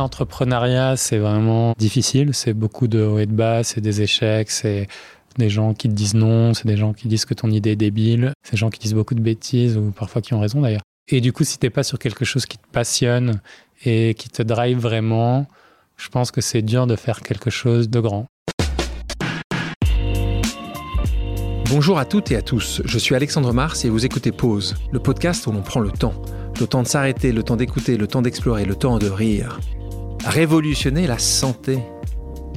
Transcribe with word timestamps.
l'entrepreneuriat, 0.00 0.96
c'est 0.96 1.18
vraiment 1.18 1.74
difficile. 1.78 2.30
C'est 2.32 2.54
beaucoup 2.54 2.88
de 2.88 3.02
hauts 3.02 3.18
et 3.18 3.26
de 3.26 3.32
bas, 3.32 3.62
c'est 3.62 3.80
des 3.80 4.02
échecs, 4.02 4.50
c'est 4.50 4.88
des 5.38 5.48
gens 5.48 5.74
qui 5.74 5.88
te 5.88 5.94
disent 5.94 6.14
non, 6.14 6.54
c'est 6.54 6.66
des 6.66 6.76
gens 6.76 6.92
qui 6.92 7.06
disent 7.06 7.24
que 7.24 7.34
ton 7.34 7.50
idée 7.50 7.70
est 7.70 7.76
débile, 7.76 8.32
c'est 8.42 8.52
des 8.52 8.56
gens 8.56 8.70
qui 8.70 8.80
disent 8.80 8.94
beaucoup 8.94 9.14
de 9.14 9.20
bêtises 9.20 9.76
ou 9.76 9.92
parfois 9.92 10.22
qui 10.22 10.34
ont 10.34 10.40
raison 10.40 10.60
d'ailleurs. 10.60 10.82
Et 11.08 11.20
du 11.20 11.32
coup, 11.32 11.44
si 11.44 11.58
t'es 11.58 11.70
pas 11.70 11.82
sur 11.82 11.98
quelque 11.98 12.24
chose 12.24 12.46
qui 12.46 12.58
te 12.58 12.66
passionne 12.72 13.40
et 13.84 14.14
qui 14.14 14.28
te 14.28 14.42
drive 14.42 14.78
vraiment, 14.78 15.46
je 15.96 16.08
pense 16.08 16.30
que 16.30 16.40
c'est 16.40 16.62
dur 16.62 16.86
de 16.86 16.96
faire 16.96 17.20
quelque 17.20 17.50
chose 17.50 17.88
de 17.88 18.00
grand. 18.00 18.26
Bonjour 21.68 21.98
à 21.98 22.04
toutes 22.04 22.32
et 22.32 22.36
à 22.36 22.42
tous, 22.42 22.82
je 22.84 22.98
suis 22.98 23.14
Alexandre 23.14 23.52
Mars 23.52 23.84
et 23.84 23.90
vous 23.90 24.04
écoutez 24.04 24.32
Pause, 24.32 24.74
le 24.90 24.98
podcast 24.98 25.46
où 25.46 25.52
l'on 25.52 25.62
prend 25.62 25.80
le 25.80 25.92
temps. 25.92 26.14
Le 26.58 26.66
temps 26.66 26.82
de 26.82 26.88
s'arrêter, 26.88 27.32
le 27.32 27.42
temps 27.42 27.56
d'écouter, 27.56 27.96
le 27.96 28.06
temps 28.06 28.22
d'explorer, 28.22 28.64
le 28.64 28.74
temps 28.74 28.98
de 28.98 29.08
rire. 29.08 29.60
Révolutionner 30.24 31.06
la 31.06 31.18
santé. 31.18 31.78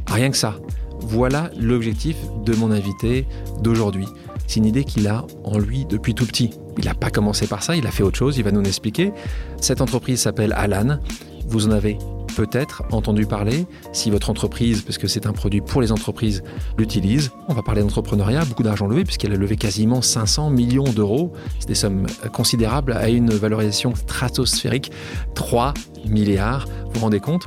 Rien 0.07 0.29
que 0.29 0.37
ça. 0.37 0.55
Voilà 0.99 1.49
l'objectif 1.57 2.17
de 2.45 2.55
mon 2.55 2.71
invité 2.71 3.25
d'aujourd'hui. 3.61 4.07
C'est 4.47 4.59
une 4.59 4.65
idée 4.65 4.83
qu'il 4.83 5.07
a 5.07 5.25
en 5.43 5.57
lui 5.57 5.85
depuis 5.85 6.13
tout 6.13 6.25
petit. 6.25 6.51
Il 6.77 6.85
n'a 6.85 6.93
pas 6.93 7.09
commencé 7.09 7.47
par 7.47 7.63
ça, 7.63 7.75
il 7.75 7.87
a 7.87 7.91
fait 7.91 8.03
autre 8.03 8.17
chose, 8.17 8.37
il 8.37 8.43
va 8.43 8.51
nous 8.51 8.61
l'expliquer. 8.61 9.11
Cette 9.59 9.81
entreprise 9.81 10.21
s'appelle 10.21 10.53
Alan. 10.53 10.99
Vous 11.47 11.67
en 11.67 11.71
avez 11.71 11.97
peut-être 12.35 12.83
entendu 12.91 13.25
parler. 13.25 13.65
Si 13.91 14.09
votre 14.09 14.29
entreprise, 14.29 14.81
parce 14.81 14.97
que 14.97 15.07
c'est 15.07 15.27
un 15.27 15.33
produit 15.33 15.61
pour 15.61 15.81
les 15.81 15.91
entreprises, 15.91 16.43
l'utilise, 16.77 17.31
on 17.47 17.53
va 17.53 17.61
parler 17.61 17.81
d'entrepreneuriat, 17.81 18.43
beaucoup 18.45 18.63
d'argent 18.63 18.87
levé, 18.87 19.03
puisqu'elle 19.03 19.33
a 19.33 19.37
levé 19.37 19.55
quasiment 19.55 20.01
500 20.01 20.49
millions 20.49 20.91
d'euros. 20.91 21.33
C'est 21.59 21.67
des 21.67 21.75
sommes 21.75 22.07
considérables 22.33 22.93
à 22.93 23.09
une 23.09 23.29
valorisation 23.29 23.93
stratosphérique, 23.95 24.91
3 25.35 25.73
milliards, 26.07 26.65
vous 26.85 26.93
vous 26.93 26.99
rendez 27.01 27.19
compte? 27.19 27.43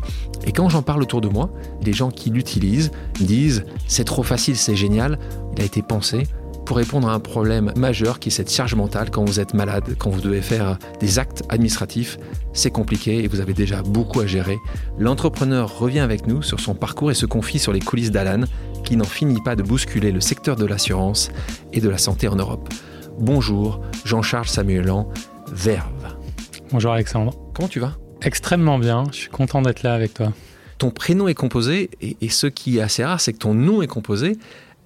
Et 0.46 0.52
quand 0.52 0.68
j'en 0.68 0.82
parle 0.82 1.02
autour 1.02 1.20
de 1.20 1.28
moi, 1.28 1.50
les 1.82 1.92
gens 1.92 2.10
qui 2.10 2.30
l'utilisent 2.30 2.90
disent 3.20 3.64
c'est 3.88 4.04
trop 4.04 4.22
facile, 4.22 4.56
c'est 4.56 4.76
génial, 4.76 5.18
il 5.56 5.62
a 5.62 5.64
été 5.64 5.82
pensé 5.82 6.24
pour 6.66 6.76
répondre 6.76 7.08
à 7.08 7.14
un 7.14 7.20
problème 7.20 7.72
majeur 7.76 8.18
qui 8.18 8.28
est 8.28 8.32
cette 8.32 8.50
charge 8.52 8.74
mentale 8.74 9.10
quand 9.10 9.24
vous 9.24 9.38
êtes 9.38 9.54
malade, 9.54 9.96
quand 9.98 10.10
vous 10.10 10.20
devez 10.20 10.42
faire 10.42 10.78
des 11.00 11.18
actes 11.20 11.44
administratifs. 11.48 12.18
C'est 12.52 12.72
compliqué 12.72 13.22
et 13.22 13.28
vous 13.28 13.40
avez 13.40 13.54
déjà 13.54 13.82
beaucoup 13.82 14.20
à 14.20 14.26
gérer. 14.26 14.58
L'entrepreneur 14.98 15.78
revient 15.78 16.00
avec 16.00 16.26
nous 16.26 16.42
sur 16.42 16.58
son 16.58 16.74
parcours 16.74 17.12
et 17.12 17.14
se 17.14 17.24
confie 17.24 17.60
sur 17.60 17.72
les 17.72 17.80
coulisses 17.80 18.10
d'Alan, 18.10 18.44
qui 18.84 18.96
n'en 18.96 19.04
finit 19.04 19.40
pas 19.40 19.54
de 19.54 19.62
bousculer 19.62 20.10
le 20.10 20.20
secteur 20.20 20.56
de 20.56 20.66
l'assurance 20.66 21.30
et 21.72 21.80
de 21.80 21.88
la 21.88 21.98
santé 21.98 22.26
en 22.26 22.36
Europe. 22.36 22.68
Bonjour, 23.18 23.80
Jean-Charles 24.04 24.48
Samuelan, 24.48 25.08
Verve. 25.52 26.16
Bonjour 26.72 26.92
Alexandre. 26.92 27.32
Comment 27.54 27.68
tu 27.68 27.78
vas? 27.78 27.96
Extrêmement 28.22 28.80
bien, 28.80 29.04
je 29.12 29.16
suis 29.18 29.30
content 29.30 29.62
d'être 29.62 29.84
là 29.84 29.94
avec 29.94 30.14
toi. 30.14 30.32
Ton 30.78 30.90
prénom 30.90 31.28
est 31.28 31.34
composé, 31.34 31.90
et, 32.02 32.16
et 32.20 32.28
ce 32.28 32.48
qui 32.48 32.78
est 32.78 32.82
assez 32.82 33.04
rare, 33.04 33.20
c'est 33.20 33.32
que 33.32 33.38
ton 33.38 33.54
nom 33.54 33.82
est 33.82 33.86
composé. 33.86 34.36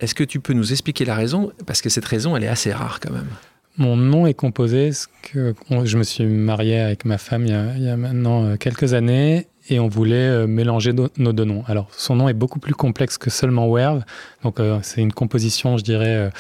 Est-ce 0.01 0.15
que 0.15 0.25
tu 0.25 0.41
peux 0.41 0.55
nous 0.55 0.73
expliquer 0.73 1.05
la 1.05 1.15
raison? 1.15 1.53
Parce 1.67 1.83
que 1.83 1.91
cette 1.91 2.07
raison, 2.07 2.37
elle 2.37 2.45
est 2.45 2.49
assez 2.49 2.73
rare 2.73 3.01
quand 3.01 3.13
même. 3.13 3.29
Mon 3.77 3.97
nom 3.97 4.27
est 4.27 4.35
composé, 4.35 4.91
que 5.23 5.55
je 5.85 5.97
me 5.97 6.03
suis 6.03 6.25
marié 6.25 6.81
avec 6.81 7.05
ma 7.05 7.19
femme 7.19 7.47
il 7.47 7.83
y 7.83 7.89
a, 7.89 7.97
maintenant 7.97 8.45
euh, 8.45 8.57
quelques 8.57 8.95
années 8.95 9.47
et 9.69 9.79
on 9.79 9.89
voulait 9.89 10.17
euh, 10.17 10.47
mélanger 10.47 10.93
nos 10.93 11.33
deux 11.33 11.45
noms. 11.45 11.65
Alors, 11.67 11.89
son 11.93 12.17
nom 12.17 12.29
est 12.29 12.35
beaucoup 12.35 12.59
plus 12.59 12.75
complexe 12.75 13.17
que 13.19 13.31
seulement 13.31 13.71
Werve. 13.71 14.03
Donc, 14.43 14.59
euh, 14.59 14.81
c'est 14.83 15.03
une 15.03 15.13
composition, 15.13 15.77
je 15.77 15.85
dirais, 15.85 16.31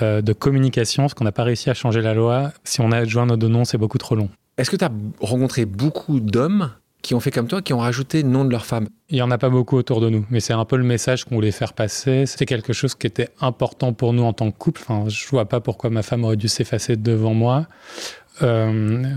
de 0.00 0.32
communication, 0.32 1.02
parce 1.02 1.14
qu'on 1.14 1.24
n'a 1.24 1.32
pas 1.32 1.42
réussi 1.42 1.68
à 1.68 1.74
changer 1.74 2.00
la 2.00 2.14
loi. 2.14 2.52
Si 2.64 2.80
on 2.80 2.92
a 2.92 2.98
adjoint 2.98 3.26
nos 3.26 3.36
deux 3.36 3.48
noms, 3.48 3.66
c'est 3.66 3.78
beaucoup 3.78 3.98
trop 3.98 4.14
long. 4.14 4.30
Est-ce 4.56 4.70
que 4.70 4.76
tu 4.76 4.84
as 4.84 4.92
rencontré 5.20 5.66
beaucoup 5.66 6.20
d'hommes? 6.20 6.70
Qui 7.02 7.14
ont 7.14 7.20
fait 7.20 7.32
comme 7.32 7.48
toi, 7.48 7.60
qui 7.60 7.72
ont 7.72 7.78
rajouté 7.78 8.22
le 8.22 8.28
nom 8.28 8.44
de 8.44 8.50
leur 8.50 8.64
femme 8.64 8.88
Il 9.10 9.16
n'y 9.16 9.22
en 9.22 9.30
a 9.30 9.38
pas 9.38 9.50
beaucoup 9.50 9.76
autour 9.76 10.00
de 10.00 10.08
nous, 10.08 10.24
mais 10.30 10.40
c'est 10.40 10.52
un 10.52 10.64
peu 10.64 10.76
le 10.76 10.84
message 10.84 11.24
qu'on 11.24 11.34
voulait 11.34 11.50
faire 11.50 11.72
passer. 11.72 12.24
C'est 12.26 12.46
quelque 12.46 12.72
chose 12.72 12.94
qui 12.94 13.08
était 13.08 13.28
important 13.40 13.92
pour 13.92 14.12
nous 14.12 14.22
en 14.22 14.32
tant 14.32 14.50
que 14.50 14.56
couple. 14.56 14.80
Enfin, 14.82 15.08
je 15.08 15.26
vois 15.28 15.46
pas 15.46 15.60
pourquoi 15.60 15.90
ma 15.90 16.02
femme 16.02 16.24
aurait 16.24 16.36
dû 16.36 16.48
s'effacer 16.48 16.96
devant 16.96 17.34
moi. 17.34 17.66
Euh, 18.40 18.72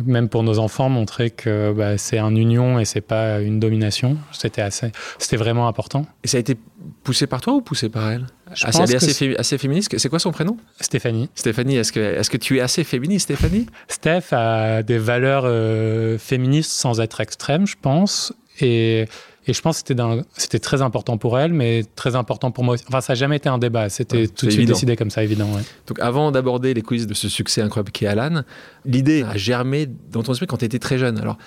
même 0.05 0.27
pour 0.27 0.43
nos 0.43 0.59
enfants, 0.59 0.89
montrer 0.89 1.29
que 1.29 1.71
bah, 1.71 1.97
c'est 1.97 2.17
un 2.17 2.35
union 2.35 2.79
et 2.79 2.85
c'est 2.85 3.01
pas 3.01 3.39
une 3.39 3.59
domination. 3.59 4.17
C'était 4.33 4.61
assez, 4.61 4.91
c'était 5.19 5.37
vraiment 5.37 5.67
important. 5.67 6.05
Et 6.23 6.27
ça 6.27 6.37
a 6.37 6.41
été 6.41 6.57
poussé 7.03 7.25
par 7.25 7.39
toi 7.39 7.53
ou 7.53 7.61
poussé 7.61 7.89
par 7.89 8.11
elle? 8.11 8.27
Je 8.53 8.67
assez, 8.67 8.79
pense 8.79 8.91
que 8.91 8.95
assez, 8.97 9.35
assez, 9.37 9.57
féministe. 9.57 9.97
C'est 9.97 10.09
quoi 10.09 10.19
son 10.19 10.31
prénom? 10.31 10.57
Stéphanie. 10.81 11.29
Stéphanie, 11.33 11.77
est-ce 11.77 11.91
que, 11.91 11.99
est 11.99 12.29
que 12.29 12.37
tu 12.37 12.57
es 12.57 12.61
assez 12.61 12.83
féministe, 12.83 13.25
Stéphanie? 13.25 13.67
Steph 13.87 14.33
a 14.33 14.83
des 14.83 14.97
valeurs 14.97 15.43
euh, 15.45 16.17
féministes 16.17 16.71
sans 16.71 16.99
être 16.99 17.21
extrême, 17.21 17.65
je 17.65 17.75
pense. 17.81 18.33
Et 18.59 19.05
et 19.47 19.53
je 19.53 19.61
pense 19.61 19.83
que 19.83 19.94
c'était 20.38 20.59
très 20.59 20.81
important 20.81 21.17
pour 21.17 21.38
elle, 21.39 21.53
mais 21.53 21.83
très 21.95 22.16
important 22.16 22.51
pour 22.51 22.63
moi 22.63 22.73
aussi. 22.75 22.83
Enfin, 22.88 23.01
ça 23.01 23.13
n'a 23.13 23.16
jamais 23.16 23.38
été 23.38 23.47
un 23.50 23.57
débat. 23.57 23.89
C'était 23.89 24.22
Ouais, 24.22 24.28
tout 24.28 24.45
de 24.45 24.51
suite 24.51 24.61
évident. 24.61 24.73
décidé 24.73 24.95
comme 24.95 25.09
ça, 25.11 25.23
évident. 25.23 25.45
ouais. 25.53 25.61
Donc 25.88 26.00
avant 26.00 26.31
d'aborder 26.31 26.73
les 26.73 26.81
coulisses 26.81 27.07
de 27.07 27.13
ce 27.13 27.29
succès 27.29 27.61
incroyable 27.61 27.91
qu'est 27.91 28.07
Alan, 28.07 28.44
l'idée 28.85 29.23
a 29.23 29.38
germé 29.38 29.88
dans 30.11 30.23
ton 30.23 30.31
esprit 30.31 30.47
quand 30.47 30.57
tu 30.57 30.66
étais 30.66 30.79
très 30.79 30.97
jeune. 30.97 31.17
Alors 31.19 31.38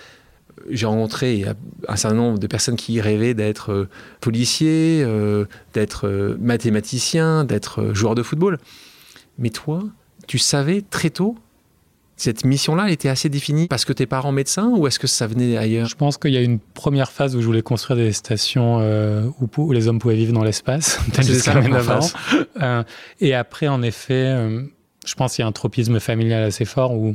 j'ai 0.70 0.86
rencontré 0.86 1.44
un 1.86 1.96
certain 1.96 2.16
nombre 2.16 2.38
de 2.38 2.46
personnes 2.46 2.76
qui 2.76 3.00
rêvaient 3.00 3.34
d'être 3.34 3.72
euh, 3.72 3.88
policier, 4.20 5.02
euh, 5.04 5.44
d'être 5.72 6.06
euh, 6.08 6.36
mathématicien, 6.40 7.44
d'être 7.44 7.80
euh, 7.80 7.94
joueur 7.94 8.14
de 8.16 8.22
football. 8.24 8.58
Mais 9.38 9.50
toi, 9.50 9.84
tu 10.26 10.38
savais 10.38 10.82
très 10.82 11.10
tôt 11.10 11.36
cette 12.18 12.44
mission-là 12.44 12.84
elle 12.86 12.92
était 12.92 13.08
assez 13.08 13.28
définie 13.28 13.68
parce 13.68 13.84
que 13.84 13.92
tes 13.92 14.06
parents 14.06 14.32
médecins 14.32 14.68
ou 14.68 14.86
est-ce 14.86 14.98
que 14.98 15.06
ça 15.06 15.26
venait 15.26 15.56
ailleurs? 15.56 15.86
Je 15.86 15.94
pense 15.94 16.18
qu'il 16.18 16.32
y 16.32 16.36
a 16.36 16.42
une 16.42 16.58
première 16.58 17.10
phase 17.10 17.34
où 17.36 17.40
je 17.40 17.46
voulais 17.46 17.62
construire 17.62 17.96
des 17.96 18.12
stations 18.12 18.78
euh, 18.80 19.28
où, 19.56 19.72
les 19.72 19.88
hommes 19.88 19.98
pouvaient 19.98 20.16
vivre 20.16 20.32
dans 20.32 20.44
l'espace. 20.44 20.98
Euh, 22.60 22.82
et 23.20 23.34
après, 23.34 23.68
en 23.68 23.82
effet, 23.82 24.14
euh, 24.26 24.62
je 25.06 25.14
pense 25.14 25.34
qu'il 25.34 25.42
y 25.42 25.44
a 25.44 25.48
un 25.48 25.52
tropisme 25.52 26.00
familial 26.00 26.42
assez 26.42 26.64
fort 26.64 26.92
où, 26.92 27.14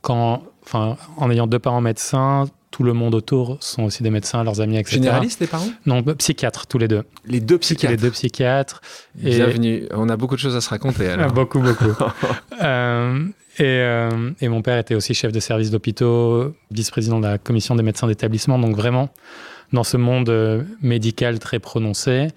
quand, 0.00 0.42
enfin, 0.64 0.96
en 1.16 1.30
ayant 1.30 1.46
deux 1.46 1.58
parents 1.58 1.82
médecins, 1.82 2.46
tout 2.70 2.82
le 2.82 2.92
monde 2.92 3.14
autour 3.14 3.58
sont 3.60 3.84
aussi 3.84 4.02
des 4.02 4.10
médecins, 4.10 4.42
leurs 4.42 4.60
amis, 4.60 4.78
etc. 4.78 4.96
Généraliste, 4.96 5.38
tes 5.40 5.46
parents? 5.46 5.68
Non, 5.86 6.02
psychiatres, 6.02 6.66
tous 6.66 6.78
les 6.78 6.88
deux. 6.88 7.04
Les 7.26 7.40
deux 7.40 7.58
psychiatres. 7.58 7.92
Les 7.92 8.00
deux 8.00 8.10
psychiatres. 8.10 8.80
Et- 9.22 9.36
Bienvenue. 9.36 9.84
On 9.92 10.08
a 10.08 10.16
beaucoup 10.16 10.34
de 10.34 10.40
choses 10.40 10.56
à 10.56 10.60
se 10.60 10.70
raconter 10.70 11.08
alors. 11.10 11.32
Beaucoup, 11.32 11.60
beaucoup. 11.60 11.94
Euh, 12.62 13.26
et, 13.58 13.62
euh, 13.62 14.30
et 14.40 14.48
mon 14.48 14.62
père 14.62 14.78
était 14.78 14.94
aussi 14.94 15.14
chef 15.14 15.32
de 15.32 15.40
service 15.40 15.70
d'hôpitaux, 15.70 16.54
vice-président 16.70 17.20
de 17.20 17.26
la 17.26 17.38
commission 17.38 17.74
des 17.76 17.82
médecins 17.82 18.06
d'établissement, 18.06 18.58
donc 18.58 18.76
vraiment 18.76 19.10
dans 19.72 19.84
ce 19.84 19.96
monde 19.96 20.28
euh, 20.28 20.62
médical 20.82 21.38
très 21.38 21.58
prononcé. 21.58 22.28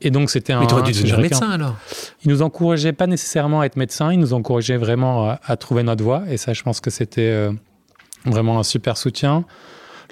Et 0.00 0.10
donc 0.10 0.30
c'était 0.30 0.52
un. 0.52 0.60
Mais 0.60 0.66
dû 0.82 0.92
devenir 0.92 1.18
médecin 1.18 1.50
alors. 1.50 1.76
Il 2.24 2.30
nous 2.30 2.42
encourageait 2.42 2.92
pas 2.92 3.06
nécessairement 3.06 3.62
à 3.62 3.66
être 3.66 3.76
médecin, 3.76 4.12
il 4.12 4.18
nous 4.18 4.34
encourageait 4.34 4.76
vraiment 4.76 5.30
à, 5.30 5.40
à 5.44 5.56
trouver 5.56 5.82
notre 5.82 6.04
voie. 6.04 6.24
Et 6.28 6.36
ça, 6.36 6.52
je 6.52 6.62
pense 6.62 6.80
que 6.80 6.90
c'était 6.90 7.30
euh, 7.30 7.52
vraiment 8.24 8.58
un 8.58 8.62
super 8.62 8.96
soutien. 8.96 9.44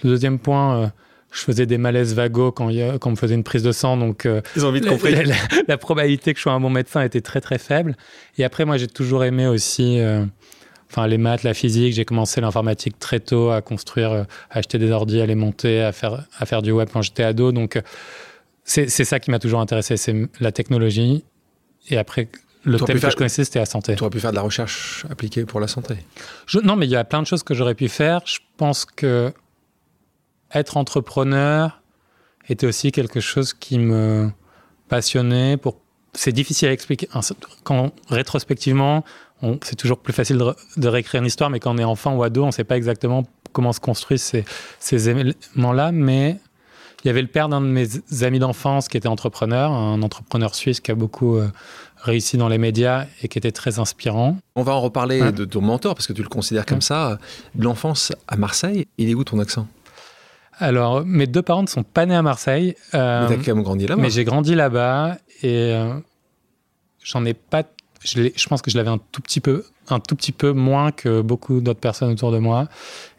Le 0.02 0.10
deuxième 0.10 0.38
point, 0.38 0.92
je 1.34 1.40
faisais 1.40 1.66
des 1.66 1.78
malaises 1.78 2.14
vagos 2.14 2.52
quand, 2.52 2.68
il 2.70 2.98
quand 3.00 3.08
on 3.08 3.12
me 3.12 3.16
faisait 3.16 3.34
une 3.34 3.42
prise 3.44 3.62
de 3.62 3.72
sang, 3.72 3.96
donc 3.96 4.24
euh, 4.24 4.40
Ils 4.56 4.64
ont 4.64 4.70
vite 4.70 4.84
la, 4.84 4.96
la- 5.10 5.22
la- 5.24 5.34
la 5.68 5.78
probabilité 5.78 6.32
que 6.32 6.38
je 6.38 6.42
sois 6.42 6.52
un 6.52 6.60
bon 6.60 6.70
médecin 6.70 7.02
était 7.02 7.20
très 7.20 7.40
très 7.40 7.58
faible. 7.58 7.96
Et 8.38 8.44
après, 8.44 8.64
moi, 8.64 8.76
j'ai 8.76 8.86
toujours 8.86 9.24
aimé 9.24 9.46
aussi 9.46 9.98
euh, 9.98 10.24
enfin, 10.90 11.06
les 11.08 11.18
maths, 11.18 11.42
la 11.42 11.54
physique. 11.54 11.92
J'ai 11.94 12.04
commencé 12.04 12.40
l'informatique 12.40 12.98
très 13.00 13.18
tôt, 13.20 13.50
à 13.50 13.60
construire, 13.62 14.12
euh, 14.12 14.22
à 14.50 14.58
acheter 14.58 14.78
des 14.78 14.90
ordi, 14.92 15.20
à 15.20 15.26
les 15.26 15.34
monter, 15.34 15.82
à 15.82 15.90
faire, 15.92 16.24
à 16.38 16.46
faire 16.46 16.62
du 16.62 16.70
web 16.70 16.88
quand 16.92 17.02
j'étais 17.02 17.24
ado. 17.24 17.50
Donc, 17.52 17.80
c'est 18.64 18.88
ça 18.88 19.20
qui 19.20 19.30
m'a 19.30 19.38
toujours 19.38 19.60
intéressé, 19.60 19.96
c'est 19.96 20.14
la 20.40 20.52
technologie. 20.52 21.24
Et 21.90 21.98
après, 21.98 22.28
le 22.62 22.78
thème 22.78 22.94
que 22.94 23.00
faire- 23.00 23.10
je 23.10 23.16
connaissais, 23.16 23.44
c'était 23.44 23.58
la 23.58 23.66
santé. 23.66 23.94
Tu 23.94 24.02
aurais 24.02 24.10
pu 24.10 24.20
faire 24.20 24.30
de 24.30 24.36
la 24.36 24.42
recherche 24.42 25.04
appliquée 25.10 25.44
pour 25.44 25.60
la 25.60 25.68
santé. 25.68 25.96
Je- 26.46 26.60
non, 26.60 26.76
mais 26.76 26.86
il 26.86 26.90
y 26.90 26.96
a 26.96 27.04
plein 27.04 27.20
de 27.20 27.26
choses 27.26 27.42
que 27.42 27.52
j'aurais 27.52 27.74
pu 27.74 27.88
faire. 27.88 28.22
Je 28.24 28.38
pense 28.56 28.86
que 28.86 29.32
être 30.54 30.76
entrepreneur 30.76 31.80
était 32.48 32.66
aussi 32.66 32.92
quelque 32.92 33.20
chose 33.20 33.52
qui 33.54 33.78
me 33.78 34.30
passionnait. 34.88 35.56
Pour... 35.56 35.80
C'est 36.12 36.32
difficile 36.32 36.68
à 36.68 36.72
expliquer. 36.72 37.08
Quand, 37.64 37.92
rétrospectivement, 38.08 39.04
on- 39.42 39.58
c'est 39.62 39.76
toujours 39.76 39.98
plus 39.98 40.12
facile 40.12 40.38
de, 40.38 40.44
re- 40.44 40.56
de 40.76 40.88
réécrire 40.88 41.20
une 41.20 41.26
histoire, 41.26 41.50
mais 41.50 41.60
quand 41.60 41.74
on 41.74 41.78
est 41.78 41.84
enfant 41.84 42.14
ou 42.14 42.22
ado, 42.22 42.42
on 42.44 42.46
ne 42.48 42.52
sait 42.52 42.64
pas 42.64 42.76
exactement 42.76 43.24
comment 43.52 43.72
se 43.72 43.80
construisent 43.80 44.22
ces, 44.22 44.44
ces 44.78 45.08
éléments-là. 45.08 45.92
Mais 45.92 46.38
il 47.02 47.08
y 47.08 47.10
avait 47.10 47.22
le 47.22 47.28
père 47.28 47.48
d'un 47.48 47.60
de 47.60 47.66
mes 47.66 47.86
amis 48.22 48.38
d'enfance 48.38 48.88
qui 48.88 48.96
était 48.96 49.08
entrepreneur, 49.08 49.70
un 49.72 50.02
entrepreneur 50.02 50.54
suisse 50.54 50.80
qui 50.80 50.90
a 50.90 50.94
beaucoup 50.94 51.36
euh, 51.36 51.48
réussi 51.98 52.36
dans 52.36 52.48
les 52.48 52.58
médias 52.58 53.06
et 53.22 53.28
qui 53.28 53.38
était 53.38 53.52
très 53.52 53.78
inspirant. 53.78 54.38
On 54.56 54.62
va 54.62 54.72
en 54.72 54.80
reparler 54.80 55.32
de 55.32 55.44
ton 55.44 55.60
mentor 55.60 55.94
parce 55.94 56.06
que 56.06 56.12
tu 56.12 56.22
le 56.22 56.28
considères 56.28 56.66
comme 56.66 56.80
ça. 56.82 57.18
De 57.54 57.64
l'enfance 57.64 58.12
à 58.28 58.36
Marseille, 58.36 58.86
il 58.98 59.08
est 59.10 59.14
où 59.14 59.24
ton 59.24 59.38
accent? 59.38 59.66
Alors, 60.58 61.04
mes 61.04 61.26
deux 61.26 61.42
parents 61.42 61.62
ne 61.62 61.68
sont 61.68 61.82
pas 61.82 62.06
nés 62.06 62.14
à 62.14 62.22
Marseille, 62.22 62.74
euh, 62.94 63.28
Mais 63.28 63.36
t'as 63.36 63.42
quand 63.42 63.54
même 63.54 63.64
grandi 63.64 63.86
là-bas. 63.86 64.00
mais 64.00 64.10
j'ai 64.10 64.24
grandi 64.24 64.54
là-bas 64.54 65.18
et 65.42 65.72
euh, 65.72 65.94
j'en 67.02 67.24
ai 67.24 67.34
pas. 67.34 67.64
je, 68.02 68.28
je 68.34 68.46
pense 68.46 68.62
que 68.62 68.70
je 68.70 68.76
l'avais 68.76 68.90
un 68.90 69.00
tout 69.12 69.20
petit 69.20 69.40
peu, 69.40 69.64
un 69.88 70.00
tout 70.00 70.14
petit 70.14 70.32
peu 70.32 70.52
moins 70.52 70.92
que 70.92 71.20
beaucoup 71.20 71.60
d'autres 71.60 71.80
personnes 71.80 72.10
autour 72.10 72.32
de 72.32 72.38
moi. 72.38 72.68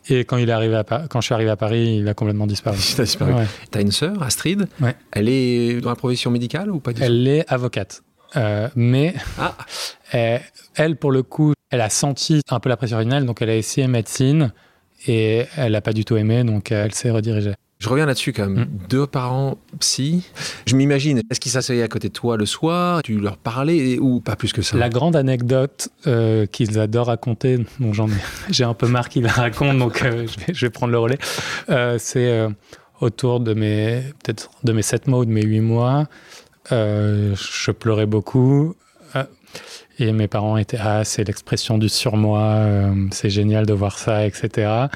Et 0.08 0.20
quand, 0.20 0.38
il 0.38 0.50
est 0.50 0.54
arrivé 0.54 0.76
à, 0.76 0.84
quand 0.84 1.20
je 1.22 1.26
suis 1.26 1.34
arrivé 1.34 1.50
à 1.50 1.56
Paris, 1.56 1.98
il 1.98 2.08
a 2.08 2.14
complètement 2.14 2.48
disparu. 2.48 2.78
il 2.96 3.02
a 3.02 3.04
disparu. 3.04 3.34
Tu 3.72 3.78
as 3.78 3.82
une 3.82 3.92
sœur, 3.92 4.22
Astrid. 4.22 4.68
Ouais. 4.80 4.96
Elle 5.12 5.30
est 5.30 5.82
dans 5.82 5.90
la 5.90 5.96
profession 5.96 6.32
médicale 6.32 6.72
ou 6.72 6.80
pas 6.80 6.94
du 6.94 7.02
Elle 7.02 7.28
est 7.28 7.52
avocate. 7.52 8.04
Euh, 8.36 8.70
mais 8.76 9.16
ah. 9.40 9.56
elle, 10.76 10.98
pour 10.98 11.12
le 11.12 11.24
coup, 11.24 11.54
elle 11.70 11.82
a 11.82 11.90
senti 11.90 12.42
un 12.50 12.60
peu 12.60 12.70
la 12.70 12.78
pression 12.78 12.98
originale, 12.98 13.26
donc 13.26 13.42
elle 13.42 13.50
a 13.50 13.56
essayé 13.56 13.88
médecine 13.88 14.52
et 15.08 15.46
elle 15.58 15.74
n'a 15.74 15.82
pas 15.82 15.94
du 15.94 16.06
tout 16.06 16.18
aimé, 16.18 16.44
donc 16.44 16.72
elle 16.72 16.94
s'est 16.94 17.12
redirigée. 17.12 17.54
Je 17.80 17.90
reviens 17.90 18.06
là-dessus 18.06 18.32
quand 18.32 18.48
même. 18.48 18.66
Mm. 18.66 18.88
Deux 18.90 19.06
parents 19.06 19.58
psy. 19.80 20.24
Je 20.66 20.76
m'imagine, 20.76 21.22
est-ce 21.30 21.40
qu'ils 21.40 21.52
s'asseyaient 21.52 21.84
à 21.84 21.88
côté 21.88 22.08
de 22.08 22.14
toi 22.14 22.38
le 22.38 22.46
soir 22.46 23.04
Tu 23.04 23.20
leur 23.20 23.38
parlais 23.38 24.00
ou 24.00 24.22
pas 24.22 24.36
plus 24.36 24.54
que 24.54 24.62
ça? 24.62 24.78
La 24.78 24.90
grande 24.90 25.16
anecdote 25.16 25.90
euh, 26.08 26.46
qu'ils 26.46 26.80
adorent 26.80 27.08
raconter, 27.08 27.60
dont 27.80 27.94
j'en 27.94 28.08
ai, 28.08 28.14
j'ai 28.50 28.64
un 28.64 28.74
peu 28.74 28.88
marre 28.88 29.10
qu'ils 29.10 29.24
la 29.24 29.32
racontent, 29.32 29.74
donc 29.74 30.04
euh, 30.04 30.26
je, 30.52 30.66
vais, 30.66 30.70
prendre 30.70 30.94
le 30.94 31.00
relais. 31.00 31.18
Euh, 31.70 31.98
c'est 32.00 32.48
autour 33.02 33.42
de 33.42 33.54
mes 33.54 34.04
peut-être 34.24 34.50
de 34.64 34.72
mes 34.72 34.82
sept 34.82 35.08
mois 35.08 35.20
ou 35.20 35.26
de 35.26 35.32
mes 35.32 35.44
huit 35.44 35.62
mois. 35.62 36.08
je 36.72 37.72
pleurais 37.72 38.06
beaucoup. 38.06 38.76
Et 39.98 40.12
mes 40.12 40.28
parents 40.28 40.58
étaient 40.58 40.78
ah 40.80 41.04
c'est 41.04 41.24
l'expression 41.24 41.78
du 41.78 41.88
surmoi, 41.90 42.66
c'est 43.12 43.30
génial 43.30 43.66
de 43.66 43.74
voir 43.74 43.98
ça, 43.98 44.26
etc. 44.26 44.88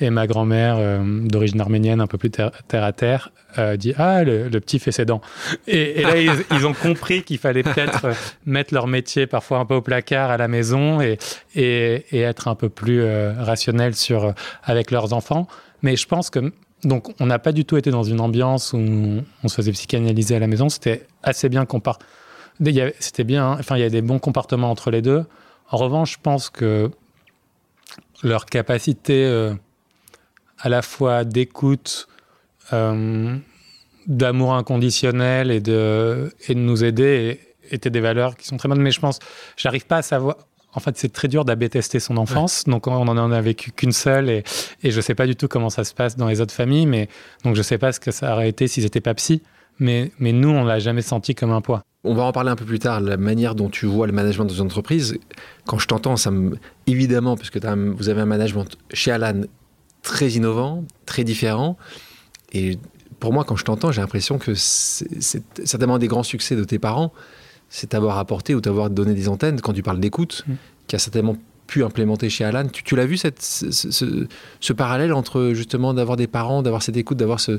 Et 0.00 0.10
ma 0.10 0.26
grand-mère, 0.26 0.76
euh, 0.78 1.26
d'origine 1.26 1.60
arménienne, 1.60 2.00
un 2.00 2.06
peu 2.06 2.18
plus 2.18 2.30
terre, 2.30 2.52
à 2.72 2.92
terre, 2.92 3.32
euh, 3.56 3.76
dit 3.76 3.94
Ah, 3.96 4.24
le, 4.24 4.48
petit 4.60 4.78
fait 4.78 4.92
ses 4.92 5.06
dents. 5.06 5.22
Et, 5.66 6.02
là, 6.02 6.18
ils, 6.50 6.66
ont 6.66 6.74
compris 6.74 7.22
qu'il 7.22 7.38
fallait 7.38 7.62
peut-être 7.62 8.04
euh, 8.04 8.12
mettre 8.44 8.74
leur 8.74 8.88
métier 8.88 9.26
parfois 9.26 9.58
un 9.58 9.64
peu 9.64 9.74
au 9.74 9.80
placard 9.80 10.30
à 10.30 10.36
la 10.36 10.48
maison 10.48 11.00
et, 11.00 11.18
et, 11.54 12.20
être 12.20 12.48
un 12.48 12.54
peu 12.54 12.68
plus 12.68 13.02
rationnel 13.38 13.94
sur, 13.94 14.34
avec 14.62 14.90
leurs 14.90 15.12
enfants. 15.12 15.46
Mais 15.82 15.96
je 15.96 16.06
pense 16.06 16.30
que. 16.30 16.52
Donc, 16.84 17.08
on 17.20 17.26
n'a 17.26 17.38
pas 17.38 17.52
du 17.52 17.64
tout 17.64 17.78
été 17.78 17.90
dans 17.90 18.02
une 18.02 18.20
ambiance 18.20 18.74
où 18.74 18.78
on, 18.78 19.48
se 19.48 19.54
faisait 19.54 19.72
psychanalyser 19.72 20.36
à 20.36 20.38
la 20.38 20.46
maison. 20.46 20.68
C'était 20.68 21.06
assez 21.22 21.48
bien 21.48 21.64
comparé. 21.64 21.98
C'était 22.98 23.24
bien. 23.24 23.52
Enfin, 23.52 23.76
il 23.76 23.80
y 23.80 23.84
a 23.84 23.90
des 23.90 24.02
bons 24.02 24.18
comportements 24.18 24.70
entre 24.70 24.90
les 24.90 25.02
deux. 25.02 25.24
En 25.70 25.76
revanche, 25.76 26.14
je 26.14 26.18
pense 26.22 26.50
que 26.50 26.90
leur 28.22 28.46
capacité 28.46 29.54
à 30.58 30.68
la 30.68 30.82
fois 30.82 31.24
d'écoute, 31.24 32.08
euh, 32.72 33.36
d'amour 34.06 34.54
inconditionnel 34.54 35.50
et 35.50 35.60
de, 35.60 36.32
et 36.48 36.54
de 36.54 36.60
nous 36.60 36.84
aider 36.84 37.40
étaient 37.70 37.90
des 37.90 38.00
valeurs 38.00 38.36
qui 38.36 38.46
sont 38.46 38.56
très 38.56 38.68
bonnes. 38.68 38.80
Mais 38.80 38.90
je 38.90 39.00
pense, 39.00 39.18
j'arrive 39.56 39.86
pas 39.86 39.98
à 39.98 40.02
savoir. 40.02 40.36
En 40.72 40.80
fait, 40.80 40.96
c'est 40.98 41.10
très 41.10 41.28
dur 41.28 41.46
d'abé 41.46 41.70
tester 41.70 42.00
son 42.00 42.18
enfance. 42.18 42.64
Donc, 42.64 42.86
on 42.86 43.08
en 43.08 43.32
a 43.32 43.40
vécu 43.40 43.72
qu'une 43.72 43.92
seule 43.92 44.28
et, 44.28 44.44
et 44.82 44.90
je 44.90 45.00
sais 45.00 45.14
pas 45.14 45.26
du 45.26 45.34
tout 45.34 45.48
comment 45.48 45.70
ça 45.70 45.84
se 45.84 45.94
passe 45.94 46.16
dans 46.16 46.28
les 46.28 46.42
autres 46.42 46.52
familles. 46.52 46.84
Mais 46.84 47.08
donc, 47.44 47.56
je 47.56 47.62
sais 47.62 47.78
pas 47.78 47.92
ce 47.92 48.00
que 48.00 48.10
ça 48.10 48.34
aurait 48.34 48.50
été 48.50 48.68
s'ils 48.68 48.84
étaient 48.84 49.00
pas 49.00 49.14
psy. 49.14 49.42
Mais, 49.78 50.12
mais 50.18 50.32
nous, 50.32 50.50
on 50.50 50.64
l'a 50.64 50.78
jamais 50.78 51.00
senti 51.00 51.34
comme 51.34 51.50
un 51.50 51.62
poids. 51.62 51.82
On 52.06 52.14
va 52.14 52.22
en 52.22 52.32
parler 52.32 52.50
un 52.50 52.56
peu 52.56 52.64
plus 52.64 52.78
tard, 52.78 53.00
la 53.00 53.16
manière 53.16 53.54
dont 53.54 53.68
tu 53.68 53.86
vois 53.86 54.06
le 54.06 54.12
management 54.12 54.44
dans 54.46 54.54
une 54.54 54.66
entreprise. 54.66 55.18
Quand 55.66 55.78
je 55.78 55.86
t'entends, 55.86 56.16
ça 56.16 56.30
me, 56.30 56.56
évidemment, 56.86 57.36
puisque 57.36 57.58
vous 57.58 58.08
avez 58.08 58.20
un 58.20 58.26
management 58.26 58.66
chez 58.92 59.10
Alan 59.10 59.42
très 60.02 60.30
innovant, 60.30 60.84
très 61.04 61.24
différent. 61.24 61.76
Et 62.52 62.78
pour 63.20 63.32
moi, 63.32 63.44
quand 63.44 63.56
je 63.56 63.64
t'entends, 63.64 63.92
j'ai 63.92 64.00
l'impression 64.00 64.38
que 64.38 64.54
c'est 64.54 65.42
certainement 65.64 65.98
des 65.98 66.06
grands 66.06 66.22
succès 66.22 66.54
de 66.54 66.64
tes 66.64 66.78
parents, 66.78 67.12
c'est 67.68 67.88
t'avoir 67.88 68.18
apporté 68.18 68.54
ou 68.54 68.60
t'avoir 68.60 68.90
donné 68.90 69.14
des 69.14 69.28
antennes, 69.28 69.60
quand 69.60 69.72
tu 69.72 69.82
parles 69.82 70.00
d'écoute, 70.00 70.44
mm. 70.46 70.54
qui 70.86 70.96
a 70.96 70.98
certainement 70.98 71.36
pu 71.66 71.82
implémenter 71.82 72.30
chez 72.30 72.44
Alan. 72.44 72.68
Tu, 72.68 72.94
l'as 72.94 73.06
vu, 73.06 73.16
cette, 73.16 73.42
ce, 73.42 74.72
parallèle 74.72 75.12
entre 75.12 75.52
justement 75.52 75.94
d'avoir 75.94 76.16
des 76.16 76.28
parents, 76.28 76.62
d'avoir 76.62 76.82
cette 76.82 76.96
écoute, 76.96 77.18
d'avoir 77.18 77.40
ce... 77.40 77.58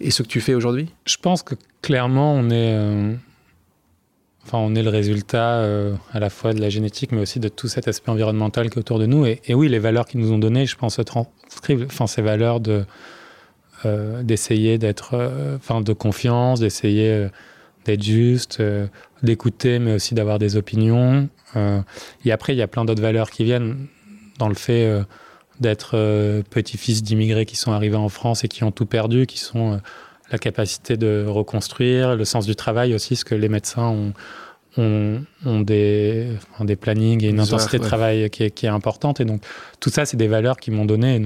Et 0.00 0.10
ce 0.10 0.22
que 0.22 0.28
tu 0.28 0.40
fais 0.40 0.54
aujourd'hui? 0.54 0.88
Je 1.04 1.16
pense 1.16 1.42
que 1.42 1.54
clairement, 1.82 2.34
on 2.34 2.50
est... 2.50 2.74
Euh, 2.74 3.14
Enfin, 4.46 4.56
on 4.56 4.74
est 4.74 4.82
le 4.82 4.88
résultat 4.88 5.58
euh, 5.58 5.94
à 6.12 6.18
la 6.18 6.30
fois 6.30 6.54
de 6.54 6.60
la 6.60 6.70
génétique, 6.70 7.12
mais 7.12 7.20
aussi 7.20 7.38
de 7.40 7.48
tout 7.48 7.68
cet 7.68 7.86
aspect 7.88 8.10
environnemental 8.10 8.70
qui 8.70 8.76
est 8.76 8.80
autour 8.80 8.98
de 8.98 9.04
nous. 9.04 9.26
Et, 9.26 9.38
oui, 9.50 9.68
les 9.68 9.78
valeurs 9.78 10.06
qu'ils 10.06 10.18
nous 10.18 10.32
ont 10.32 10.38
données, 10.38 10.64
je 10.64 10.76
pense, 10.76 10.96
se 10.96 11.02
transcrivent. 11.02 11.86
Ces 12.06 12.22
valeurs 12.22 12.58
de 12.58 12.84
euh, 13.84 14.22
d'essayer 14.22 14.78
d'être, 14.78 15.30
enfin, 15.56 15.82
de 15.82 15.92
confiance, 15.92 16.58
d'essayer 16.58 17.28
d'être 17.84 18.02
juste, 18.02 18.62
d'écouter, 19.22 19.78
mais 19.78 19.92
aussi 19.92 20.14
d'avoir 20.14 20.38
des 20.38 20.56
opinions. 20.56 21.28
et 22.24 22.32
après, 22.32 22.54
il 22.54 22.56
y 22.56 22.62
a 22.62 22.66
plein 22.66 22.86
d'autres 22.86 23.02
valeurs 23.02 23.30
qui 23.30 23.44
viennent 23.44 23.86
dans 24.38 24.48
le 24.48 24.54
fait 24.54 25.04
d'être 25.60 26.42
petit-fils 26.50 27.02
d'immigrés 27.02 27.46
qui 27.46 27.56
sont 27.56 27.72
arrivés 27.72 27.96
en 27.96 28.08
France 28.08 28.44
et 28.44 28.48
qui 28.48 28.64
ont 28.64 28.72
tout 28.72 28.86
perdu, 28.86 29.26
qui 29.26 29.38
sont 29.38 29.80
la 30.30 30.38
capacité 30.38 30.96
de 30.96 31.24
reconstruire, 31.26 32.16
le 32.16 32.24
sens 32.24 32.46
du 32.46 32.54
travail 32.54 32.94
aussi, 32.94 33.16
ce 33.16 33.24
que 33.24 33.34
les 33.34 33.48
médecins 33.48 33.88
ont, 33.88 34.12
ont, 34.78 35.60
des, 35.60 36.28
des 36.60 36.76
plannings 36.76 37.24
et 37.24 37.28
une 37.28 37.40
intensité 37.40 37.78
de 37.78 37.84
travail 37.84 38.30
qui 38.30 38.44
est, 38.44 38.50
qui 38.50 38.66
est, 38.66 38.70
importante. 38.70 39.20
Et 39.20 39.24
donc, 39.24 39.42
tout 39.80 39.90
ça, 39.90 40.06
c'est 40.06 40.16
des 40.16 40.28
valeurs 40.28 40.56
qui 40.58 40.70
m'ont 40.70 40.84
donné 40.84 41.16
et 41.16 41.22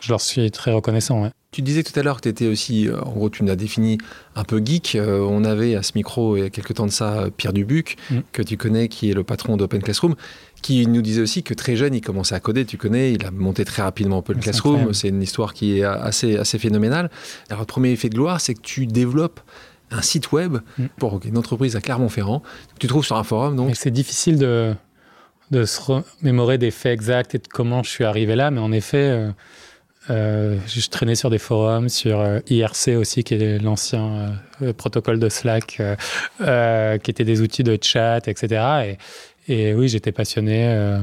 je 0.00 0.08
leur 0.08 0.20
suis 0.20 0.50
très 0.50 0.72
reconnaissant. 0.72 1.30
Tu 1.52 1.62
disais 1.62 1.82
tout 1.82 1.98
à 1.98 2.04
l'heure 2.04 2.16
que 2.16 2.22
tu 2.22 2.28
étais 2.28 2.46
aussi, 2.46 2.86
euh, 2.86 3.00
en 3.00 3.10
gros, 3.10 3.28
tu 3.28 3.42
nous 3.42 3.50
as 3.50 3.56
défini 3.56 3.98
un 4.36 4.44
peu 4.44 4.62
geek. 4.64 4.94
Euh, 4.94 5.26
on 5.28 5.42
avait 5.42 5.74
à 5.74 5.82
ce 5.82 5.92
micro, 5.96 6.36
il 6.36 6.44
y 6.44 6.46
a 6.46 6.50
quelques 6.50 6.74
temps 6.74 6.86
de 6.86 6.92
ça, 6.92 7.26
Pierre 7.36 7.52
Dubuc, 7.52 7.96
mm. 8.10 8.18
que 8.30 8.42
tu 8.42 8.56
connais, 8.56 8.86
qui 8.86 9.10
est 9.10 9.14
le 9.14 9.24
patron 9.24 9.56
d'Open 9.56 9.82
Classroom, 9.82 10.14
qui 10.62 10.86
nous 10.86 11.02
disait 11.02 11.22
aussi 11.22 11.42
que 11.42 11.54
très 11.54 11.76
jeune, 11.76 11.94
il 11.94 12.00
commençait 12.00 12.34
à 12.34 12.40
coder, 12.40 12.64
tu 12.64 12.76
connais, 12.76 13.12
il 13.12 13.24
a 13.24 13.30
monté 13.30 13.64
très 13.64 13.82
rapidement 13.82 14.18
Open 14.18 14.38
Classroom. 14.38 14.92
C'est 14.92 15.08
une 15.08 15.22
histoire 15.22 15.54
qui 15.54 15.78
est 15.78 15.84
assez, 15.84 16.36
assez 16.36 16.58
phénoménale. 16.58 17.10
Alors, 17.48 17.60
le 17.60 17.66
premier 17.66 17.90
effet 17.90 18.08
de 18.08 18.14
gloire, 18.14 18.40
c'est 18.40 18.54
que 18.54 18.60
tu 18.60 18.86
développes 18.86 19.40
un 19.90 20.02
site 20.02 20.32
web 20.32 20.58
mm. 20.78 20.86
pour 20.98 21.20
une 21.24 21.38
entreprise 21.38 21.76
à 21.76 21.80
Clermont-Ferrand. 21.80 22.42
Tu 22.78 22.86
trouves 22.86 23.04
sur 23.04 23.16
un 23.16 23.24
forum, 23.24 23.56
donc. 23.56 23.74
C'est 23.76 23.90
difficile 23.90 24.38
de, 24.38 24.74
de 25.50 25.64
se 25.64 25.80
remémorer 25.80 26.58
des 26.58 26.70
faits 26.70 26.92
exacts 26.92 27.34
et 27.34 27.38
de 27.38 27.48
comment 27.48 27.82
je 27.82 27.90
suis 27.90 28.04
arrivé 28.04 28.36
là, 28.36 28.50
mais 28.50 28.60
en 28.60 28.72
effet, 28.72 28.98
euh, 28.98 29.30
euh, 30.08 30.56
je 30.66 30.88
traînais 30.88 31.14
sur 31.14 31.30
des 31.30 31.38
forums, 31.38 31.88
sur 31.88 32.20
euh, 32.20 32.40
IRC 32.48 32.96
aussi, 32.96 33.24
qui 33.24 33.34
est 33.34 33.58
l'ancien 33.58 34.40
protocole 34.76 35.18
de 35.18 35.28
Slack, 35.28 35.82
qui 36.38 37.10
était 37.10 37.24
des 37.24 37.40
outils 37.40 37.64
de 37.64 37.78
chat, 37.80 38.28
etc. 38.28 38.62
Et, 38.84 38.98
et 39.48 39.74
oui, 39.74 39.88
j'étais 39.88 40.12
passionné 40.12 40.98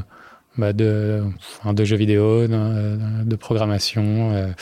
bah 0.57 0.73
de, 0.73 1.23
de 1.65 1.85
jeux 1.85 1.97
vidéo, 1.97 2.47
de, 2.47 3.23
de 3.23 3.35
programmation 3.35 4.53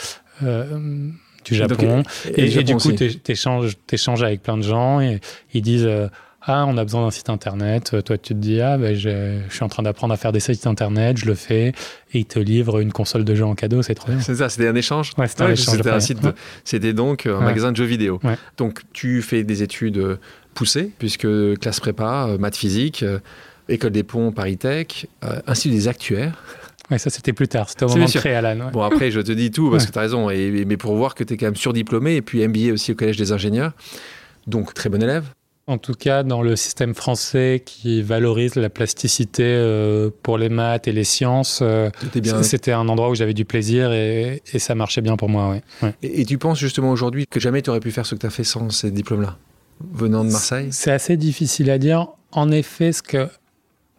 du 1.46 1.54
Japon. 1.54 2.02
et, 2.34 2.62
du 2.62 2.76
coup, 2.76 2.92
tu 2.92 3.20
échanges, 3.28 4.22
avec 4.22 4.42
plein 4.42 4.56
de 4.56 4.62
gens 4.62 5.00
et 5.00 5.20
ils 5.54 5.62
disent 5.62 5.86
euh, 5.86 6.08
Ah, 6.42 6.64
on 6.66 6.76
a 6.76 6.84
besoin 6.84 7.04
d'un 7.04 7.10
site 7.10 7.30
internet. 7.30 8.02
Toi, 8.04 8.18
tu 8.18 8.34
te 8.34 8.34
dis 8.34 8.60
Ah, 8.60 8.76
ben, 8.76 8.94
je, 8.94 9.40
suis 9.50 9.62
en 9.62 9.68
train 9.68 9.82
d'apprendre 9.82 10.12
à 10.12 10.16
faire 10.16 10.32
des 10.32 10.40
sites 10.40 10.66
internet, 10.66 11.18
je 11.18 11.26
le 11.26 11.34
fais. 11.34 11.68
Et 12.12 12.20
ils 12.20 12.26
te 12.26 12.38
livrent 12.38 12.80
une 12.80 12.92
console 12.92 13.24
de 13.24 13.34
jeu 13.34 13.44
en 13.44 13.54
cadeau, 13.54 13.82
c'est 13.82 13.94
trop 13.94 14.10
bien. 14.10 14.20
C'est 14.20 14.36
ça, 14.36 14.48
c'était 14.48 14.68
un 14.68 14.74
échange 14.74 15.12
Ouais, 15.18 15.28
c'était 15.28 15.42
un 15.42 15.50
échange. 15.50 15.76
C'était 15.76 15.90
un 15.90 16.00
site, 16.00 16.18
c'était 16.64 16.92
donc 16.92 17.26
un 17.26 17.40
magasin 17.40 17.72
de 17.72 17.76
jeux 17.76 17.84
vidéo. 17.84 18.20
Donc, 18.56 18.80
tu 18.92 19.22
fais 19.22 19.44
des 19.44 19.62
études 19.62 19.98
euh, 19.98 20.16
poussées, 20.54 20.90
puisque 20.98 21.28
classe 21.60 21.80
prépa, 21.80 22.26
euh, 22.28 22.38
maths 22.38 22.56
physique, 22.56 23.04
école 23.68 23.90
des 23.90 24.02
ponts, 24.02 24.32
Paris 24.32 24.56
Tech, 24.56 25.06
ainsi 25.46 25.70
des 25.70 25.88
actuaires. 25.88 26.42
Oui, 26.90 26.98
ça 26.98 27.10
c'était 27.10 27.32
plus 27.32 27.48
tard, 27.48 27.68
c'était 27.68 27.84
au 27.84 27.88
moment 27.88 28.04
de 28.04 28.10
créer 28.10 28.34
Alan. 28.34 28.70
Bon, 28.72 28.82
après, 28.82 29.10
je 29.10 29.20
te 29.20 29.32
dis 29.32 29.50
tout 29.50 29.70
parce 29.70 29.86
que 29.86 29.92
tu 29.92 29.98
as 29.98 30.02
raison, 30.02 30.30
et, 30.30 30.64
mais 30.66 30.76
pour 30.76 30.94
voir 30.94 31.14
que 31.14 31.24
tu 31.24 31.34
es 31.34 31.36
quand 31.36 31.46
même 31.46 31.56
surdiplômé, 31.56 32.16
et 32.16 32.22
puis 32.22 32.46
MBA 32.46 32.72
aussi 32.72 32.92
au 32.92 32.94
Collège 32.94 33.16
des 33.16 33.32
ingénieurs. 33.32 33.72
Donc, 34.46 34.74
très 34.74 34.88
bon 34.88 35.02
élève. 35.02 35.24
En 35.68 35.78
tout 35.78 35.94
cas, 35.94 36.22
dans 36.22 36.42
le 36.42 36.54
système 36.54 36.94
français 36.94 37.60
qui 37.64 38.00
valorise 38.00 38.54
la 38.54 38.70
plasticité 38.70 39.42
euh, 39.44 40.10
pour 40.22 40.38
les 40.38 40.48
maths 40.48 40.86
et 40.86 40.92
les 40.92 41.02
sciences, 41.02 41.58
euh, 41.60 41.90
c'était 42.42 42.70
un 42.70 42.88
endroit 42.88 43.10
où 43.10 43.16
j'avais 43.16 43.34
du 43.34 43.44
plaisir 43.44 43.92
et, 43.92 44.40
ça 44.58 44.76
marchait 44.76 45.00
bien 45.00 45.16
pour 45.16 45.28
moi. 45.28 45.58
Ouais. 45.82 45.92
Et, 46.04 46.24
tu 46.24 46.38
penses 46.38 46.60
justement 46.60 46.92
aujourd'hui 46.92 47.26
que 47.26 47.40
jamais 47.40 47.62
tu 47.62 47.70
aurais 47.70 47.80
pu 47.80 47.90
faire 47.90 48.06
ce 48.06 48.14
que 48.14 48.20
tu 48.20 48.26
as 48.26 48.30
fait 48.30 48.44
sans 48.44 48.70
ces 48.70 48.92
diplômes-là, 48.92 49.38
venant 49.92 50.24
de 50.24 50.30
Marseille? 50.30 50.68
C'est 50.70 50.92
assez 50.92 51.16
difficile 51.16 51.68
à 51.70 51.78
dire. 51.78 52.06
En 52.30 52.52
effet, 52.52 52.92
ce 52.92 53.02
que 53.02 53.28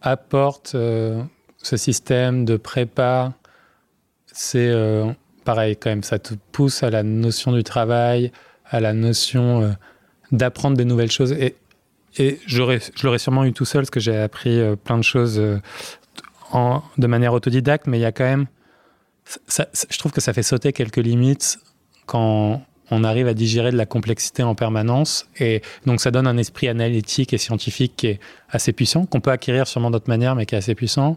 apporte 0.02 0.74
euh, 0.74 1.22
ce 1.58 1.76
système 1.76 2.44
de 2.44 2.56
prépa, 2.56 3.32
c'est 4.26 4.68
euh, 4.68 5.10
pareil 5.44 5.76
quand 5.76 5.90
même, 5.90 6.02
ça 6.02 6.18
te 6.18 6.34
pousse 6.52 6.82
à 6.82 6.90
la 6.90 7.02
notion 7.02 7.52
du 7.52 7.64
travail, 7.64 8.32
à 8.64 8.80
la 8.80 8.92
notion 8.92 9.62
euh, 9.62 9.70
d'apprendre 10.32 10.76
des 10.76 10.84
nouvelles 10.84 11.10
choses. 11.10 11.32
Et, 11.32 11.56
je 12.46 12.62
l'aurais 13.04 13.18
sûrement 13.18 13.44
eu 13.44 13.52
tout 13.52 13.64
seul, 13.64 13.82
parce 13.82 13.90
que 13.90 14.00
j'ai 14.00 14.16
appris 14.16 14.60
plein 14.82 14.98
de 14.98 15.04
choses 15.04 15.36
de 15.36 17.06
manière 17.06 17.32
autodidacte, 17.32 17.86
mais 17.86 17.98
il 17.98 18.00
y 18.00 18.06
a 18.06 18.10
quand 18.10 18.24
même... 18.24 18.46
je 19.46 19.98
trouve 19.98 20.10
que 20.10 20.20
ça 20.20 20.32
fait 20.32 20.42
sauter 20.42 20.72
quelques 20.72 20.96
limites 20.96 21.60
quand 22.06 22.60
on 22.90 23.04
arrive 23.04 23.28
à 23.28 23.34
digérer 23.34 23.70
de 23.70 23.76
la 23.76 23.86
complexité 23.86 24.42
en 24.42 24.54
permanence. 24.54 25.26
Et 25.38 25.62
donc, 25.86 26.00
ça 26.00 26.10
donne 26.10 26.26
un 26.26 26.36
esprit 26.36 26.68
analytique 26.68 27.32
et 27.32 27.38
scientifique 27.38 27.94
qui 27.96 28.06
est 28.08 28.20
assez 28.50 28.72
puissant, 28.72 29.06
qu'on 29.06 29.20
peut 29.20 29.30
acquérir 29.30 29.66
sûrement 29.66 29.90
d'autres 29.90 30.08
manières, 30.08 30.34
mais 30.34 30.46
qui 30.46 30.54
est 30.54 30.58
assez 30.58 30.74
puissant. 30.74 31.16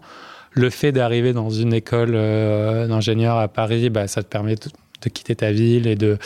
Le 0.52 0.70
fait 0.70 0.92
d'arriver 0.92 1.34
dans 1.34 1.50
une 1.50 1.74
école 1.74 2.12
euh, 2.14 2.88
d'ingénieur 2.88 3.38
à 3.38 3.48
Paris, 3.48 3.90
bah, 3.90 4.08
ça 4.08 4.22
te 4.22 4.28
permet 4.28 4.56
de, 4.56 5.10
quitter 5.10 5.36
ta 5.36 5.52
ville 5.52 5.88
et 5.88 5.96
de, 5.96 6.18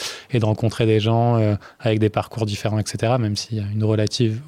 rencontrer 0.42 0.84
des 0.84 1.00
gens 1.00 1.38
euh, 1.38 1.54
avec 1.80 1.98
des 1.98 2.10
parcours 2.10 2.44
différents, 2.44 2.78
etc., 2.78 3.14
même 3.18 3.36
s'il 3.36 3.58
y 3.58 3.60
a 3.60 3.66
une 3.72 3.84
relative 3.84 4.40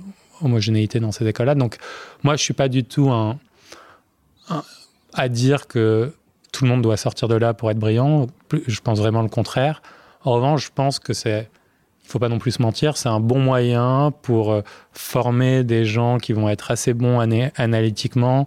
homogénéité 0.43 1.01
dans 1.01 1.13
ces 1.13 1.27
écoles-là. 1.27 1.55
Donc, 1.55 1.77
moi, 2.23 2.37
je 2.37 2.43
suis 2.43 2.55
pas 2.55 2.69
du 2.69 2.85
tout 2.85 3.11
à 5.15 5.29
dire 5.29 5.67
que 5.67 6.13
tout 6.53 6.65
le 6.65 6.71
monde 6.71 6.83
doit 6.83 6.97
sortir 6.97 7.29
de 7.29 7.35
là 7.35 7.55
pour 7.55 7.71
être 7.71 7.79
brillant. 7.79 8.27
Je 8.67 8.81
pense 8.81 8.99
vraiment 8.99 9.23
le 9.23 9.29
contraire. 9.29 9.83
En 10.25 10.33
revanche, 10.33 10.67
je 10.67 10.73
pense 10.75 10.99
que 10.99 11.13
c'est, 11.13 11.49
il 12.05 12.09
faut 12.09 12.19
pas 12.19 12.29
non 12.29 12.39
plus 12.39 12.53
se 12.53 12.63
mentir, 12.63 12.97
c'est 12.97 13.09
un 13.09 13.21
bon 13.21 13.39
moyen 13.39 14.13
pour 14.23 14.53
euh, 14.53 14.63
former 14.93 15.65
des 15.65 15.85
gens 15.85 16.19
qui 16.19 16.33
vont 16.33 16.49
être 16.49 16.71
assez 16.71 16.95
bons 16.95 17.21
analytiquement, 17.57 18.47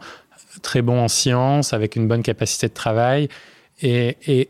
très 0.61 0.81
bons 0.81 0.99
en 0.99 1.07
sciences, 1.07 1.73
avec 1.73 1.95
une 1.95 2.07
bonne 2.07 2.23
capacité 2.23 2.67
de 2.67 2.73
travail, 2.73 3.29
et, 3.81 4.17
et, 4.27 4.49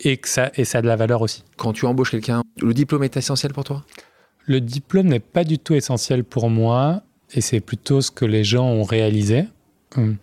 et 0.00 0.16
que 0.16 0.28
ça, 0.28 0.50
et 0.56 0.64
ça 0.64 0.78
a 0.78 0.82
de 0.82 0.88
la 0.88 0.96
valeur 0.96 1.22
aussi. 1.22 1.44
Quand 1.56 1.72
tu 1.72 1.86
embauches 1.86 2.10
quelqu'un, 2.10 2.42
le 2.60 2.74
diplôme 2.74 3.04
est 3.04 3.16
essentiel 3.16 3.52
pour 3.52 3.64
toi? 3.64 3.84
Le 4.44 4.60
diplôme 4.60 5.06
n'est 5.06 5.20
pas 5.20 5.44
du 5.44 5.58
tout 5.58 5.74
essentiel 5.74 6.24
pour 6.24 6.50
moi, 6.50 7.02
et 7.32 7.40
c'est 7.40 7.60
plutôt 7.60 8.00
ce 8.00 8.10
que 8.10 8.24
les 8.24 8.44
gens 8.44 8.66
ont 8.66 8.84
réalisé. 8.84 9.44
Hum. 9.96 10.16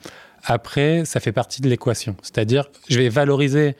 Après, 0.43 1.05
ça 1.05 1.19
fait 1.19 1.31
partie 1.31 1.61
de 1.61 1.69
l'équation. 1.69 2.17
C'est-à-dire, 2.21 2.65
je 2.89 2.99
vais 2.99 3.09
valoriser 3.09 3.75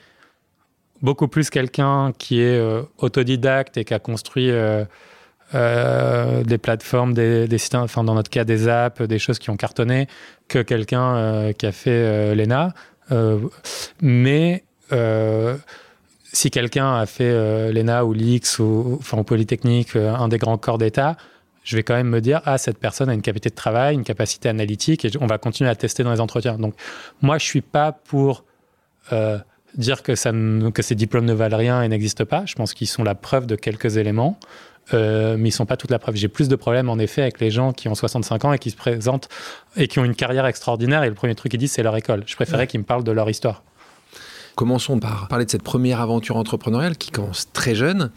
beaucoup 1.04 1.28
plus 1.28 1.50
quelqu'un 1.50 2.14
qui 2.18 2.40
est 2.42 2.58
euh, 2.58 2.82
autodidacte 2.98 3.78
et 3.78 3.84
qui 3.84 3.94
a 3.94 4.00
construit 4.00 4.50
euh, 4.50 4.86
euh, 5.54 6.44
des 6.44 6.58
plateformes, 6.58 7.14
des, 7.14 7.58
sites, 7.58 7.76
enfin 7.76 8.04
dans 8.04 8.16
notre 8.16 8.32
cas 8.32 8.46
des 8.46 8.68
apps, 8.68 9.02
des 9.02 9.20
choses 9.20 9.38
qui 9.38 9.52
ont 9.52 9.58
cartonné, 9.58 10.08
que 10.48 10.60
quelqu'un 10.60 11.52
qui 11.54 11.66
a 11.68 11.72
fait 11.72 12.34
l'ENA. 12.34 12.74
mais 14.02 14.64
si 16.32 16.50
quelqu'un 16.50 16.96
a 16.96 17.06
fait 17.06 17.72
l'ENA 17.72 18.06
ou 18.06 18.14
l'IX 18.14 18.60
ou 18.60 18.98
enfin, 19.00 19.20
au 19.20 19.24
Polytechnique, 19.24 19.96
un 19.96 20.28
des 20.28 20.40
grands 20.40 20.58
corps 20.58 20.80
d'État, 20.80 21.18
je 21.64 21.76
vais 21.76 21.84
quand 21.84 21.94
même 21.94 22.10
me 22.10 22.20
dire, 22.20 22.42
ah, 22.46 22.58
cette 22.58 22.80
personne 22.80 23.10
a 23.10 23.14
une 23.14 23.22
capacité 23.22 23.50
de 23.50 23.56
travail, 23.56 23.94
une 23.94 24.04
capacité 24.04 24.50
analytique, 24.50 25.06
et 25.06 25.12
on 25.22 25.28
va 25.28 25.38
continuer 25.38 25.70
à 25.70 25.76
tester 25.76 26.04
dans 26.04 26.12
les 26.12 26.20
entretiens. 26.20 26.58
Donc, 26.58 26.74
moi, 27.22 27.38
je 27.38 27.46
suis 27.46 27.62
pas 27.62 27.92
pour 27.92 28.44
dire 29.76 30.04
que, 30.04 30.16
ça 30.16 30.32
que 30.74 30.82
ces 30.82 30.96
diplômes 30.96 31.26
ne 31.26 31.34
valent 31.34 31.58
rien 31.58 31.82
et 31.82 31.88
n'existent 31.88 32.26
pas. 32.26 32.46
Je 32.46 32.56
pense 32.56 32.74
qu'ils 32.74 32.88
sont 32.88 33.04
la 33.04 33.16
preuve 33.16 33.46
de 33.46 33.56
quelques 33.56 33.98
éléments, 33.98 34.40
euh, 34.94 35.36
mais 35.38 35.50
ils 35.50 35.52
sont 35.52 35.66
pas 35.66 35.78
toute 35.78 35.92
la 35.92 36.00
preuve. 36.00 36.16
J'ai 36.16 36.28
plus 36.28 36.48
de 36.48 36.56
problèmes, 36.56 36.90
en 36.90 36.98
effet, 37.00 37.22
avec 37.22 37.40
les 37.40 37.52
gens 37.52 37.74
qui 37.74 37.88
ont 37.88 37.96
65 37.96 38.46
ans 38.46 38.54
et 38.54 38.60
qui 38.60 38.72
se 38.72 38.76
présentent 38.76 39.30
et 39.76 39.88
qui 39.88 40.00
ont 40.00 40.06
une 40.06 40.16
carrière 40.16 40.46
extraordinaire, 40.46 41.04
et 41.04 41.10
le 41.10 41.16
premier 41.16 41.36
truc 41.36 41.52
qu'ils 41.52 41.60
disent, 41.60 41.72
c'est 41.72 41.84
leur 41.84 41.96
école. 41.96 42.24
Je 42.26 42.36
préférais 42.36 42.68
qu'ils 42.68 42.80
me 42.80 42.86
parlent 42.86 43.04
de 43.04 43.12
leur 43.12 43.30
histoire. 43.30 43.64
Commençons 44.56 45.00
par 45.00 45.28
parler 45.28 45.46
de 45.46 45.52
cette 45.52 45.64
première 45.64 46.00
aventure 46.00 46.38
entrepreneuriale 46.38 46.98
qui 46.98 47.10
commence 47.10 47.52
très 47.54 47.74
jeune. 47.74 48.12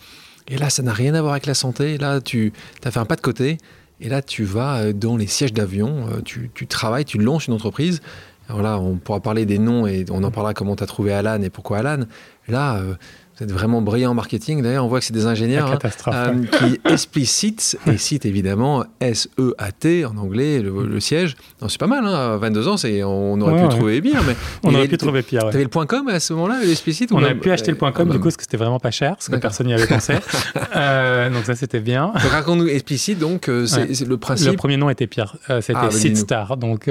Et 0.49 0.59
là, 0.59 0.71
ça 0.71 0.83
n'a 0.83 0.93
rien 0.93 1.15
à 1.15 1.21
voir 1.21 1.33
avec 1.33 1.47
la 1.47 1.55
santé. 1.55 1.99
Là, 1.99 2.21
tu 2.21 2.53
as 2.85 2.91
fait 2.91 3.01
un 3.01 3.07
pas 3.07 3.17
de 3.17 3.23
côté. 3.23 3.59
Et 4.01 4.09
là, 4.09 4.21
tu 4.21 4.45
vas 4.45 4.79
euh, 4.79 4.93
dans 4.93 5.17
les 5.17 5.27
sièges 5.27 5.55
d'avion, 5.55 6.09
euh, 6.09 6.21
tu, 6.23 6.51
tu, 6.55 6.67
travailles, 6.67 7.07
tu 7.07 7.19
lances 7.19 7.47
une 7.47 7.55
entreprise. 7.55 8.03
Alors 8.49 8.63
là, 8.63 8.79
on 8.79 8.97
pourra 8.97 9.21
parler 9.21 9.45
des 9.45 9.59
noms 9.59 9.87
et 9.87 10.05
on 10.11 10.23
en 10.23 10.31
parlera 10.31 10.55
comment 10.55 10.77
tu 10.77 10.85
as 10.85 10.87
trouvé 10.87 11.13
Alan 11.13 11.43
et 11.43 11.51
pourquoi 11.51 11.79
Alan. 11.79 12.05
Là, 12.49 12.77
euh, 12.77 12.95
vous 13.39 13.45
êtes 13.45 13.53
vraiment 13.53 13.83
brillant 13.83 14.13
en 14.13 14.15
marketing. 14.15 14.63
D'ailleurs, 14.63 14.87
on 14.87 14.89
voit 14.89 15.01
que 15.01 15.05
c'est 15.05 15.13
des 15.13 15.27
ingénieurs 15.27 15.71
hein, 15.71 15.79
euh, 16.09 16.45
qui 16.45 16.81
explicitent, 16.91 17.79
et 17.87 17.99
citent 17.99 18.25
évidemment 18.25 18.85
S-E-A-T 19.01 20.07
en 20.07 20.17
anglais, 20.17 20.61
le, 20.61 21.01
siège. 21.01 21.37
C'est 21.69 21.79
pas 21.79 21.87
mal, 21.87 22.07
hein, 22.07 22.39
22 22.39 22.69
ans, 22.69 22.77
on 23.05 23.41
aurait 23.43 23.63
pu 23.63 23.69
trouver. 23.69 24.01
Mais 24.01 24.13
on 24.63 24.75
aurait 24.75 24.89
pu 24.89 24.97
trouver 24.97 25.23
pire. 25.23 25.43
Tu 25.51 25.57
avais 25.57 25.65
le 25.65 25.69
point 25.69 25.85
.com 25.85 26.09
à 26.09 26.19
ce 26.19 26.33
moment-là, 26.33 26.61
l'explicite 26.65 27.13
On 27.13 27.23
a 27.23 27.35
pu 27.35 27.51
acheter 27.51 27.71
le 27.71 27.77
point 27.77 27.93
.com, 27.93 28.09
du 28.09 28.19
coup, 28.19 28.25
parce 28.25 28.39
que 28.39 28.43
c'était 28.43 28.57
vraiment 28.57 28.81
pas 28.81 28.91
cher, 28.91 29.17
parce 29.17 29.29
que 29.29 29.37
personne 29.37 29.67
n'y 29.67 29.75
avait 29.75 29.87
pensé. 29.87 30.15
euh, 30.77 31.29
donc 31.29 31.45
ça, 31.45 31.55
c'était 31.55 31.81
bien. 31.81 32.13
Raconte-nous 32.15 32.69
explicite, 32.69 33.19
donc, 33.19 33.49
euh, 33.49 33.67
c'est 33.67 34.07
le 34.07 34.17
principe. 34.17 34.53
Le 34.53 34.57
premier 34.57 34.79
nom 34.79 34.89
était 34.89 35.07
pire. 35.07 35.37
Euh, 35.51 35.61
c'était 35.61 35.79
ah, 35.83 35.91
Seedstar. 35.91 36.57
Donc, 36.57 36.89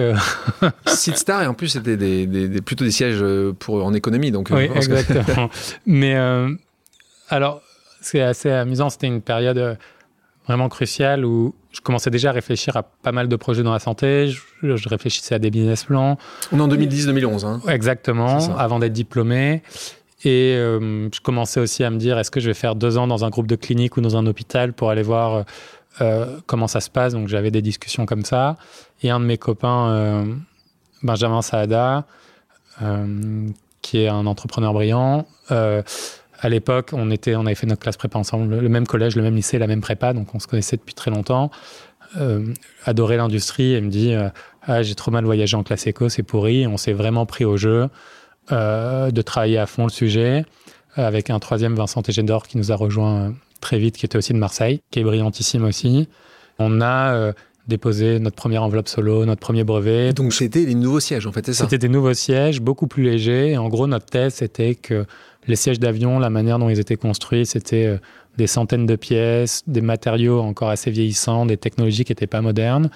Seedstar, 0.85 1.41
et 1.41 1.47
en 1.47 1.55
plus, 1.55 1.69
c'était 1.69 1.97
des, 1.97 2.61
plutôt 2.61 2.85
des 2.85 2.91
sièges 2.91 3.23
pour, 3.57 3.83
en 3.83 3.95
économie. 3.95 4.29
Donc, 4.29 4.49
oui, 4.51 4.69
exactement. 4.75 5.49
Mais 5.87 6.15
euh, 6.35 6.55
alors, 7.29 7.61
c'est 8.01 8.21
assez 8.21 8.51
amusant. 8.51 8.89
C'était 8.89 9.07
une 9.07 9.21
période 9.21 9.57
euh, 9.57 9.75
vraiment 10.47 10.69
cruciale 10.69 11.25
où 11.25 11.55
je 11.71 11.81
commençais 11.81 12.09
déjà 12.09 12.29
à 12.29 12.33
réfléchir 12.33 12.77
à 12.77 12.83
pas 12.83 13.11
mal 13.11 13.27
de 13.27 13.35
projets 13.35 13.63
dans 13.63 13.73
la 13.73 13.79
santé. 13.79 14.31
Je, 14.61 14.89
réfléchissais 14.89 15.35
à 15.35 15.39
des 15.39 15.49
business 15.49 15.85
plans. 15.85 16.17
On 16.51 16.59
est 16.59 16.61
en 16.61 16.67
2010-2011. 16.67 17.45
Hein. 17.45 17.61
Exactement, 17.67 18.55
avant 18.57 18.79
d'être 18.79 18.93
diplômé. 18.93 19.63
Et 20.23 20.55
euh, 20.55 21.09
je 21.13 21.21
commençais 21.21 21.59
aussi 21.59 21.83
à 21.83 21.89
me 21.89 21.97
dire 21.97 22.17
est-ce 22.17 22.31
que 22.31 22.39
je 22.39 22.47
vais 22.47 22.55
faire 22.55 22.75
deux 22.75 22.97
ans 22.97 23.05
dans 23.05 23.25
un 23.25 23.29
groupe 23.29 23.47
de 23.47 23.55
clinique 23.55 23.97
ou 23.97 24.01
dans 24.01 24.17
un 24.17 24.25
hôpital 24.25 24.73
pour 24.73 24.89
aller 24.89 25.03
voir 25.03 25.45
comment 26.45 26.67
ça 26.67 26.81
se 26.81 26.89
passe? 26.89 27.13
Donc 27.13 27.27
j'avais 27.27 27.51
des 27.51 27.61
discussions 27.61 28.05
comme 28.05 28.25
ça. 28.25 28.57
Et 29.01 29.09
un 29.09 29.19
de 29.19 29.25
mes 29.25 29.37
copains, 29.37 30.25
Benjamin 31.03 31.41
Saada, 31.41 32.05
qui 33.81 33.99
est 33.99 34.07
un 34.07 34.25
entrepreneur 34.25 34.73
brillant. 34.73 35.27
Euh, 36.35 36.47
à 36.47 36.49
l'époque, 36.49 36.91
on, 36.93 37.09
avait 37.09 37.55
fait 37.55 37.67
notre 37.67 37.81
classe 37.81 37.97
prépa 37.97 38.17
ensemble, 38.17 38.59
le 38.59 38.69
même 38.69 38.87
collège, 38.87 39.15
le 39.15 39.21
même 39.21 39.35
lycée, 39.35 39.57
la 39.57 39.67
même 39.67 39.81
prépa, 39.81 40.13
donc 40.13 40.33
on 40.33 40.39
se 40.39 40.47
connaissait 40.47 40.77
depuis 40.77 40.93
très 40.93 41.11
longtemps. 41.11 41.51
Euh, 42.17 42.53
adorait 42.85 43.17
l'industrie 43.17 43.73
et 43.73 43.81
me 43.81 43.89
dit 43.89 44.13
euh, 44.13 44.29
ah, 44.63 44.83
J'ai 44.83 44.95
trop 44.95 45.11
mal 45.11 45.25
voyagé 45.25 45.57
en 45.57 45.63
classe 45.63 45.87
éco, 45.87 46.09
c'est 46.09 46.23
pourri. 46.23 46.67
on 46.67 46.77
s'est 46.77 46.93
vraiment 46.93 47.25
pris 47.25 47.45
au 47.45 47.57
jeu 47.57 47.89
de 48.51 49.21
travailler 49.23 49.57
à 49.57 49.65
fond 49.65 49.85
le 49.85 49.89
sujet 49.89 50.45
avec 50.95 51.31
un 51.31 51.39
troisième, 51.39 51.73
Vincent 51.73 52.03
Tégédor, 52.03 52.45
qui 52.47 52.59
nous 52.59 52.71
a 52.71 52.75
rejoint 52.75 53.33
très 53.59 53.79
vite, 53.79 53.97
qui 53.97 54.05
était 54.05 54.19
aussi 54.19 54.33
de 54.33 54.37
Marseille, 54.37 54.81
qui 54.91 54.99
est 54.99 55.03
brillantissime 55.03 55.63
aussi. 55.63 56.07
On 56.59 56.79
a 56.79 57.33
déposer 57.67 58.19
notre 58.19 58.35
première 58.35 58.63
enveloppe 58.63 58.87
solo, 58.87 59.25
notre 59.25 59.41
premier 59.41 59.63
brevet. 59.63 60.13
Donc 60.13 60.33
c'était 60.33 60.65
des 60.65 60.75
nouveaux 60.75 60.99
sièges 60.99 61.25
en 61.27 61.31
fait, 61.31 61.45
c'est 61.45 61.53
ça? 61.53 61.63
C'était 61.63 61.77
des 61.77 61.89
nouveaux 61.89 62.13
sièges, 62.13 62.61
beaucoup 62.61 62.87
plus 62.87 63.03
légers. 63.03 63.57
en 63.57 63.69
gros, 63.69 63.87
notre 63.87 64.05
thèse, 64.05 64.35
c'était 64.35 64.75
que 64.75 65.05
les 65.47 65.55
sièges 65.55 65.79
d'avion, 65.79 66.19
la 66.19 66.29
manière 66.29 66.59
dont 66.59 66.69
ils 66.69 66.79
étaient 66.79 66.95
construits, 66.95 67.45
c'était 67.45 67.85
euh, 67.85 67.97
des 68.37 68.47
centaines 68.47 68.85
de 68.85 68.95
pièces, 68.95 69.63
des 69.67 69.81
matériaux 69.81 70.41
encore 70.41 70.69
assez 70.69 70.91
vieillissants, 70.91 71.45
des 71.45 71.57
technologies 71.57 72.03
qui 72.03 72.11
n'étaient 72.11 72.27
pas 72.27 72.41
modernes, 72.41 72.89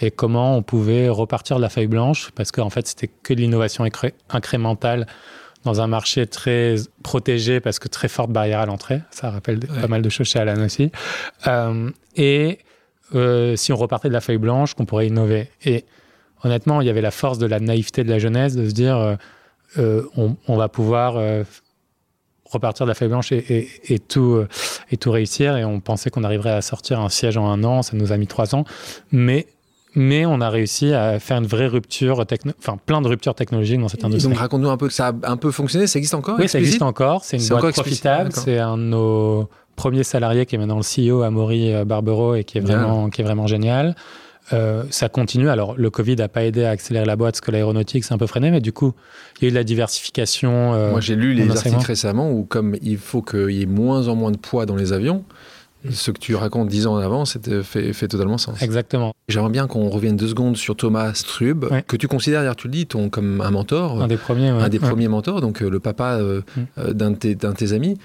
et 0.00 0.10
comment 0.10 0.56
on 0.56 0.62
pouvait 0.62 1.08
repartir 1.08 1.56
de 1.56 1.62
la 1.62 1.68
feuille 1.68 1.86
blanche, 1.86 2.30
parce 2.34 2.52
qu'en 2.52 2.70
fait, 2.70 2.86
c'était 2.86 3.08
que 3.08 3.34
de 3.34 3.40
l'innovation 3.40 3.84
incrémentale 4.30 5.06
dans 5.64 5.80
un 5.80 5.86
marché 5.88 6.26
très 6.26 6.76
protégé, 7.02 7.60
parce 7.60 7.78
que 7.78 7.88
très 7.88 8.08
forte 8.08 8.30
barrière 8.30 8.60
à 8.60 8.66
l'entrée. 8.66 9.00
Ça 9.10 9.30
rappelle 9.30 9.58
pas 9.58 9.88
mal 9.88 10.00
de 10.00 10.08
choses 10.08 10.28
chez 10.28 10.38
Alan 10.38 10.64
aussi. 10.64 10.92
Euh, 11.48 11.90
et 12.14 12.58
euh, 13.14 13.56
si 13.56 13.72
on 13.72 13.76
repartait 13.76 14.08
de 14.08 14.12
la 14.12 14.20
feuille 14.20 14.38
blanche, 14.38 14.74
qu'on 14.74 14.84
pourrait 14.84 15.06
innover. 15.06 15.48
Et 15.64 15.84
honnêtement, 16.42 16.80
il 16.80 16.86
y 16.86 16.90
avait 16.90 17.00
la 17.00 17.10
force 17.10 17.38
de 17.38 17.46
la 17.46 17.60
naïveté 17.60 18.04
de 18.04 18.10
la 18.10 18.18
jeunesse 18.18 18.56
de 18.56 18.68
se 18.68 18.74
dire 18.74 18.96
euh, 18.96 19.14
euh, 19.78 20.02
on, 20.46 20.56
va 20.56 20.68
pouvoir 20.68 21.20
repartir 22.44 22.86
de 22.86 22.90
la 22.90 22.94
feuille 22.94 23.08
blanche 23.08 23.32
et, 23.32 23.98
tout, 24.08 24.42
et 24.90 24.96
tout 24.96 25.10
réussir. 25.10 25.56
Et 25.56 25.64
on 25.64 25.80
pensait 25.80 26.10
qu'on 26.10 26.24
arriverait 26.24 26.52
à 26.52 26.62
sortir 26.62 27.00
un 27.00 27.08
siège 27.08 27.36
en 27.36 27.50
un 27.50 27.62
an, 27.64 27.82
ça 27.82 27.96
nous 27.96 28.12
a 28.12 28.16
mis 28.16 28.26
trois 28.26 28.54
ans. 28.54 28.64
Mais 29.12 29.46
mais 29.98 30.26
on 30.26 30.42
a 30.42 30.50
réussi 30.50 30.92
à 30.92 31.18
faire 31.18 31.38
une 31.38 31.46
vraie 31.46 31.68
rupture, 31.68 32.22
enfin 32.58 32.78
plein 32.84 33.00
de 33.00 33.08
ruptures 33.08 33.34
technologiques 33.34 33.80
dans 33.80 33.88
cette 33.88 34.04
industrie. 34.04 34.30
Donc 34.30 34.38
raconte-nous 34.38 34.68
un 34.68 34.76
peu, 34.76 34.90
ça 34.90 35.14
a 35.22 35.30
un 35.30 35.38
peu 35.38 35.50
fonctionné, 35.50 35.86
ça 35.86 35.98
existe 35.98 36.14
encore 36.14 36.38
Oui, 36.38 36.48
ça 36.48 36.58
existe 36.58 36.82
encore, 36.82 37.24
c'est 37.24 37.38
une 37.38 37.48
boîte 37.48 37.74
profitable, 37.74 38.30
c'est 38.30 38.58
un 38.58 38.76
de 38.76 38.82
nos 38.82 39.48
premier 39.76 40.02
salarié 40.02 40.46
qui 40.46 40.56
est 40.56 40.58
maintenant 40.58 40.78
le 40.78 41.10
CEO, 41.10 41.22
Amaury 41.22 41.72
euh, 41.72 41.84
Barbero, 41.84 42.34
et 42.34 42.44
qui 42.44 42.58
est 42.58 42.60
vraiment, 42.60 43.10
qui 43.10 43.20
est 43.20 43.24
vraiment 43.24 43.46
génial. 43.46 43.94
Euh, 44.52 44.84
ça 44.90 45.08
continue. 45.08 45.48
Alors, 45.48 45.74
le 45.76 45.90
Covid 45.90 46.16
n'a 46.16 46.28
pas 46.28 46.44
aidé 46.44 46.64
à 46.64 46.70
accélérer 46.70 47.04
la 47.04 47.16
boîte, 47.16 47.34
parce 47.34 47.40
que 47.40 47.50
l'aéronautique 47.50 48.04
s'est 48.04 48.14
un 48.14 48.18
peu 48.18 48.26
freiné, 48.26 48.50
mais 48.50 48.60
du 48.60 48.72
coup, 48.72 48.94
il 49.38 49.42
y 49.42 49.46
a 49.46 49.48
eu 49.48 49.50
de 49.50 49.56
la 49.56 49.64
diversification. 49.64 50.74
Euh, 50.74 50.90
Moi, 50.90 51.00
j'ai 51.00 51.16
lu 51.16 51.34
les 51.34 51.50
articles 51.50 51.84
récemment 51.84 52.30
où, 52.30 52.44
comme 52.44 52.76
il 52.82 52.98
faut 52.98 53.22
qu'il 53.22 53.50
y 53.50 53.62
ait 53.62 53.66
moins 53.66 54.08
en 54.08 54.14
moins 54.14 54.30
de 54.30 54.38
poids 54.38 54.66
dans 54.66 54.76
les 54.76 54.92
avions, 54.92 55.24
ce 55.90 56.10
que 56.10 56.18
tu 56.18 56.34
racontes 56.34 56.68
dix 56.68 56.86
ans 56.86 56.94
en 56.94 56.98
avant, 56.98 57.24
c'était 57.24 57.62
fait, 57.62 57.92
fait, 57.92 58.08
totalement 58.08 58.38
sens. 58.38 58.60
Exactement. 58.60 59.14
J'aimerais 59.28 59.50
bien 59.50 59.68
qu'on 59.68 59.88
revienne 59.88 60.16
deux 60.16 60.28
secondes 60.28 60.56
sur 60.56 60.74
Thomas 60.74 61.14
Strub, 61.14 61.66
que 61.86 61.96
tu 61.96 62.08
considères, 62.08 62.40
d'ailleurs, 62.40 62.56
tu 62.56 62.66
le 62.66 62.72
dis, 62.72 62.86
ton, 62.86 63.08
comme 63.08 63.40
un 63.40 63.50
mentor. 63.50 64.02
Un 64.02 64.08
des 64.08 64.16
premiers. 64.16 64.48
Un 64.48 64.68
des 64.68 64.78
premiers 64.78 65.08
mentors, 65.08 65.40
donc 65.40 65.60
le 65.60 65.80
papa 65.80 66.18
mm. 66.18 66.92
d'un 66.92 67.10
de, 67.10 67.34
de, 67.34 67.52
tes 67.52 67.72
amis. 67.72 67.96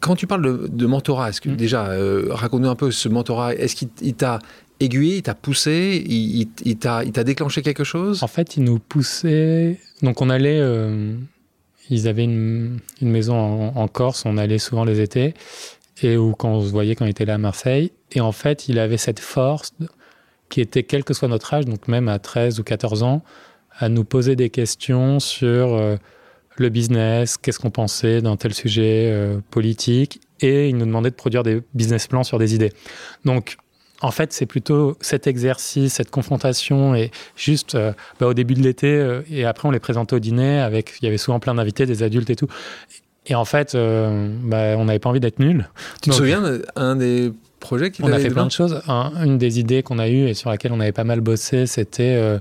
Quand 0.00 0.16
tu 0.16 0.26
parles 0.26 0.68
de, 0.68 0.86
mentorat, 0.86 1.30
est-ce 1.30 1.40
que 1.40 1.48
mm. 1.48 1.56
déjà, 1.56 1.86
euh, 1.86 2.26
raconte-nous 2.30 2.68
un 2.68 2.74
peu 2.74 2.90
ce 2.90 3.08
mentorat. 3.08 3.54
Est-ce 3.54 3.76
qu'il 3.76 4.14
t'a 4.14 4.40
aiguillé, 4.80 5.16
il 5.16 5.22
t'a 5.22 5.34
poussé, 5.34 6.02
il, 6.06 6.48
il, 6.64 6.76
t'a 6.76 7.04
déclenché 7.24 7.62
quelque 7.62 7.84
chose? 7.84 8.22
En 8.22 8.26
fait, 8.26 8.56
il 8.56 8.64
nous 8.64 8.78
poussait. 8.78 9.78
Donc, 10.02 10.20
on 10.22 10.30
allait. 10.30 10.58
Euh, 10.60 11.14
ils 11.90 12.08
avaient 12.08 12.24
une, 12.24 12.80
maison 13.00 13.36
en, 13.74 13.88
Corse, 13.88 14.24
on 14.24 14.38
allait 14.38 14.58
souvent 14.58 14.84
les 14.84 15.00
étés. 15.00 15.34
et 16.02 16.16
ou 16.16 16.32
quand 16.32 16.48
on 16.48 16.60
se 16.62 16.70
voyait 16.70 16.94
quand 16.94 17.04
il 17.04 17.10
était 17.10 17.26
là 17.26 17.34
à 17.34 17.38
Marseille. 17.38 17.92
Et 18.12 18.20
en 18.20 18.32
fait, 18.32 18.68
il 18.68 18.78
avait 18.78 18.96
cette 18.96 19.20
force 19.20 19.74
qui 20.48 20.60
était, 20.60 20.82
quel 20.82 21.04
que 21.04 21.14
soit 21.14 21.28
notre 21.28 21.52
âge, 21.52 21.64
donc 21.66 21.88
même 21.88 22.08
à 22.08 22.18
13 22.18 22.60
ou 22.60 22.64
14 22.64 23.02
ans, 23.02 23.22
à 23.78 23.88
nous 23.88 24.04
poser 24.04 24.36
des 24.36 24.50
questions 24.50 25.20
sur 25.20 25.74
euh, 25.74 25.96
le 26.56 26.68
business, 26.68 27.36
qu'est-ce 27.36 27.58
qu'on 27.58 27.70
pensait 27.70 28.22
d'un 28.22 28.36
tel 28.36 28.54
sujet 28.54 29.10
euh, 29.12 29.38
politique, 29.50 30.20
et 30.40 30.68
il 30.68 30.76
nous 30.76 30.86
demandait 30.86 31.10
de 31.10 31.14
produire 31.14 31.42
des 31.42 31.62
business 31.74 32.06
plans 32.06 32.24
sur 32.24 32.38
des 32.38 32.54
idées. 32.54 32.72
Donc, 33.24 33.56
en 34.00 34.10
fait, 34.10 34.32
c'est 34.32 34.46
plutôt 34.46 34.96
cet 35.00 35.26
exercice, 35.26 35.94
cette 35.94 36.10
confrontation, 36.10 36.94
et 36.94 37.10
juste 37.36 37.74
euh, 37.74 37.92
bah, 38.20 38.26
au 38.26 38.34
début 38.34 38.54
de 38.54 38.62
l'été, 38.62 39.20
et 39.30 39.44
après 39.44 39.66
on 39.68 39.70
les 39.70 39.80
présentait 39.80 40.16
au 40.16 40.18
dîner, 40.20 40.60
avec, 40.60 40.94
il 41.00 41.04
y 41.04 41.08
avait 41.08 41.18
souvent 41.18 41.40
plein 41.40 41.54
d'invités, 41.54 41.86
des 41.86 42.02
adultes 42.02 42.30
et 42.30 42.36
tout. 42.36 42.48
Et 43.26 43.34
en 43.34 43.46
fait, 43.46 43.74
bah, 43.74 44.76
on 44.76 44.84
n'avait 44.84 44.98
pas 44.98 45.08
envie 45.08 45.20
d'être 45.20 45.38
nuls. 45.38 45.66
Tu 46.02 46.10
te 46.10 46.14
souviens 46.14 46.42
d'un 46.76 46.94
des 46.94 47.32
projets 47.58 47.90
qui 47.90 48.04
On 48.04 48.12
a 48.12 48.18
fait 48.18 48.28
plein 48.28 48.44
de 48.44 48.50
choses. 48.50 48.82
une 48.86 49.38
des 49.38 49.58
idées 49.58 49.82
qu'on 49.82 49.98
a 49.98 50.10
eues 50.10 50.28
et 50.28 50.34
sur 50.34 50.50
laquelle 50.50 50.72
on 50.72 50.80
avait 50.80 50.92
pas 50.92 51.04
mal 51.04 51.22
bossé, 51.22 51.66
c'était 51.66 52.38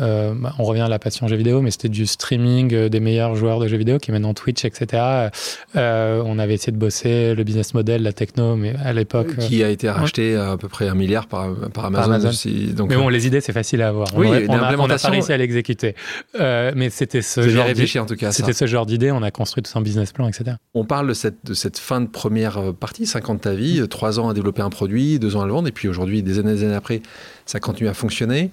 euh, 0.00 0.34
bah, 0.34 0.54
on 0.58 0.64
revient 0.64 0.82
à 0.82 0.88
la 0.88 0.98
passion 0.98 1.28
jeux 1.28 1.36
vidéo, 1.36 1.62
mais 1.62 1.70
c'était 1.70 1.88
du 1.88 2.06
streaming 2.06 2.74
euh, 2.74 2.88
des 2.88 3.00
meilleurs 3.00 3.36
joueurs 3.36 3.60
de 3.60 3.68
jeux 3.68 3.76
vidéo 3.76 3.98
qui 3.98 4.12
maintenant 4.12 4.34
Twitch, 4.34 4.64
etc. 4.64 5.30
Euh, 5.76 6.22
on 6.24 6.38
avait 6.38 6.54
essayé 6.54 6.72
de 6.72 6.78
bosser 6.78 7.34
le 7.34 7.44
business 7.44 7.74
model, 7.74 8.02
la 8.02 8.12
techno, 8.12 8.56
mais 8.56 8.74
à 8.84 8.92
l'époque. 8.92 9.36
Qui 9.38 9.62
a 9.62 9.70
été 9.70 9.88
racheté 9.88 10.36
à, 10.36 10.56
peu 10.56 10.68
près 10.68 10.88
un 10.88 10.94
milliard 10.94 11.26
par, 11.26 11.48
Amazon, 11.84 12.28
Aussi, 12.28 12.72
donc, 12.74 12.88
mais 12.88 12.96
bon, 12.96 13.08
les 13.08 13.26
idées, 13.26 13.40
c'est 13.40 13.52
facile 13.52 13.82
à 13.82 13.88
avoir. 13.88 14.08
Oui, 14.16 14.28
on, 14.48 14.52
a, 14.52 14.76
on, 14.76 14.88
a, 14.90 14.98
pas 14.98 15.08
réussi 15.08 15.32
à 15.32 15.36
l'exécuter. 15.36 15.94
mais 16.38 16.90
c'était 16.90 17.22
ce, 17.22 17.48
genre 17.48 17.66
en 17.66 18.06
tout 18.06 18.16
cas. 18.16 18.32
C'était 18.32 18.52
ce 18.52 18.66
genre 18.66 18.86
d'idée. 18.86 19.10
On 19.10 19.22
a 19.22 19.30
construit 19.30 19.62
tout 19.62 19.76
un 19.78 19.82
business 19.82 20.12
plan, 20.12 20.28
etc. 20.28 20.56
On 20.74 20.84
parle 20.84 21.08
de 21.08 21.14
cette, 21.14 21.44
de 21.44 21.54
cette 21.54 21.78
fin 21.78 22.00
de 22.00 22.06
première 22.06 22.74
partie, 22.74 23.06
50 23.06 23.36
de 23.36 23.42
ta 23.42 23.54
vie, 23.54 23.86
3 23.88 24.20
ans 24.20 24.28
à 24.28 24.34
développer 24.34 24.62
un 24.62 24.70
produit, 24.70 25.18
2 25.18 25.36
ans 25.36 25.42
à 25.42 25.46
le 25.46 25.52
vendre, 25.52 25.68
et 25.68 25.72
puis 25.72 25.88
aujourd'hui, 25.88 26.22
des 26.22 26.38
années, 26.38 26.54
des 26.54 26.64
années 26.64 26.74
après, 26.74 27.02
ça 27.46 27.60
continue 27.60 27.88
à 27.88 27.94
fonctionner. 27.94 28.50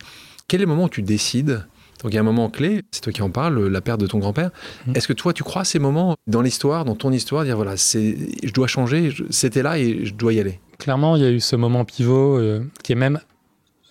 Quel 0.52 0.60
est 0.60 0.66
le 0.66 0.70
moment 0.70 0.84
où 0.84 0.90
tu 0.90 1.02
décides 1.02 1.66
donc 2.04 2.12
il 2.12 2.16
y 2.16 2.18
a 2.18 2.22
un 2.22 2.26
moment 2.26 2.50
clé, 2.50 2.82
c'est 2.90 3.02
toi 3.02 3.14
qui 3.14 3.22
en 3.22 3.30
parles, 3.30 3.68
la 3.68 3.80
perte 3.80 4.02
de 4.02 4.08
ton 4.08 4.18
grand-père. 4.18 4.50
Mmh. 4.88 4.96
Est-ce 4.96 5.08
que 5.08 5.14
toi, 5.14 5.34
tu 5.34 5.44
crois 5.44 5.62
à 5.62 5.66
ces 5.66 5.78
moments 5.78 6.16
dans 6.26 6.42
l'histoire, 6.42 6.84
dans 6.84 6.96
ton 6.96 7.12
histoire, 7.12 7.44
dire 7.44 7.56
voilà, 7.56 7.78
c'est, 7.78 8.18
je 8.44 8.52
dois 8.52 8.66
changer, 8.66 9.14
c'était 9.30 9.62
là 9.62 9.78
et 9.78 10.04
je 10.04 10.14
dois 10.16 10.34
y 10.34 10.40
aller? 10.40 10.60
Clairement, 10.80 11.16
il 11.16 11.22
y 11.22 11.26
a 11.26 11.30
eu 11.30 11.40
ce 11.40 11.56
moment 11.56 11.86
pivot 11.86 12.40
euh, 12.40 12.66
qui 12.84 12.92
est 12.92 12.96
même. 12.96 13.20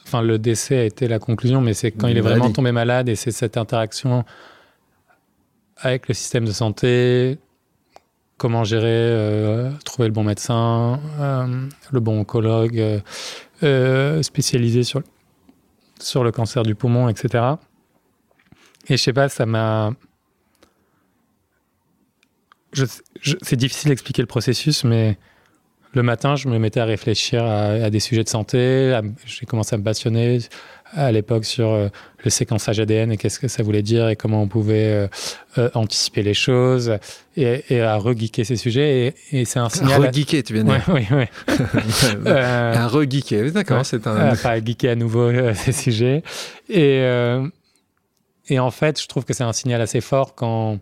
Enfin, 0.04 0.22
le 0.22 0.40
décès 0.40 0.78
a 0.78 0.84
été 0.84 1.06
la 1.06 1.20
conclusion, 1.20 1.60
mais 1.60 1.72
c'est 1.72 1.92
quand 1.92 2.08
il 2.08 2.18
est 2.18 2.20
vraiment 2.20 2.50
tombé 2.50 2.72
malade 2.72 3.08
et 3.08 3.14
c'est 3.14 3.30
cette 3.30 3.56
interaction 3.56 4.24
avec 5.76 6.08
le 6.08 6.14
système 6.14 6.44
de 6.44 6.52
santé, 6.52 7.38
comment 8.38 8.64
gérer, 8.64 8.86
euh, 8.88 9.70
trouver 9.84 10.08
le 10.08 10.14
bon 10.14 10.24
médecin, 10.24 10.98
euh, 11.20 11.46
le 11.92 12.00
bon 12.00 12.20
oncologue, 12.20 13.02
spécialisé 14.20 14.82
sur 14.82 15.00
sur 16.02 16.24
le 16.24 16.32
cancer 16.32 16.62
du 16.62 16.74
poumon, 16.74 17.08
etc. 17.08 17.44
Et 18.88 18.96
je 18.96 19.02
sais 19.02 19.12
pas, 19.12 19.28
ça 19.28 19.46
m'a. 19.46 19.92
c'est 22.72 23.56
difficile 23.56 23.90
d'expliquer 23.90 24.22
le 24.22 24.26
processus, 24.26 24.84
mais 24.84 25.18
le 25.92 26.02
matin, 26.02 26.36
je 26.36 26.48
me 26.48 26.58
mettais 26.58 26.80
à 26.80 26.84
réfléchir 26.84 27.44
à, 27.44 27.90
des 27.90 28.00
sujets 28.00 28.24
de 28.24 28.28
santé. 28.28 28.98
J'ai 29.26 29.46
commencé 29.46 29.74
à 29.74 29.78
me 29.78 29.84
passionner 29.84 30.38
à 30.92 31.12
l'époque 31.12 31.44
sur 31.44 31.70
euh, 31.70 31.88
le 32.24 32.30
séquençage 32.30 32.80
ADN 32.80 33.12
et 33.12 33.16
qu'est-ce 33.16 33.38
que 33.38 33.48
ça 33.48 33.62
voulait 33.62 33.82
dire 33.82 34.08
et 34.08 34.16
comment 34.16 34.42
on 34.42 34.48
pouvait 34.48 34.92
euh, 34.92 35.08
euh, 35.58 35.70
anticiper 35.74 36.22
les 36.22 36.34
choses 36.34 36.98
et, 37.36 37.80
à 37.80 37.96
re-geeker 37.98 38.44
ces 38.44 38.56
sujets. 38.56 39.14
Et, 39.32 39.44
c'est 39.44 39.58
un 39.58 39.68
signal. 39.68 40.06
Re-geeker, 40.06 40.42
tu 40.42 40.54
viens 40.54 40.64
de 40.64 40.70
dire. 40.70 40.84
Oui, 40.88 41.06
oui. 41.10 41.24
un 42.26 42.88
re-geeker, 42.88 43.52
d'accord. 43.52 43.84
c'est 43.86 44.06
un. 44.06 44.36
pas 44.36 44.60
geeker 44.60 44.92
à 44.92 44.96
nouveau 44.96 45.30
ces 45.54 45.72
sujets. 45.72 46.22
Et, 46.68 47.04
et 48.48 48.58
en 48.58 48.70
fait, 48.70 49.00
je 49.00 49.06
trouve 49.06 49.24
que 49.24 49.32
c'est 49.32 49.44
un 49.44 49.52
signal 49.52 49.80
assez 49.80 50.00
fort 50.00 50.34
quand 50.34 50.78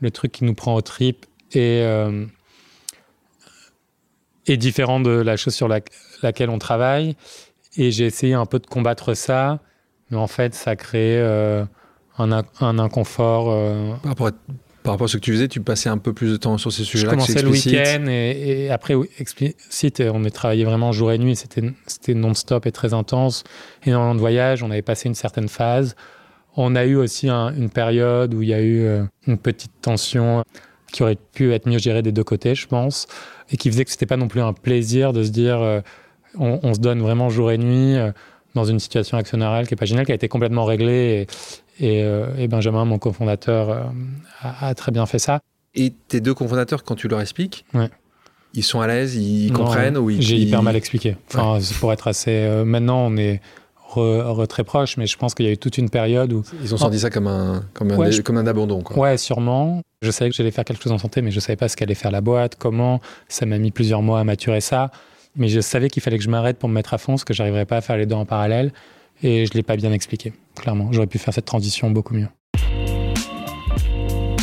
le 0.00 0.10
truc 0.10 0.32
qui 0.32 0.44
nous 0.44 0.54
prend 0.54 0.74
au 0.74 0.80
trip 0.80 1.26
est 1.52 1.84
est 4.46 4.56
différent 4.56 5.00
de 5.00 5.10
la 5.10 5.36
chose 5.36 5.54
sur 5.54 5.68
laquelle 5.68 6.50
on 6.50 6.58
travaille. 6.58 7.16
Et 7.78 7.90
j'ai 7.90 8.04
essayé 8.04 8.34
un 8.34 8.44
peu 8.44 8.58
de 8.58 8.66
combattre 8.66 9.14
ça, 9.14 9.60
mais 10.10 10.16
en 10.16 10.26
fait, 10.26 10.54
ça 10.54 10.76
crée 10.76 11.18
euh, 11.18 11.64
un, 12.18 12.42
un, 12.60 12.78
inconfort. 12.78 13.46
Euh. 13.50 13.94
Par, 14.02 14.10
rapport 14.10 14.26
à, 14.26 14.32
par, 14.82 14.94
rapport 14.94 15.04
à, 15.04 15.08
ce 15.08 15.16
que 15.16 15.22
tu 15.22 15.32
faisais, 15.32 15.48
tu 15.48 15.60
passais 15.60 15.88
un 15.88 15.96
peu 15.96 16.12
plus 16.12 16.32
de 16.32 16.36
temps 16.36 16.58
sur 16.58 16.72
ces 16.72 16.82
sujets-là. 16.82 17.12
Je 17.12 17.14
commençais 17.14 17.40
le 17.40 17.48
week-end 17.48 18.06
et, 18.08 18.64
et, 18.64 18.70
après, 18.70 18.94
explicite, 19.18 20.02
on 20.12 20.24
est 20.24 20.30
travaillé 20.30 20.64
vraiment 20.64 20.90
jour 20.90 21.12
et 21.12 21.18
nuit. 21.18 21.36
C'était 21.36 22.14
non-stop 22.14 22.66
et 22.66 22.72
très 22.72 22.92
intense. 22.94 23.44
Énormément 23.86 24.16
de 24.16 24.20
voyages, 24.20 24.62
on 24.62 24.70
avait 24.70 24.82
passé 24.82 25.08
une 25.08 25.14
certaine 25.14 25.48
phase. 25.48 25.94
On 26.56 26.74
a 26.74 26.84
eu 26.84 26.96
aussi 26.96 27.28
une 27.30 27.70
période 27.70 28.34
où 28.34 28.42
il 28.42 28.48
y 28.48 28.54
a 28.54 28.60
eu 28.60 28.80
euh, 28.80 29.04
une 29.28 29.38
petite 29.38 29.70
tension 29.80 30.42
qui 30.92 31.04
aurait 31.04 31.18
pu 31.32 31.52
être 31.52 31.68
mieux 31.68 31.78
gérée 31.78 32.02
des 32.02 32.10
deux 32.10 32.24
côtés, 32.24 32.56
je 32.56 32.66
pense 32.66 33.06
et 33.50 33.56
qui 33.56 33.70
faisait 33.70 33.84
que 33.84 33.90
c'était 33.90 34.06
pas 34.06 34.16
non 34.16 34.28
plus 34.28 34.40
un 34.40 34.52
plaisir 34.52 35.12
de 35.12 35.22
se 35.22 35.30
dire 35.30 35.60
euh, 35.60 35.80
on, 36.36 36.74
se 36.74 36.80
donne 36.80 37.00
vraiment 37.00 37.30
jour 37.30 37.50
et 37.50 37.58
nuit 37.58 37.96
euh, 37.96 38.12
dans 38.54 38.64
une 38.64 38.80
situation 38.80 39.16
actionnariale 39.16 39.66
qui 39.66 39.74
est 39.74 39.76
pas 39.76 39.86
géniale, 39.86 40.06
qui 40.06 40.12
a 40.12 40.14
été 40.14 40.28
complètement 40.28 40.64
réglée 40.64 41.26
et, 41.80 42.02
euh, 42.02 42.26
et, 42.36 42.48
Benjamin, 42.48 42.84
mon 42.84 42.98
cofondateur, 42.98 43.92
a, 44.42 44.74
très 44.74 44.92
bien 44.92 45.06
fait 45.06 45.18
ça. 45.18 45.40
Et 45.74 45.92
tes 46.08 46.20
deux 46.20 46.34
cofondateurs, 46.34 46.82
quand 46.84 46.94
tu 46.94 47.08
leur 47.08 47.20
expliques, 47.20 47.64
ouais. 47.74 47.88
ils 48.54 48.64
sont 48.64 48.80
à 48.80 48.86
l'aise, 48.86 49.14
ils 49.16 49.52
comprennent 49.52 49.96
ou 49.96 50.10
J'ai 50.10 50.36
hyper 50.36 50.62
mal 50.62 50.76
expliqué. 50.76 51.16
Enfin, 51.32 51.58
pour 51.78 51.92
être 51.92 52.08
assez. 52.08 52.64
maintenant, 52.64 53.06
on 53.06 53.16
est 53.16 53.40
très 54.48 54.64
proche, 54.64 54.96
mais 54.96 55.06
je 55.06 55.16
pense 55.16 55.34
qu'il 55.34 55.46
y 55.46 55.48
a 55.48 55.52
eu 55.52 55.58
toute 55.58 55.78
une 55.78 55.90
période 55.90 56.32
où... 56.32 56.42
Ils 56.62 56.74
ont 56.74 56.78
senti 56.78 56.98
ça 56.98 57.10
comme 57.10 57.26
un, 57.26 57.64
comme 57.74 57.90
un, 57.90 58.22
comme 58.22 58.36
un 58.36 58.46
abandon. 58.46 58.82
Quoi. 58.82 58.98
Ouais, 58.98 59.16
sûrement. 59.16 59.82
Je 60.02 60.10
savais 60.10 60.30
que 60.30 60.36
j'allais 60.36 60.50
faire 60.50 60.64
quelque 60.64 60.82
chose 60.82 60.92
en 60.92 60.98
santé, 60.98 61.22
mais 61.22 61.30
je 61.30 61.40
savais 61.40 61.56
pas 61.56 61.68
ce 61.68 61.76
qu'allait 61.76 61.94
faire 61.94 62.10
la 62.10 62.20
boîte, 62.20 62.56
comment. 62.56 63.00
Ça 63.28 63.46
m'a 63.46 63.58
mis 63.58 63.70
plusieurs 63.70 64.02
mois 64.02 64.20
à 64.20 64.24
maturer 64.24 64.60
ça. 64.60 64.90
Mais 65.38 65.48
je 65.48 65.60
savais 65.60 65.88
qu'il 65.88 66.02
fallait 66.02 66.18
que 66.18 66.24
je 66.24 66.28
m'arrête 66.28 66.58
pour 66.58 66.68
me 66.68 66.74
mettre 66.74 66.92
à 66.92 66.98
fond, 66.98 67.12
parce 67.12 67.24
que 67.24 67.32
j'arriverais 67.32 67.64
pas 67.64 67.76
à 67.76 67.80
faire 67.80 67.96
les 67.96 68.06
deux 68.06 68.16
en 68.16 68.26
parallèle. 68.26 68.72
Et 69.22 69.46
je 69.46 69.52
l'ai 69.54 69.62
pas 69.62 69.76
bien 69.76 69.92
expliqué, 69.92 70.32
clairement. 70.56 70.92
J'aurais 70.92 71.06
pu 71.06 71.18
faire 71.18 71.32
cette 71.32 71.44
transition 71.44 71.90
beaucoup 71.90 72.14
mieux. 72.14 72.28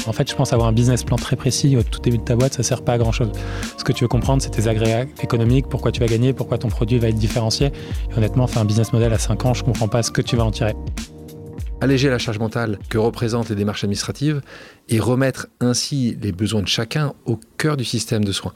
En 0.08 0.14
fait, 0.14 0.30
je 0.30 0.36
pense 0.36 0.54
avoir 0.54 0.68
un 0.70 0.72
business 0.72 1.04
plan 1.04 1.16
très 1.16 1.36
précis 1.36 1.76
au 1.78 1.84
tout 1.84 2.00
début 2.00 2.20
de 2.20 2.24
ta 2.24 2.36
boîte, 2.36 2.54
ça 2.54 2.64
sert 2.64 2.84
pas 2.84 2.94
à 2.94 2.98
grand 2.98 3.12
chose. 3.12 3.32
Ce 3.78 3.84
que 3.84 3.92
tu 3.92 4.04
veux 4.04 4.08
comprendre, 4.08 4.42
c'est 4.42 4.52
tes 4.52 4.68
agrès 4.68 5.08
économiques, 5.22 5.66
pourquoi 5.68 5.92
tu 5.92 6.00
vas 6.00 6.06
gagner, 6.06 6.32
pourquoi 6.32 6.58
ton 6.60 6.68
produit 6.68 7.00
va 7.00 7.10
être 7.10 7.18
différencié. 7.18 7.72
Et 8.12 8.18
honnêtement, 8.18 8.46
faire 8.46 8.62
un 8.62 8.66
business 8.66 8.94
model 8.94 9.14
à 9.14 9.18
5 9.18 9.46
ans, 9.46 9.54
je 9.54 9.64
comprends 9.64 9.88
pas 9.88 10.04
ce 10.04 10.12
que 10.12 10.22
tu 10.22 10.36
vas 10.36 10.44
en 10.44 10.52
tirer. 10.52 10.76
Alléger 11.82 12.10
la 12.10 12.20
charge 12.20 12.40
mentale 12.40 12.80
que 12.90 12.98
représentent 12.98 13.50
les 13.50 13.56
démarches 13.56 13.84
administratives 13.84 14.42
et 14.90 15.00
remettre 15.00 15.48
ainsi 15.60 16.18
les 16.22 16.32
besoins 16.32 16.62
de 16.62 16.68
chacun 16.68 17.14
au 17.26 17.40
cœur 17.58 17.76
du 17.76 17.84
système 17.84 18.24
de 18.24 18.32
soins. 18.32 18.54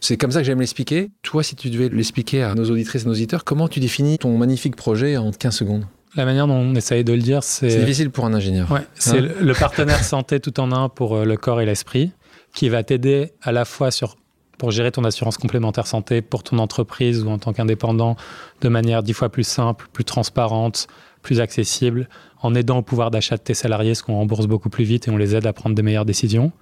C'est 0.00 0.16
comme 0.16 0.30
ça 0.30 0.40
que 0.40 0.46
j'aime 0.46 0.60
l'expliquer. 0.60 1.10
Toi, 1.22 1.42
si 1.42 1.56
tu 1.56 1.70
devais 1.70 1.88
l'expliquer 1.88 2.42
à 2.42 2.54
nos 2.54 2.70
auditrices 2.70 3.02
et 3.02 3.06
nos 3.06 3.12
auditeurs, 3.12 3.44
comment 3.44 3.68
tu 3.68 3.80
définis 3.80 4.18
ton 4.18 4.36
magnifique 4.36 4.76
projet 4.76 5.16
en 5.16 5.30
15 5.30 5.54
secondes? 5.54 5.86
La 6.14 6.24
manière 6.24 6.46
dont 6.46 6.54
on 6.54 6.74
essaye 6.74 7.04
de 7.04 7.12
le 7.12 7.20
dire, 7.20 7.42
c'est. 7.42 7.70
C'est 7.70 7.80
difficile 7.80 8.10
pour 8.10 8.24
un 8.24 8.34
ingénieur. 8.34 8.70
Ouais, 8.70 8.80
c'est 8.94 9.18
hein? 9.18 9.28
le 9.40 9.54
partenaire 9.54 10.02
santé 10.04 10.40
tout 10.40 10.58
en 10.60 10.72
un 10.72 10.88
pour 10.88 11.14
euh, 11.16 11.24
le 11.24 11.36
corps 11.36 11.60
et 11.60 11.66
l'esprit, 11.66 12.12
qui 12.54 12.68
va 12.68 12.82
t'aider 12.82 13.32
à 13.42 13.52
la 13.52 13.64
fois 13.64 13.90
sur 13.90 14.16
pour 14.58 14.70
gérer 14.70 14.90
ton 14.90 15.04
assurance 15.04 15.36
complémentaire 15.36 15.86
santé 15.86 16.22
pour 16.22 16.42
ton 16.42 16.58
entreprise 16.58 17.22
ou 17.22 17.28
en 17.28 17.38
tant 17.38 17.52
qu'indépendant 17.52 18.16
de 18.62 18.68
manière 18.68 19.02
dix 19.02 19.12
fois 19.12 19.28
plus 19.28 19.46
simple, 19.46 19.86
plus 19.92 20.04
transparente, 20.04 20.86
plus 21.22 21.40
accessible, 21.40 22.08
en 22.40 22.54
aidant 22.54 22.78
au 22.78 22.82
pouvoir 22.82 23.10
d'achat 23.10 23.36
de 23.36 23.42
tes 23.42 23.54
salariés, 23.54 23.94
ce 23.94 24.02
qu'on 24.02 24.14
rembourse 24.14 24.46
beaucoup 24.46 24.70
plus 24.70 24.84
vite 24.84 25.08
et 25.08 25.10
on 25.10 25.16
les 25.16 25.34
aide 25.34 25.46
à 25.46 25.52
prendre 25.52 25.74
des 25.74 25.82
meilleures 25.82 26.04
décisions. 26.04 26.52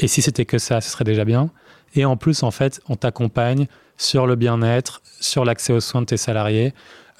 Et, 0.00 0.08
si 0.08 0.22
c'était 0.22 0.44
que 0.44 0.58
ça, 0.58 0.80
ce 0.80 0.90
serait 0.90 1.04
déjà 1.04 1.24
bien. 1.24 1.50
Et 1.94 2.04
en 2.04 2.16
plus, 2.16 2.42
en 2.42 2.50
fait, 2.50 2.80
on 2.88 2.96
t'accompagne 2.96 3.66
sur 3.96 4.26
le 4.26 4.36
bien-être, 4.36 5.02
sur 5.20 5.44
l'accès 5.44 5.72
aux 5.72 5.80
soins 5.80 6.02
de 6.02 6.06
tes 6.06 6.16
salariés, 6.16 6.72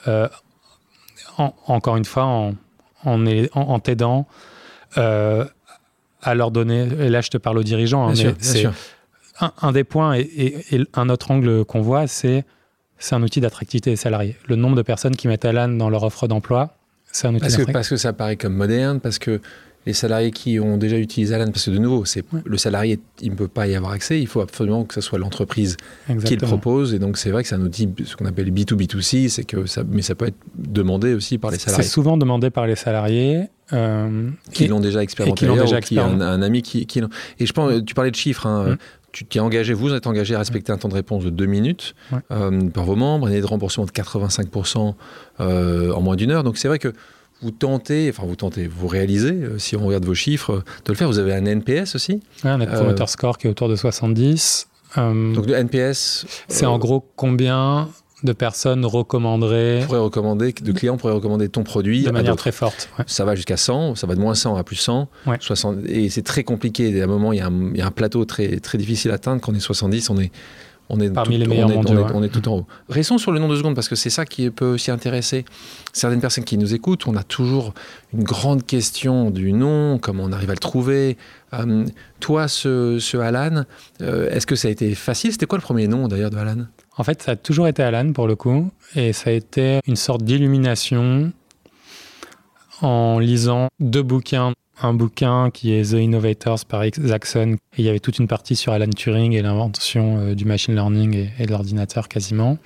euh, 0.07 0.29
encore 1.67 1.97
une 1.97 2.05
fois, 2.05 2.25
en, 2.25 2.55
en, 3.05 3.79
t'aidant 3.81 4.27
euh, 4.97 5.45
à 6.23 6.35
leur 6.35 6.51
donner, 6.51 6.89
et 6.99 7.09
là 7.09 7.21
je 7.21 7.31
te 7.31 7.37
parle 7.37 7.59
aux 7.59 7.63
dirigeants, 7.63 8.09
hein, 8.09 8.15
c'est 8.41 8.67
un, 9.61 9.73
des 9.73 9.85
points 9.85 10.17
et, 10.17 10.65
un 10.95 11.09
autre 11.09 11.31
angle 11.31 11.65
qu'on 11.65 11.81
voit, 11.81 12.07
c'est 12.07 12.45
c'est 13.01 13.15
un 13.15 13.23
outil 13.23 13.41
d'attractivité 13.41 13.91
des 13.91 13.97
salariés. 13.97 14.37
Le 14.49 14.57
nombre 14.57 14.75
de 14.75 14.83
personnes 14.83 15.15
qui 15.15 15.29
mettent 15.29 15.45
Alan 15.45 15.69
dans 15.69 15.89
leur 15.89 16.03
offre 16.03 16.27
d'emploi, 16.27 16.77
c'est 17.13 17.29
un 17.29 17.35
outil 17.35 17.43
parce 17.43 17.57
que, 17.57 17.71
parce 17.71 17.89
que 17.89 17.97
ça 17.97 18.13
paraît 18.13 18.35
comme 18.35 18.55
moderne, 18.55 18.99
parce 18.99 19.21
que 19.21 19.41
les 19.89 19.95
salariés 19.95 20.33
qui 20.33 20.61
ont 20.61 20.77
déjà 20.77 20.99
utilisé 20.99 21.35
Alan, 21.35 21.51
parce 21.51 21.65
que 21.65 21.71
de 21.71 21.79
nouveau, 21.79 22.05
c'est 22.05 22.23
le 22.45 22.59
salarié, 22.59 23.01
il 23.23 23.31
ne 23.31 23.37
peut 23.37 23.49
pas 23.49 23.67
y 23.67 23.75
avoir 23.75 23.93
accès, 23.93 24.21
il 24.21 24.27
faut 24.27 24.43
absolument 24.43 24.85
que 24.85 24.93
ce 24.93 25.01
soit 25.01 25.19
l'entreprise 25.19 25.79
qui 26.27 26.37
le 26.37 26.47
propose. 26.47 26.93
Et 26.93 26.99
donc, 26.99 27.17
c'est 27.17 27.31
vrai 27.31 27.43
que 27.43 27.49
c'est 27.49 27.55
un 27.55 27.63
outil, 27.63 27.89
ce 28.05 28.15
qu'on 28.15 28.27
appelle 28.27 28.53
B2B2C, 28.53 29.31
c'est 29.31 29.45
que 29.45 29.65
ça, 29.65 29.85
mais 29.91 30.03
ça 30.03 30.15
peut 30.15 30.27
être 30.27 30.37
demandé 30.59 31.15
aussi 31.15 31.39
par 31.39 31.51
les 31.51 31.59
salariés. 31.59 31.85
C'est 31.85 31.89
souvent 31.89 32.19
demandé 32.19 32.51
par 32.51 32.67
les 32.67 32.77
salariés. 32.77 33.45
Euh, 33.73 34.29
qui 34.53 34.67
l'ont 34.67 34.81
déjà 34.81 35.03
expérimenté, 35.03 35.47
qui, 35.47 35.51
ont 35.51 35.57
déjà 35.57 35.81
un, 36.03 36.43
ami 36.43 36.61
qui, 36.61 36.85
qui 36.85 37.01
Et 37.39 37.47
je 37.47 37.53
pense, 37.55 37.83
tu 37.87 37.95
parlais 37.95 38.11
de 38.11 38.17
chiffres, 38.17 38.47
hein, 38.47 38.77
tu 39.13 39.25
t'es 39.25 39.41
engagé, 39.41 39.73
vous 39.73 39.95
êtes 39.95 40.07
engagé 40.07 40.35
à 40.35 40.39
respecter 40.39 40.71
un 40.71 40.77
temps 40.77 40.89
de 40.89 40.95
réponse 40.95 41.25
de 41.25 41.31
deux 41.31 41.47
minutes 41.47 41.95
par 42.29 42.85
vos 42.85 42.97
membres, 42.97 43.29
un 43.29 43.41
de 43.41 43.47
remboursement 43.47 43.87
de 43.87 43.91
85% 43.91 44.95
en 45.39 46.01
moins 46.03 46.17
d'une 46.17 46.31
heure. 46.31 46.45
Donc 46.45 46.59
c'est 46.59 46.69
vrai 46.69 46.79
que 46.79 46.93
vous 47.43 47.51
tentez, 47.51 48.11
enfin 48.11 48.27
vous 48.27 48.37
tentez, 48.37 48.67
vous 48.67 48.89
réalisez, 48.89 49.33
euh, 49.33 49.59
si 49.59 49.77
on 49.77 49.87
regarde 49.87 50.05
vos 50.05 50.15
chiffres, 50.15 50.65
de 50.85 50.93
le 50.93 50.95
faire. 50.95 51.09
Vous 51.09 51.19
avez 51.19 51.35
un 51.35 51.45
NPS 51.45 51.95
aussi 51.95 52.21
ouais, 52.45 52.51
Un 52.51 52.59
Net 52.59 52.71
Promoter 52.71 53.07
Score 53.07 53.39
qui 53.39 53.47
est 53.47 53.51
autour 53.51 53.69
de 53.69 53.77
70. 53.77 54.69
Euh, 54.97 55.35
Donc 55.35 55.47
le 55.47 55.55
NPS 55.55 56.27
C'est 56.49 56.67
en 56.67 56.79
gros 56.79 57.05
combien 57.17 57.89
de 58.25 58.33
personnes 58.33 58.85
recommanderaient. 58.85 59.85
Pourraient 59.87 59.99
recommander, 60.01 60.53
de 60.53 60.73
clients 60.73 60.97
pourraient 60.97 61.13
recommander 61.13 61.49
ton 61.49 61.63
produit. 61.63 62.03
De 62.03 62.11
manière 62.11 62.37
très 62.37 62.53
forte. 62.53 62.89
Ça 63.07 63.25
va 63.25 63.35
jusqu'à 63.35 63.57
100, 63.57 63.95
ça 63.95 64.07
va 64.07 64.15
de 64.17 64.21
moins 64.21 64.35
100 64.35 64.57
à 64.57 64.65
plus 64.65 64.77
100. 64.77 65.09
60, 65.39 65.79
et 65.87 66.09
c'est 66.09 66.23
très 66.23 66.43
compliqué. 66.43 67.01
À 67.01 67.05
un 67.05 67.07
moment, 67.07 67.33
il 67.33 67.39
y, 67.39 67.41
a 67.41 67.47
un, 67.47 67.71
il 67.71 67.77
y, 67.77 67.81
a 67.81 67.87
un, 67.87 67.93
plateau 67.93 68.25
très, 68.25 68.59
très 68.59 68.79
difficile 68.79 69.13
à 69.13 69.15
atteindre. 69.15 69.41
Quand 69.41 69.53
on 69.53 69.55
est 69.55 69.61
70, 69.61 70.11
on 70.11 70.19
est 70.19 70.33
on 70.91 71.01
est 71.01 71.11
parmi 71.11 71.39
les 71.39 71.47
meilleurs 71.47 71.69
mondiaux. 71.69 72.07
On, 72.15 72.23
est, 72.23 72.29
tout 72.29 72.49
en 72.49 72.59
haut. 72.59 72.67
Restons 72.89 73.19
sur 73.19 73.33
le 73.33 73.39
nom 73.39 73.49
de 73.49 73.57
seconde 73.57 73.75
parce 73.75 73.89
que 73.89 73.97
c'est 73.97 74.11
ça 74.11 74.25
qui 74.25 74.49
peut 74.51 74.67
aussi 74.67 74.91
intéresser 74.91 75.45
certaines 75.93 76.21
personnes 76.21 76.45
qui 76.45 76.57
nous 76.57 76.75
écoutent. 76.75 77.07
On 77.07 77.17
a 77.17 77.23
toujours 77.23 77.75
une 78.15 78.25
grande 78.25 78.65
question 78.65 79.31
du 79.31 79.53
nom, 79.53 79.99
comment 79.99 80.25
on 80.25 80.33
arrive 80.33 80.51
à 80.51 80.55
le 80.55 80.59
trouver. 80.59 81.19
Euh, 81.53 81.85
toi, 82.21 82.49
ce, 82.49 83.17
Alan, 83.19 83.65
euh, 84.01 84.31
est-ce 84.31 84.47
que 84.47 84.57
ça 84.57 84.69
a 84.69 84.71
été 84.71 84.95
facile? 84.95 85.33
C'était 85.33 85.47
quoi 85.47 85.59
le 85.59 85.63
premier 85.63 85.89
nom 85.89 86.09
d'ailleurs 86.09 86.31
de 86.31 86.39
Alan? 86.39 86.67
En 86.97 87.05
fait, 87.05 87.23
ça 87.23 87.33
a 87.33 87.37
toujours 87.37 87.69
été 87.69 87.83
Alan 87.83 88.13
pour 88.13 88.27
le 88.27 88.35
coup, 88.35 88.71
et 88.97 89.13
ça 89.13 89.31
a 89.31 89.33
été 89.33 89.81
une 89.87 89.97
sorte 89.97 90.23
d'illumination 90.23 91.33
en 92.81 93.19
lisant 93.19 93.69
deux 93.81 94.03
bouquins 94.03 94.53
un 94.83 94.95
bouquin 94.95 95.51
qui 95.51 95.73
est 95.73 95.93
The 95.93 95.99
Innovators 95.99 96.65
par 96.65 96.85
Isaacson. 96.85 97.57
il 97.77 97.85
y 97.85 97.89
avait 97.89 97.99
toute 97.99 98.19
une 98.19 98.29
partie 98.29 98.57
sur 98.57 98.73
Alan 98.73 98.89
Turing 98.89 99.33
et 99.33 99.43
l'invention 99.43 100.19
euh, 100.19 100.35
du 100.35 100.45
machine 100.45 100.75
learning 100.75 101.31
et, 101.39 101.47
de 101.47 101.51
l'ordinateur 101.51 102.09
quasiment. 102.09 102.59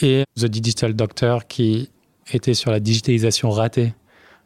Et 0.00 0.24
The 0.36 0.46
Digital 0.46 0.94
Doctor 0.94 1.46
qui 1.46 1.90
était 2.32 2.54
sur 2.54 2.70
la 2.70 2.80
digitalisation 2.80 3.50
ratée 3.50 3.92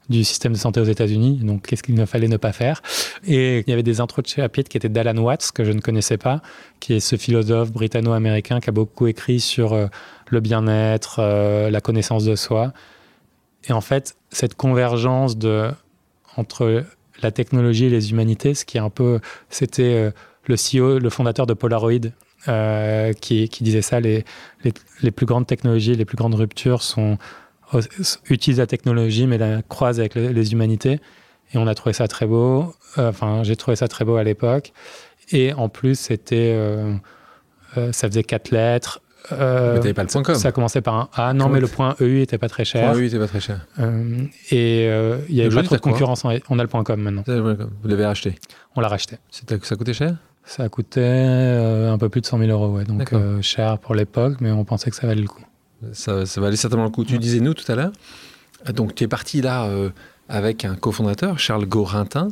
du 0.08 0.24
système 0.24 0.52
de 0.52 0.58
santé 0.58 0.80
aux 0.80 0.84
États-Unis. 0.84 1.38
Donc, 1.42 1.66
qu'est-ce 1.66 1.82
qu'il 1.82 1.94
ne 1.94 2.04
fallait 2.04 2.28
ne 2.28 2.36
pas 2.36 2.52
faire? 2.52 2.82
Et 3.26 3.60
il 3.60 3.70
y 3.70 3.72
avait 3.72 3.82
des 3.82 4.00
intros 4.00 4.22
de 4.22 4.28
chapitres 4.28 4.68
qui 4.68 4.76
étaient 4.76 4.90
d'Alan 4.90 5.16
Watts, 5.16 5.50
que 5.52 5.64
je 5.64 5.72
ne 5.72 5.80
connaissais 5.80 6.18
pas, 6.18 6.42
qui 6.80 6.94
est 6.94 7.00
ce 7.00 7.16
philosophe 7.16 7.72
britanno-américain 7.72 8.60
qui 8.60 8.68
a 8.68 8.72
beaucoup 8.72 9.06
écrit 9.06 9.40
sur 9.40 9.72
euh, 9.72 9.86
le 10.28 10.40
bien-être, 10.40 11.20
euh, 11.20 11.70
la 11.70 11.80
connaissance 11.80 12.24
de 12.24 12.36
soi. 12.36 12.74
Et 13.68 13.72
en 13.72 13.80
fait, 13.80 14.16
cette 14.30 14.54
convergence 14.54 15.36
entre 16.36 16.84
la 17.22 17.30
technologie 17.30 17.86
et 17.86 17.90
les 17.90 18.10
humanités, 18.10 18.54
ce 18.54 18.64
qui 18.64 18.76
est 18.76 18.80
un 18.80 18.90
peu, 18.90 19.20
c'était 19.48 19.82
euh, 19.94 20.10
le 20.46 20.56
CEO, 20.56 20.98
le 20.98 21.10
fondateur 21.10 21.46
de 21.46 21.54
Polaroid, 21.54 22.10
euh, 22.48 23.12
qui, 23.14 23.48
disait 23.60 23.82
ça, 23.82 24.00
les, 24.00 24.24
les, 25.02 25.10
plus 25.10 25.24
grandes 25.24 25.46
technologies, 25.46 25.94
les 25.94 26.04
plus 26.04 26.16
grandes 26.16 26.34
ruptures 26.34 26.82
sont, 26.82 27.16
utilisent 28.28 28.58
la 28.58 28.66
technologie, 28.66 29.26
mais 29.26 29.38
la 29.38 29.62
croisent 29.62 30.00
avec 30.00 30.14
les, 30.14 30.52
humanités. 30.52 31.00
Et 31.52 31.58
on 31.58 31.66
a 31.66 31.74
trouvé 31.74 31.94
ça 31.94 32.08
très 32.08 32.26
beau. 32.26 32.74
Euh, 32.98 33.08
enfin, 33.08 33.42
j'ai 33.44 33.56
trouvé 33.56 33.76
ça 33.76 33.88
très 33.88 34.04
beau 34.04 34.16
à 34.16 34.24
l'époque. 34.24 34.72
Et 35.30 35.54
en 35.54 35.70
plus, 35.70 35.98
c'était, 35.98 36.54
ça 37.74 38.08
faisait 38.08 38.24
quatre 38.24 38.50
lettres. 38.50 39.00
Euh, 39.32 39.80
mais 39.82 39.94
pas 39.94 40.02
le 40.02 40.08
point 40.08 40.22
com. 40.22 40.34
Ça 40.34 40.52
commençait 40.52 40.80
par 40.80 40.94
un 40.94 41.08
A. 41.14 41.32
Non, 41.32 41.48
mais 41.48 41.60
le 41.60 41.66
point 41.66 41.96
EU 42.00 42.20
était 42.20 42.38
pas 42.38 42.48
très 42.48 42.64
cher. 42.64 42.92
Le 42.92 43.00
EU 43.00 43.06
était 43.06 43.18
pas 43.18 43.26
très 43.26 43.40
cher. 43.40 43.66
Euh, 43.78 44.24
et 44.50 44.86
euh, 44.88 45.18
il 45.28 45.34
y 45.34 45.40
avait 45.40 45.54
pas 45.54 45.62
trop 45.62 45.76
de 45.76 45.80
concurrence. 45.80 46.24
On 46.24 46.58
a 46.58 46.62
le 46.62 46.68
point 46.68 46.84
com 46.84 47.00
maintenant. 47.00 47.24
Vous 47.26 47.88
l'avez 47.88 48.06
racheté 48.06 48.36
On 48.76 48.80
l'a 48.80 48.88
racheté. 48.88 49.16
Ça 49.30 49.76
coûtait 49.76 49.94
cher? 49.94 50.16
Ça 50.46 50.68
coûtait 50.68 51.00
un 51.02 51.96
peu 51.96 52.08
plus 52.10 52.20
de 52.20 52.26
100 52.26 52.38
000 52.38 52.50
euros, 52.50 52.76
ouais. 52.76 52.84
Donc 52.84 53.12
cher 53.40 53.78
pour 53.78 53.94
l'époque, 53.94 54.36
mais 54.40 54.50
on 54.50 54.64
pensait 54.64 54.90
que 54.90 54.96
ça 54.96 55.06
valait 55.06 55.22
le 55.22 55.28
coup. 55.28 55.44
Ça, 55.92 56.24
ça 56.24 56.40
valait 56.40 56.56
certainement 56.56 56.84
le 56.84 56.90
coup. 56.90 57.04
Tu 57.04 57.18
disais 57.18 57.40
nous 57.40 57.54
tout 57.54 57.70
à 57.70 57.74
l'heure. 57.74 57.92
Donc 58.74 58.94
tu 58.94 59.04
es 59.04 59.08
parti 59.08 59.40
là 59.40 59.68
avec 60.28 60.64
un 60.64 60.74
cofondateur, 60.74 61.38
Charles 61.38 61.66
Gorintin. 61.66 62.28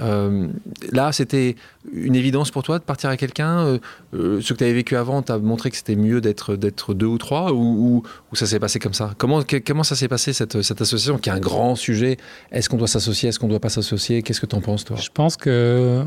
Euh, 0.00 0.48
là, 0.92 1.12
c'était 1.12 1.56
une 1.92 2.14
évidence 2.14 2.50
pour 2.50 2.62
toi 2.62 2.78
de 2.78 2.84
partir 2.84 3.08
avec 3.08 3.20
quelqu'un 3.20 3.60
euh, 3.60 3.78
euh, 4.14 4.40
Ce 4.40 4.52
que 4.52 4.58
tu 4.58 4.64
avais 4.64 4.72
vécu 4.72 4.96
avant 4.96 5.22
t'a 5.22 5.38
montré 5.38 5.70
que 5.70 5.76
c'était 5.76 5.96
mieux 5.96 6.20
d'être, 6.20 6.56
deux 6.56 7.06
ou 7.06 7.18
trois 7.18 7.52
ou, 7.52 8.02
ou, 8.32 8.36
ça 8.36 8.46
s'est 8.46 8.58
passé 8.58 8.78
comme 8.78 8.94
ça? 8.94 9.12
Comment, 9.18 9.42
ça 9.82 9.96
s'est 9.96 10.08
passé 10.08 10.32
cette, 10.32 10.62
cette, 10.62 10.80
association 10.80 11.18
qui 11.18 11.28
est 11.28 11.32
un 11.32 11.40
grand 11.40 11.74
sujet? 11.76 12.16
Est-ce 12.50 12.68
qu'on 12.68 12.76
doit 12.76 12.88
s'associer? 12.88 13.28
Est-ce 13.28 13.38
qu'on 13.38 13.46
ne 13.46 13.52
doit 13.52 13.60
pas 13.60 13.68
s'associer? 13.68 14.22
Qu'est-ce 14.22 14.40
que 14.40 14.46
tu 14.46 14.56
en 14.56 14.60
penses 14.60 14.84
toi? 14.84 14.96
Je 14.96 15.10
pense 15.12 15.36
que 15.36 16.04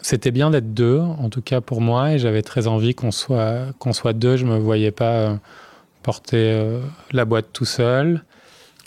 c'était 0.00 0.30
bien 0.30 0.50
d'être 0.50 0.74
deux, 0.74 0.98
en 0.98 1.28
tout 1.30 1.42
cas 1.42 1.60
pour 1.60 1.80
moi, 1.80 2.12
et 2.12 2.18
j'avais 2.18 2.42
très 2.42 2.66
envie 2.66 2.94
qu'on 2.94 3.10
soit, 3.10 3.66
qu'on 3.78 3.92
soit 3.92 4.12
deux. 4.12 4.36
Je 4.36 4.44
ne 4.44 4.50
me 4.50 4.58
voyais 4.58 4.90
pas 4.90 5.38
porter 6.02 6.80
la 7.12 7.24
boîte 7.24 7.48
tout 7.52 7.66
seul. 7.66 8.22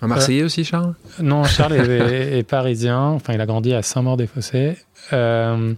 Un 0.03 0.07
Marseillais 0.07 0.43
aussi, 0.43 0.65
Charles? 0.65 0.95
Non, 1.21 1.45
Charles 1.45 1.75
est, 1.75 2.43
parisien. 2.43 2.99
Enfin, 2.99 3.31
il 3.33 3.39
a 3.39 3.45
grandi 3.45 3.73
à 3.73 3.81
Saint-Maur-des-Fossés. 3.81 4.75
Euh, 5.13 5.73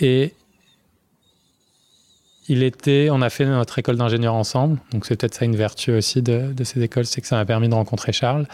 et 0.00 0.32
il 2.48 2.62
était, 2.62 3.08
on 3.12 3.20
a 3.20 3.28
fait 3.28 3.44
notre 3.44 3.78
école 3.78 3.96
d'ingénieur 3.96 4.34
ensemble. 4.34 4.78
Donc, 4.92 5.04
c'est 5.04 5.14
peut-être 5.14 5.34
ça 5.34 5.44
une 5.44 5.56
vertu 5.56 5.92
aussi 5.92 6.22
de, 6.22 6.54
de 6.54 6.64
ces 6.64 6.80
écoles, 6.82 7.04
c'est 7.04 7.20
que 7.20 7.26
ça 7.26 7.36
m'a 7.36 7.44
permis 7.44 7.68
de 7.68 7.74
rencontrer 7.74 8.12
Charles. 8.12 8.46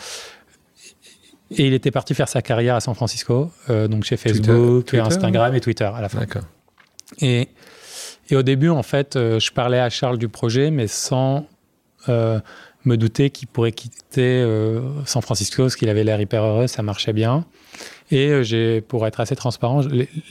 Et 1.52 1.68
il 1.68 1.72
était 1.72 1.92
parti 1.92 2.12
faire 2.12 2.28
sa 2.28 2.42
carrière 2.42 2.74
à 2.74 2.80
San 2.80 2.96
Francisco, 2.96 3.52
euh, 3.70 3.86
donc 3.86 4.02
chez 4.02 4.16
Facebook, 4.16 4.92
Instagram 4.92 5.54
et 5.54 5.60
Twitter 5.60 5.84
à 5.84 6.00
la 6.00 6.08
fin. 6.08 6.18
D'accord. 6.18 6.42
Et, 7.20 7.48
et, 8.28 8.34
au 8.34 8.42
début, 8.42 8.70
en 8.70 8.82
fait, 8.82 9.14
euh, 9.14 9.38
je 9.38 9.52
parlais 9.52 9.78
à 9.78 9.88
Charles 9.88 10.18
du 10.18 10.28
projet, 10.28 10.72
mais 10.72 10.88
sans 10.88 11.46
me 12.86 12.96
douter 12.96 13.30
qu'il 13.30 13.48
pourrait 13.48 13.72
quitter 13.72 14.40
euh, 14.42 14.80
San 15.04 15.20
Francisco, 15.20 15.64
parce 15.64 15.76
qu'il 15.76 15.88
avait 15.88 16.04
l'air 16.04 16.20
hyper 16.20 16.42
heureux, 16.42 16.66
ça 16.66 16.82
marchait 16.82 17.12
bien. 17.12 17.44
Et 18.10 18.28
euh, 18.28 18.42
j'ai, 18.42 18.80
pour 18.80 19.06
être 19.06 19.20
assez 19.20 19.34
transparent, 19.34 19.82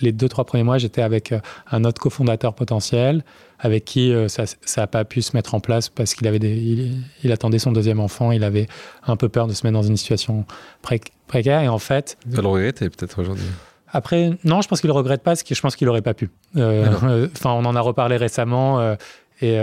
les, 0.01 0.11
deux, 0.11 0.29
trois 0.29 0.45
premiers 0.45 0.63
mois, 0.63 0.77
j'étais 0.77 1.01
avec 1.01 1.31
euh, 1.31 1.39
un 1.69 1.83
autre 1.83 2.01
cofondateur 2.01 2.53
potentiel, 2.53 3.23
avec 3.59 3.85
qui 3.85 4.13
ça 4.27 4.45
n'a 4.77 4.87
pas 4.87 5.05
pu 5.05 5.21
se 5.21 5.35
mettre 5.35 5.55
en 5.55 5.61
place 5.61 5.87
parce 5.87 6.13
qu'il 6.13 6.27
avait 6.27 6.39
des, 6.39 6.91
il, 7.23 7.31
attendait 7.31 7.57
son 7.57 7.71
deuxième 7.71 8.01
enfant, 8.01 8.31
il 8.31 8.43
avait 8.43 8.67
un 9.07 9.15
peu 9.15 9.29
peur 9.29 9.47
de 9.47 9.53
se 9.53 9.65
mettre 9.65 9.75
dans 9.75 9.87
une 9.87 9.95
situation 9.95 10.45
précaire. 10.81 11.61
Et 11.61 11.69
en 11.69 11.79
fait. 11.79 12.17
Le 12.29 12.45
regretter 12.45 12.89
peut-être 12.89 13.21
aujourd'hui. 13.21 13.45
Après, 13.87 14.31
non, 14.43 14.61
je 14.61 14.67
pense 14.67 14.81
qu'il 14.81 14.89
ne 14.89 14.95
regrette 14.95 15.23
pas, 15.23 15.31
parce 15.31 15.43
que 15.43 15.55
je 15.55 15.61
pense 15.61 15.77
qu'il 15.77 15.87
n'aurait 15.87 16.01
pas 16.01 16.13
pu. 16.13 16.29
Enfin, 16.55 17.51
on 17.51 17.63
en 17.65 17.75
a 17.75 17.81
reparlé 17.81 18.17
récemment. 18.17 18.95
et 19.41 19.57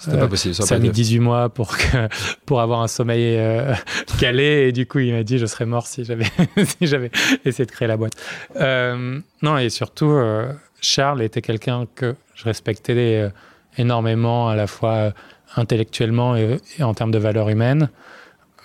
c'était 0.00 0.18
pas 0.18 0.28
possible. 0.28 0.54
Ça, 0.54 0.74
a 0.74 0.78
mis 0.78 0.90
18 0.90 1.20
mois 1.20 1.48
pour, 1.50 1.76
que, 1.76 2.08
pour 2.46 2.60
avoir 2.60 2.80
un 2.80 2.88
sommeil 2.88 3.36
euh, 3.36 3.74
calé. 4.18 4.68
Et 4.68 4.72
du 4.72 4.86
coup, 4.86 4.98
il 4.98 5.12
m'a 5.12 5.22
dit 5.22 5.38
je 5.38 5.46
serais 5.46 5.66
mort 5.66 5.86
si 5.86 6.04
j'avais 6.04 6.24
si 6.56 6.86
j'avais 6.86 7.10
essayé 7.44 7.66
de 7.66 7.70
créer 7.70 7.86
la 7.86 7.98
boîte. 7.98 8.14
Euh, 8.56 9.20
non, 9.42 9.58
et 9.58 9.68
surtout, 9.68 10.10
euh, 10.10 10.52
Charles 10.80 11.22
était 11.22 11.42
quelqu'un 11.42 11.86
que 11.94 12.14
je 12.34 12.44
respectais 12.44 13.30
énormément, 13.76 14.48
à 14.48 14.56
la 14.56 14.66
fois 14.66 15.12
intellectuellement 15.56 16.36
et, 16.36 16.58
en 16.80 16.94
termes 16.94 17.10
de 17.10 17.18
valeurs 17.18 17.50
humaines. 17.50 17.90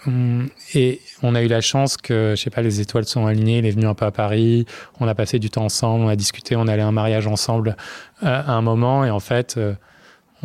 Hum, 0.08 0.50
et 0.74 1.02
on 1.24 1.36
a 1.36 1.42
eu 1.42 1.48
la 1.48 1.62
chance 1.62 1.98
que, 1.98 2.34
je 2.38 2.42
sais 2.42 2.52
pas, 2.52 2.62
les 2.62 2.80
étoiles 2.80 3.06
sont 3.06 3.26
alignées. 3.26 3.58
Il 3.58 3.66
est 3.66 3.72
venu 3.72 3.88
un 3.88 3.96
peu 3.96 4.06
à 4.06 4.12
Paris. 4.12 4.66
On 5.02 5.08
a 5.08 5.16
passé 5.16 5.40
du 5.40 5.50
temps 5.50 5.66
ensemble. 5.66 6.06
On 6.06 6.08
a 6.08 6.16
discuté. 6.16 6.56
On 6.56 6.68
allait 6.68 6.84
à 6.84 6.88
un 6.88 6.94
mariage 6.94 7.28
ensemble 7.28 7.76
à 8.22 8.54
un 8.54 8.62
moment. 8.62 9.04
Et 9.04 9.10
en 9.10 9.20
fait, 9.20 9.60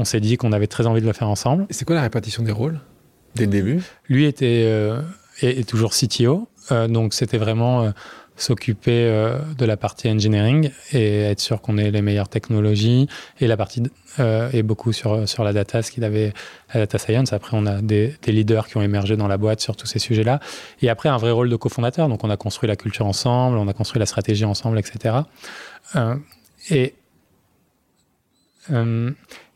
on 0.01 0.05
s'est 0.05 0.21
dit 0.21 0.39
qu'on 0.39 0.53
avait 0.53 0.67
très 0.67 0.87
envie 0.87 1.03
de 1.03 1.07
le 1.07 1.13
faire 1.13 1.29
ensemble. 1.29 1.67
C'est 1.71 1.85
quoi 1.85 1.95
la 1.95 2.03
répartition 2.03 2.43
des 2.43 2.53
rôles? 2.53 2.81
Dès 3.35 3.45
le 3.45 3.51
début 3.51 3.83
Lui 4.09 4.25
était 4.25 4.65
euh, 4.67 5.03
est, 5.43 5.69
toujours 5.69 5.93
CTO, 5.93 6.49
euh, 6.73 6.89
donc 6.89 7.15
c'était 7.15 7.39
vraiment 7.39 7.83
euh, 7.83 7.91
s'occuper 8.35 9.05
de 9.59 9.65
la 9.67 9.77
partie 9.77 10.09
engineering 10.09 10.71
et 10.93 11.21
être 11.25 11.41
sûr 11.41 11.61
qu'on 11.61 11.77
ait 11.77 11.91
les 11.91 12.01
meilleures 12.01 12.31
technologies 12.31 13.07
et 13.39 13.47
la 13.47 13.59
partie 13.59 13.83
est 14.19 14.63
beaucoup 14.63 14.95
sur 14.95 15.29
sur 15.29 15.45
la 15.45 15.53
data, 15.53 15.83
ce 15.83 15.91
qu'il 15.91 16.05
avait 16.05 16.33
la 16.73 16.81
data 16.81 16.97
science. 16.97 17.35
Après, 17.35 17.55
on 17.55 17.67
a 17.67 17.83
des, 17.83 18.15
des, 18.23 18.33
leaders 18.33 18.67
qui 18.67 18.79
ont 18.79 18.83
émergé 18.83 19.19
dans 19.19 19.29
la 19.29 19.37
boîte 19.37 19.61
sur 19.61 19.77
tous 19.77 19.85
ces 19.85 19.99
sujets-là. 19.99 20.41
Et 20.81 20.89
après, 20.89 21.11
un 21.11 21.19
vrai 21.19 21.33
rôle 21.33 21.51
de 21.51 21.57
cofondateur. 21.57 22.09
Donc, 22.09 22.25
on 22.25 22.31
a 22.31 22.39
construit 22.39 22.67
la 22.67 22.77
culture 22.77 23.05
ensemble, 23.05 23.59
on 23.59 23.69
a 23.69 23.75
construit 23.75 24.01
la 24.01 24.07
stratégie 24.07 24.47
ensemble, 24.47 24.79
etc. 24.79 25.17
et 26.71 26.95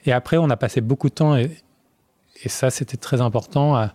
et 0.05 0.13
après, 0.13 0.37
on 0.37 0.51
a 0.51 0.57
passé 0.57 0.81
beaucoup 0.81 1.09
de 1.09 1.15
temps, 1.15 1.37
et, 1.37 1.51
ça, 2.47 2.71
c'était 2.71 2.97
très 2.97 3.21
important, 3.21 3.77
à, 3.77 3.95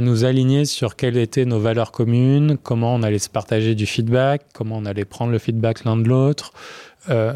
nous 0.00 0.24
aligner 0.24 0.66
sur 0.66 0.94
quelles 0.94 1.16
étaient 1.16 1.44
nos 1.44 1.58
valeurs 1.58 1.90
communes, 1.90 2.56
comment 2.58 2.94
on 2.94 3.02
allait 3.02 3.18
se 3.18 3.28
partager 3.28 3.74
du 3.74 3.86
feedback, 3.86 4.46
comment 4.54 4.76
on 4.76 4.84
allait 4.84 5.04
prendre 5.04 5.32
le 5.32 5.38
feedback 5.38 5.82
l'un 5.84 5.96
de 5.96 6.08
l'autre. 6.08 6.52
Euh, 7.08 7.32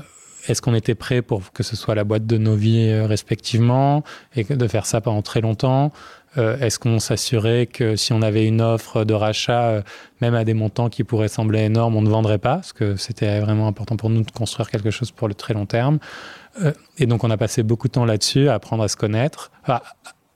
est-ce 0.46 0.62
qu'on 0.62 0.74
était 0.74 0.94
prêt 0.94 1.20
pour 1.20 1.52
que 1.52 1.64
ce 1.64 1.74
soit 1.74 1.96
la 1.96 2.04
boîte 2.04 2.26
de 2.26 2.38
nos 2.38 2.54
vies 2.54 2.90
euh, 2.90 3.06
respectivement 3.06 4.04
et 4.37 4.44
de 4.44 4.68
faire 4.68 4.87
ça 4.87 5.00
pendant 5.00 5.22
très 5.22 5.40
longtemps 5.40 5.92
Est-ce 6.36 6.78
qu'on 6.78 6.98
s'assurait 6.98 7.66
que 7.66 7.96
si 7.96 8.12
on 8.12 8.20
avait 8.20 8.46
une 8.46 8.60
offre 8.60 9.04
de 9.04 9.14
rachat, 9.14 9.82
même 10.20 10.34
à 10.34 10.44
des 10.44 10.54
montants 10.54 10.88
qui 10.88 11.04
pourraient 11.04 11.28
sembler 11.28 11.60
énormes, 11.60 11.94
on 11.96 12.02
ne 12.02 12.08
vendrait 12.08 12.38
pas? 12.38 12.56
Parce 12.56 12.72
que 12.72 12.96
c'était 12.96 13.38
vraiment 13.40 13.68
important 13.68 13.96
pour 13.96 14.10
nous 14.10 14.22
de 14.22 14.30
construire 14.30 14.70
quelque 14.70 14.90
chose 14.90 15.12
pour 15.12 15.28
le 15.28 15.34
très 15.34 15.54
long 15.54 15.66
terme. 15.66 15.98
et 16.98 17.06
donc, 17.06 17.22
on 17.22 17.30
a 17.30 17.36
passé 17.36 17.62
beaucoup 17.62 17.86
de 17.88 17.92
temps 17.92 18.04
là-dessus, 18.04 18.48
à 18.48 18.54
apprendre 18.54 18.82
à 18.82 18.88
se 18.88 18.96
connaître, 18.96 19.52
à, 19.64 19.82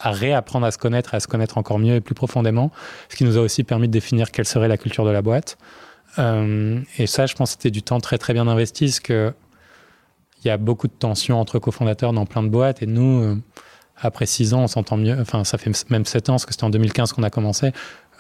à 0.00 0.10
réapprendre 0.10 0.66
à 0.66 0.70
se 0.70 0.78
connaître 0.78 1.14
et 1.14 1.16
à 1.16 1.20
se 1.20 1.26
connaître 1.26 1.58
encore 1.58 1.78
mieux 1.78 1.96
et 1.96 2.00
plus 2.00 2.14
profondément, 2.14 2.70
ce 3.08 3.16
qui 3.16 3.24
nous 3.24 3.36
a 3.36 3.40
aussi 3.40 3.64
permis 3.64 3.88
de 3.88 3.92
définir 3.92 4.30
quelle 4.30 4.46
serait 4.46 4.68
la 4.68 4.76
culture 4.76 5.04
de 5.04 5.10
la 5.10 5.22
boîte. 5.22 5.58
Euh, 6.18 6.80
et 6.98 7.06
ça, 7.06 7.26
je 7.26 7.34
pense 7.34 7.50
que 7.50 7.62
c'était 7.62 7.70
du 7.70 7.82
temps 7.82 8.00
très 8.00 8.18
très 8.18 8.32
bien 8.32 8.46
investi, 8.46 8.86
parce 8.86 9.00
que 9.00 9.34
il 10.44 10.46
y 10.46 10.50
a 10.50 10.56
beaucoup 10.56 10.86
de 10.86 10.92
tensions 10.92 11.40
entre 11.40 11.58
cofondateurs 11.58 12.12
dans 12.12 12.24
plein 12.24 12.44
de 12.44 12.48
boîtes, 12.48 12.82
et 12.82 12.86
nous, 12.86 13.24
euh, 13.24 13.36
après 14.00 14.26
six 14.26 14.54
ans, 14.54 14.62
on 14.62 14.66
s'entend 14.68 14.96
mieux, 14.96 15.16
enfin 15.20 15.44
ça 15.44 15.58
fait 15.58 15.70
même 15.90 16.04
sept 16.04 16.28
ans, 16.28 16.34
parce 16.34 16.46
que 16.46 16.52
c'était 16.52 16.64
en 16.64 16.70
2015 16.70 17.12
qu'on 17.12 17.22
a 17.22 17.30
commencé, 17.30 17.72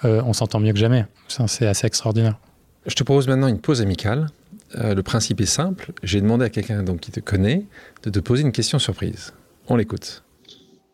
euh, 0.04 0.22
on 0.24 0.32
s'entend 0.32 0.60
mieux 0.60 0.72
que 0.72 0.78
jamais. 0.78 1.06
C'est 1.28 1.66
assez 1.66 1.86
extraordinaire. 1.86 2.36
Je 2.86 2.94
te 2.94 3.02
propose 3.02 3.28
maintenant 3.28 3.48
une 3.48 3.60
pause 3.60 3.82
amicale. 3.82 4.28
le 4.74 5.02
principe 5.02 5.40
est 5.40 5.46
simple, 5.46 5.92
j'ai 6.02 6.20
demandé 6.20 6.44
à 6.44 6.50
quelqu'un 6.50 6.82
donc, 6.82 7.00
qui 7.00 7.10
te 7.10 7.20
connaît 7.20 7.64
de 8.02 8.10
te 8.10 8.18
poser 8.18 8.42
une 8.42 8.52
question 8.52 8.78
surprise. 8.78 9.32
On 9.68 9.76
l'écoute. 9.76 10.22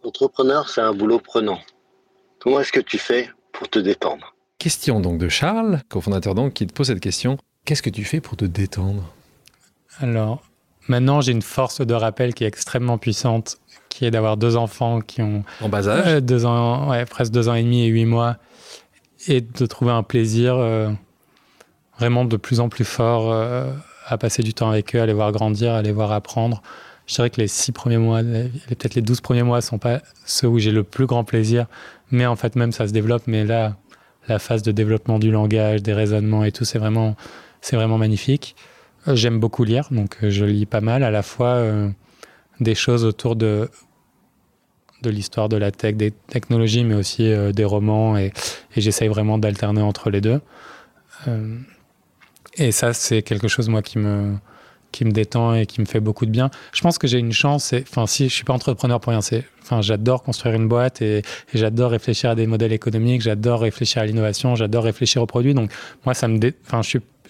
Entrepreneur, 0.05 0.69
c'est 0.69 0.81
un 0.81 0.93
boulot 0.93 1.19
prenant. 1.19 1.61
Comment 2.41 2.61
est-ce 2.61 2.73
que 2.73 2.81
tu 2.81 2.99
fais 2.99 3.31
pour 3.53 3.71
te 3.71 3.79
détendre? 3.79 4.35
Question 4.59 5.01
donc 5.01 5.19
de 5.19 5.29
Charles, 5.29 5.81
cofondateur 5.89 6.35
donc, 6.35 6.53
qui 6.53 6.67
te 6.67 6.73
pose 6.75 6.89
cette 6.89 7.01
question. 7.01 7.39
Qu'est-ce 7.65 7.83
que 7.83 7.91
tu 7.91 8.05
fais 8.05 8.21
pour 8.21 8.37
te 8.37 8.45
détendre? 8.45 9.15
Alors, 9.99 10.43
maintenant, 10.89 11.23
j'ai 11.23 11.33
une 11.33 11.43
force 11.43 11.81
de 11.81 11.95
rappel 11.95 12.35
qui 12.35 12.45
est 12.45 12.47
extrêmement 12.47 12.99
puissante, 12.99 13.59
qui 13.95 14.05
est 14.05 14.11
d'avoir 14.11 14.37
deux 14.37 14.57
enfants 14.57 15.01
qui 15.01 15.23
ont... 15.23 15.45
En 15.61 15.69
bas 15.69 15.87
âge 15.87 16.03
euh, 16.07 16.21
deux 16.21 16.47
ans, 16.47 16.91
ouais, 16.91 17.05
presque 17.05 17.31
deux 17.31 17.49
ans 17.49 17.55
et 17.55 17.63
demi 17.63 17.85
et 17.85 17.87
huit 17.87 18.07
mois, 18.07 18.39
et 19.29 19.41
de 19.41 19.67
trouver 19.67 19.93
un 19.93 20.03
plaisir 20.03 20.57
euh, 20.57 20.91
vraiment 21.97 22.25
de 22.25 22.37
plus 22.37 22.59
en 22.59 22.69
plus 22.69 22.85
fort 22.85 23.31
euh, 23.31 23.71
à 24.09 24.19
passer 24.19 24.43
du 24.43 24.53
temps 24.53 24.69
avec 24.69 24.97
eux, 24.97 25.01
à 25.01 25.07
les 25.07 25.13
voir 25.13 25.31
grandir, 25.31 25.75
à 25.75 25.83
les 25.83 25.93
voir 25.93 26.11
apprendre 26.11 26.61
je 27.07 27.17
dirais 27.17 27.29
que 27.29 27.39
les 27.39 27.49
six 27.49 27.71
premiers 27.71 27.99
mois, 27.99 28.23
peut-être 28.23 28.95
les 28.95 29.03
douze 29.03 29.21
premiers 29.21 29.43
mois, 29.43 29.61
sont 29.61 29.77
pas 29.77 30.01
ceux 30.25 30.49
où 30.49 30.59
j'ai 30.59 30.71
le 30.71 30.85
plus 30.85 31.05
grand 31.05 31.23
plaisir. 31.23 31.67
Mais 32.11 32.25
en 32.25 32.35
fait, 32.35 32.57
même 32.57 32.73
ça 32.73 32.89
se 32.89 32.95
développe. 32.95 33.25
Mais 33.27 33.45
là, 33.45 33.77
la 34.27 34.39
phase 34.39 34.63
de 34.63 34.73
développement 34.73 35.19
du 35.19 35.31
langage, 35.31 35.83
des 35.83 35.93
raisonnements 35.93 36.45
et 36.45 36.51
tout, 36.51 36.65
c'est 36.65 36.79
vraiment, 36.79 37.15
c'est 37.61 37.77
vraiment 37.77 37.99
magnifique. 37.99 38.57
J'aime 39.07 39.39
beaucoup 39.39 39.65
lire, 39.65 39.89
donc 39.91 40.17
je 40.23 40.47
lis 40.47 40.65
pas 40.65 40.81
mal, 40.81 41.03
à 41.03 41.11
la 41.11 41.23
fois 41.23 41.63
des 42.61 42.75
choses 42.75 43.05
autour 43.05 43.37
de, 43.37 43.69
de 45.03 45.11
l'histoire 45.11 45.49
de 45.49 45.57
la 45.57 45.71
tech, 45.71 45.95
des 45.95 46.11
technologies, 46.11 46.85
mais 46.85 46.95
aussi 46.95 47.33
des 47.53 47.65
romans, 47.65 48.17
et, 48.17 48.33
j'essaye 48.77 49.09
vraiment 49.09 49.39
d'alterner 49.39 49.83
entre 49.83 50.11
les 50.11 50.21
deux. 50.21 50.41
et 52.57 52.73
ça, 52.73 52.93
c'est 52.93 53.23
quelque 53.23 53.49
chose, 53.49 53.69
moi, 53.69 53.83
qui 53.83 53.99
me, 53.99 54.37
qui 54.95 55.05
me 55.05 55.11
détend 55.11 55.55
et 55.55 55.67
qui 55.67 55.81
me 55.81 55.87
fait 55.87 56.01
beaucoup 56.01 56.25
de 56.25 56.31
bien. 56.31 56.51
Je 56.73 56.81
pense 56.81 56.99
que 56.99 57.09
j'ai 57.09 57.19
une 57.19 57.33
chance. 57.33 57.75
Enfin, 57.83 58.07
si 58.07 58.29
je 58.29 58.35
suis 58.35 58.45
pas 58.45 58.53
entrepreneur 58.53 59.01
pour 59.01 59.11
rien, 59.11 59.21
c'est. 59.21 59.45
Enfin, 59.63 59.83
j'adore 59.83 60.23
construire 60.23 60.55
une 60.55 60.69
boîte 60.69 61.03
et, 61.03 61.23
j'adore 61.53 61.91
réfléchir 61.91 62.31
à 62.31 62.35
des 62.37 62.47
modèles 62.47 62.73
économiques. 62.73 63.21
J'adore 63.21 63.61
réfléchir 63.61 64.03
à 64.03 64.07
l'innovation. 64.07 64.55
J'adore 64.55 64.85
réfléchir 64.85 65.21
aux 65.21 65.27
produits. 65.27 65.53
Donc, 65.53 65.73
moi, 66.05 66.15
ça 66.15 66.29
me, 66.29 66.39
enfin, 66.65 66.83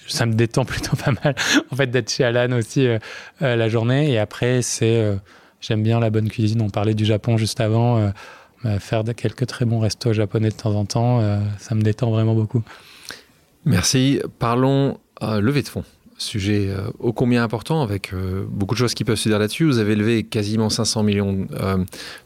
ça 0.06 0.26
me 0.26 0.34
détend 0.34 0.64
plutôt 0.64 0.96
pas 0.96 1.12
mal. 1.24 1.34
en 1.70 1.76
fait, 1.76 1.86
d'être 1.86 2.10
chez 2.10 2.24
Alan 2.24 2.56
aussi 2.56 2.86
euh, 2.86 2.98
euh, 3.42 3.56
la 3.56 3.68
journée. 3.68 4.10
Et 4.10 4.18
après, 4.18 4.62
c'est. 4.62 4.96
Euh, 4.96 5.16
j'aime 5.60 5.82
bien 5.82 6.00
la 6.00 6.10
bonne 6.10 6.28
cuisine. 6.28 6.60
On 6.62 6.70
parlait 6.70 6.94
du 6.94 7.04
Japon 7.04 7.36
juste 7.36 7.60
avant. 7.60 8.12
Bah, 8.62 8.78
faire 8.80 9.02
quelques 9.16 9.46
très 9.46 9.66
bons 9.66 9.78
restos 9.78 10.14
japonais 10.14 10.48
de 10.48 10.54
temps 10.54 10.74
en 10.74 10.86
temps, 10.86 11.20
ça 11.58 11.74
me 11.74 11.82
détend 11.82 12.10
vraiment 12.10 12.34
beaucoup. 12.34 12.62
Merci. 13.66 14.20
Parlons 14.38 14.98
levée 15.20 15.62
de 15.62 15.68
fonds 15.68 15.84
sujet 16.16 16.72
ô 16.98 17.12
combien 17.12 17.42
important, 17.42 17.82
avec 17.82 18.14
beaucoup 18.48 18.74
de 18.74 18.78
choses 18.78 18.94
qui 18.94 19.04
peuvent 19.04 19.18
se 19.18 19.28
dire 19.28 19.38
là-dessus. 19.38 19.64
Vous 19.64 19.78
avez 19.78 19.96
levé 19.96 20.22
quasiment 20.22 20.70
500 20.70 21.02
millions 21.02 21.46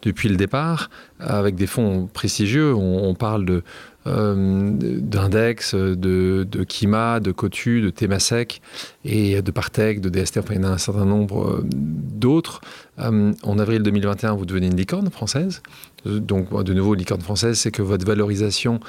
depuis 0.02 0.28
le 0.28 0.36
départ, 0.36 0.90
avec 1.18 1.56
des 1.56 1.66
fonds 1.66 2.08
prestigieux. 2.12 2.72
On, 2.74 3.14
parle 3.14 3.44
de 3.44 3.64
d'Index, 4.08 5.74
de, 5.74 6.64
Kima, 6.64 7.20
de 7.20 7.32
Cotu, 7.32 7.80
de 7.80 7.90
Temasek 7.90 8.62
et 9.04 9.42
de 9.42 9.50
Partech, 9.50 10.00
de 10.00 10.08
DST, 10.08 10.38
enfin 10.38 10.54
il 10.54 10.62
y 10.62 10.64
en 10.64 10.68
a 10.68 10.72
un 10.72 10.78
certain 10.78 11.04
nombre 11.04 11.62
d'autres. 11.64 12.60
en 12.98 13.58
avril 13.58 13.82
2021, 13.82 14.34
vous 14.34 14.46
devenez 14.46 14.68
une 14.68 14.76
licorne 14.76 15.10
française. 15.10 15.62
Donc 16.04 16.62
de 16.64 16.74
nouveau, 16.74 16.94
licorne 16.94 17.20
française, 17.20 17.58
c'est 17.58 17.70
que 17.70 17.82
votre 17.82 18.06
valorisation 18.06 18.80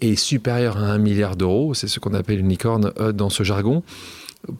est 0.00 0.16
supérieure 0.16 0.76
à 0.76 0.92
un 0.92 0.98
milliard 0.98 1.36
d'euros. 1.36 1.74
C'est 1.74 1.88
ce 1.88 1.98
qu'on 1.98 2.14
appelle 2.14 2.40
une 2.40 2.48
licorne 2.48 2.92
dans 3.12 3.30
ce 3.30 3.42
jargon 3.42 3.82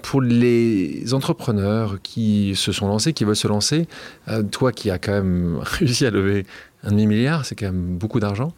pour 0.03 0.21
les 0.21 1.15
entrepreneurs 1.15 1.99
qui 2.03 2.55
se 2.57 2.73
sont 2.73 2.89
lancés, 2.89 3.13
qui 3.13 3.25
veulent 3.25 3.37
se 3.37 3.49
lancer, 3.49 3.87
euh, 4.29 4.43
toi 4.43 4.73
qui 4.73 4.91
as 4.91 4.99
quand 4.99 5.13
même 5.13 5.59
réussi 5.63 6.07
à 6.07 6.11
lever 6.11 6.47
un 6.83 6.91
demi-milliard, 6.91 7.45
c'est 7.45 7.55
quand 7.55 7.67
même 7.67 7.97
beaucoup 7.97 8.21
d'argent. 8.21 8.53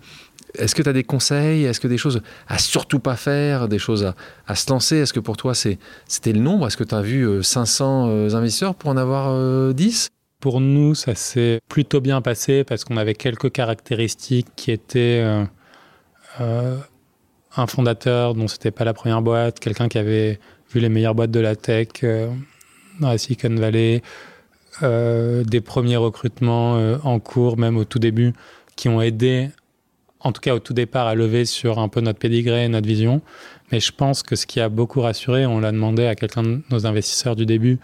Est-ce 0.54 0.74
que 0.74 0.82
tu 0.82 0.88
as 0.88 0.92
des 0.92 1.04
conseils? 1.04 1.64
Est-ce 1.64 1.80
que 1.80 1.88
des 1.88 1.98
choses 1.98 2.22
à 2.48 2.58
surtout 2.58 2.98
pas 2.98 3.16
faire 3.16 3.68
Des 3.68 3.78
choses 3.78 4.12
à, 4.46 4.54
se 4.54 4.70
lancer? 4.70 4.96
Est-ce 4.96 5.12
que 5.12 5.20
pour 5.20 5.36
toi 5.36 5.54
c'était 5.54 6.32
le 6.32 6.40
nombre? 6.40 6.66
Est-ce 6.66 6.76
que 6.76 6.84
tu 6.84 6.94
as 6.94 7.02
vu 7.02 7.42
500 7.42 8.08
euh, 8.08 8.10
euh, 8.10 8.34
investisseurs 8.34 8.74
pour 8.74 8.90
en 8.90 8.96
avoir 8.96 9.74
10 9.74 10.10
Pour 10.40 10.60
nous, 10.60 10.94
ça 10.94 11.14
s'est 11.14 11.60
plutôt 11.68 12.00
bien 12.00 12.20
passé 12.20 12.64
parce 12.64 12.84
qu'on 12.84 12.96
avait 12.96 13.14
quelques 13.14 13.50
caractéristiques 13.50 14.48
qui 14.56 14.70
étaient 14.70 15.24
un 17.56 17.66
fondateur 17.66 18.34
dont 18.34 18.48
c'était 18.48 18.70
pas 18.70 18.84
la 18.84 18.94
première 18.94 19.22
boîte, 19.22 19.60
quelqu'un 19.60 19.88
qui 19.88 19.98
avait 19.98 20.38
vu 20.72 20.80
les 20.80 20.88
meilleures 20.88 21.14
boîtes 21.14 21.30
de 21.30 21.40
la 21.40 21.56
tech 21.56 21.88
euh, 22.04 22.28
dans 23.00 23.08
la 23.08 23.18
Silicon 23.18 23.54
Valley, 23.54 24.02
euh, 24.82 25.42
des 25.44 25.60
premiers 25.60 25.96
recrutements 25.96 26.76
euh, 26.76 26.98
en 27.02 27.18
cours, 27.18 27.58
même 27.58 27.76
au 27.76 27.84
tout 27.84 27.98
début, 27.98 28.32
qui 28.76 28.88
ont 28.88 29.02
aidé, 29.02 29.50
en 30.20 30.32
tout 30.32 30.40
cas 30.40 30.54
au 30.54 30.58
tout 30.58 30.74
départ, 30.74 31.06
à 31.06 31.14
lever 31.14 31.44
sur 31.44 31.78
un 31.78 31.88
peu 31.88 32.00
notre 32.00 32.18
pédigré, 32.18 32.68
notre 32.68 32.86
vision. 32.86 33.22
Mais 33.72 33.80
je 33.80 33.92
pense 33.92 34.22
que 34.22 34.36
ce 34.36 34.46
qui 34.46 34.60
a 34.60 34.68
beaucoup 34.68 35.00
rassuré, 35.00 35.46
on 35.46 35.60
l'a 35.60 35.72
demandé 35.72 36.06
à 36.06 36.14
quelqu'un 36.14 36.42
de 36.42 36.60
nos 36.70 36.86
investisseurs 36.86 37.36
du 37.36 37.46
début, 37.46 37.78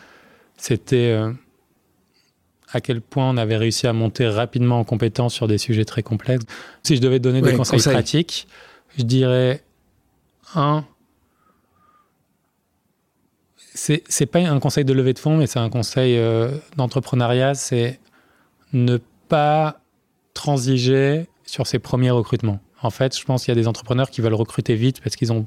c'était 0.57 1.17
à 2.73 2.81
quel 2.81 3.01
point 3.01 3.31
on 3.31 3.37
avait 3.37 3.57
réussi 3.57 3.87
à 3.87 3.93
monter 3.93 4.29
rapidement 4.29 4.81
en 4.81 4.85
compétence 4.85 5.35
sur 5.35 5.49
des 5.49 5.59
sujets 5.59 5.85
très 5.85 6.03
complexes. 6.03 6.45
Si 6.83 6.97
je 6.97 7.01
devais 7.01 7.19
donner 7.19 7.41
des 7.41 7.55
conseils 7.55 7.81
pratiques, 7.81 8.49
je 8.99 9.05
dirais, 9.05 9.63
un, 10.55 10.85
c'est 13.75 14.27
pas 14.27 14.41
un 14.41 14.59
conseil 14.59 14.85
de 14.85 14.93
levée 14.93 15.13
de 15.13 15.19
fonds, 15.19 15.37
mais 15.37 15.47
c'est 15.47 15.59
un 15.59 15.71
conseil 15.71 16.19
euh, 16.19 16.51
d'entrepreneuriat, 16.77 17.55
c'est 17.55 18.01
ne 18.73 18.99
pas 19.29 19.81
transiger 20.35 21.27
sur 21.47 21.67
ses 21.67 21.79
premiers 21.79 22.11
recrutements. 22.11 22.61
En 22.83 22.91
fait, 22.91 23.19
je 23.19 23.25
pense 23.25 23.45
qu'il 23.45 23.55
y 23.55 23.57
a 23.57 23.61
des 23.61 23.69
entrepreneurs 23.69 24.11
qui 24.11 24.21
veulent 24.21 24.35
recruter 24.35 24.75
vite 24.75 25.01
parce 25.01 25.17
qu'ils 25.17 25.33
ont 25.33 25.47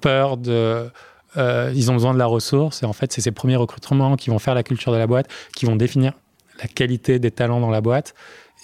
peur 0.00 0.36
de... 0.36 0.90
Euh, 1.36 1.72
ils 1.74 1.90
ont 1.90 1.94
besoin 1.94 2.14
de 2.14 2.18
la 2.18 2.26
ressource 2.26 2.82
et 2.82 2.86
en 2.86 2.92
fait, 2.92 3.12
c'est 3.12 3.20
ces 3.20 3.32
premiers 3.32 3.56
recrutements 3.56 4.16
qui 4.16 4.30
vont 4.30 4.38
faire 4.38 4.54
la 4.54 4.62
culture 4.62 4.92
de 4.92 4.96
la 4.98 5.06
boîte, 5.06 5.28
qui 5.54 5.66
vont 5.66 5.76
définir 5.76 6.12
la 6.60 6.68
qualité 6.68 7.18
des 7.18 7.30
talents 7.30 7.60
dans 7.60 7.70
la 7.70 7.80
boîte. 7.80 8.14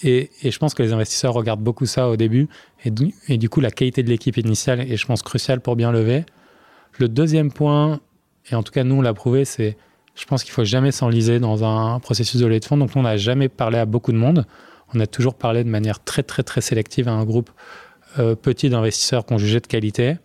Et, 0.02 0.30
je 0.42 0.58
pense 0.58 0.74
que 0.74 0.82
les 0.82 0.92
investisseurs 0.92 1.32
regardent 1.34 1.62
beaucoup 1.62 1.86
ça 1.86 2.08
au 2.08 2.16
début. 2.16 2.48
Et 2.84 2.90
du, 2.90 3.14
et 3.28 3.38
du 3.38 3.48
coup, 3.48 3.60
la 3.60 3.70
qualité 3.70 4.02
de 4.02 4.08
l'équipe 4.08 4.36
initiale 4.36 4.80
est, 4.80 4.96
je 4.96 5.06
pense, 5.06 5.22
cruciale 5.22 5.60
pour 5.60 5.76
bien 5.76 5.92
lever. 5.92 6.24
Le 6.98 7.08
deuxième 7.08 7.52
point, 7.52 8.00
et 8.50 8.54
en 8.54 8.62
tout 8.62 8.72
cas, 8.72 8.84
nous, 8.84 8.96
on 8.96 9.02
l'a 9.02 9.14
prouvé, 9.14 9.44
c'est, 9.44 9.76
je 10.14 10.24
pense 10.24 10.42
qu'il 10.42 10.52
faut 10.52 10.64
jamais 10.64 10.90
s'enliser 10.90 11.38
dans 11.38 11.64
un 11.64 12.00
processus 12.00 12.40
de 12.40 12.46
levée 12.46 12.60
de 12.60 12.64
fonds. 12.64 12.76
Donc, 12.76 12.90
on 12.96 13.02
n'a 13.02 13.16
jamais 13.16 13.48
parlé 13.48 13.78
à 13.78 13.86
beaucoup 13.86 14.12
de 14.12 14.18
monde. 14.18 14.46
On 14.94 15.00
a 15.00 15.06
toujours 15.06 15.34
parlé 15.34 15.64
de 15.64 15.68
manière 15.68 16.02
très, 16.02 16.22
très, 16.22 16.42
très 16.42 16.60
sélective 16.60 17.08
à 17.08 17.12
un 17.12 17.24
groupe 17.24 17.50
euh, 18.18 18.34
petit 18.34 18.70
d'investisseurs 18.70 19.24
qu'on 19.26 19.38
jugeait 19.38 19.60
de 19.60 19.66
qualité. 19.66 20.16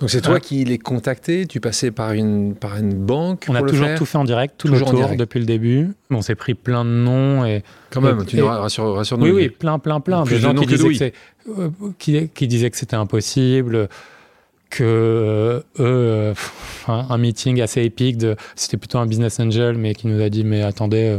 Donc 0.00 0.10
c'est 0.10 0.20
toi 0.20 0.34
euh, 0.34 0.38
qui 0.38 0.64
les 0.64 0.78
contactais 0.78 1.46
Tu 1.46 1.58
passais 1.60 1.90
par 1.90 2.12
une, 2.12 2.54
par 2.54 2.76
une 2.76 2.94
banque 2.94 3.46
On 3.48 3.54
a 3.54 3.62
toujours 3.62 3.94
tout 3.96 4.04
fait 4.04 4.18
en 4.18 4.24
direct, 4.24 4.54
tout 4.58 4.68
toujours 4.68 4.92
le 4.92 4.98
tour 4.98 5.16
depuis 5.16 5.40
le 5.40 5.46
début. 5.46 5.94
On 6.10 6.20
s'est 6.20 6.34
pris 6.34 6.54
plein 6.54 6.84
de 6.84 6.90
noms 6.90 7.46
et 7.46 7.62
quand 7.90 8.02
même, 8.02 8.24
tu 8.26 8.36
nous 8.36 8.46
rassures, 8.46 8.94
rassure 8.94 9.18
Oui, 9.18 9.30
oui, 9.30 9.48
plein, 9.48 9.78
plein, 9.78 10.00
plein. 10.00 10.24
Des 10.24 10.38
gens 10.38 10.54
qui 10.54 10.66
disaient, 10.66 11.12
euh, 11.48 11.70
qui, 11.98 12.28
qui 12.28 12.46
disaient 12.46 12.70
que 12.70 12.76
c'était 12.76 12.96
impossible 12.96 13.88
que 14.68 14.84
euh, 14.84 15.58
eux, 15.78 15.84
euh, 15.84 16.34
un 16.88 17.18
meeting 17.18 17.60
assez 17.62 17.82
épique, 17.82 18.18
de, 18.18 18.36
c'était 18.54 18.76
plutôt 18.76 18.98
un 18.98 19.06
business 19.06 19.40
angel, 19.40 19.78
mais 19.78 19.94
qui 19.94 20.08
nous 20.08 20.20
a 20.20 20.28
dit 20.28 20.44
mais 20.44 20.62
attendez, 20.62 21.18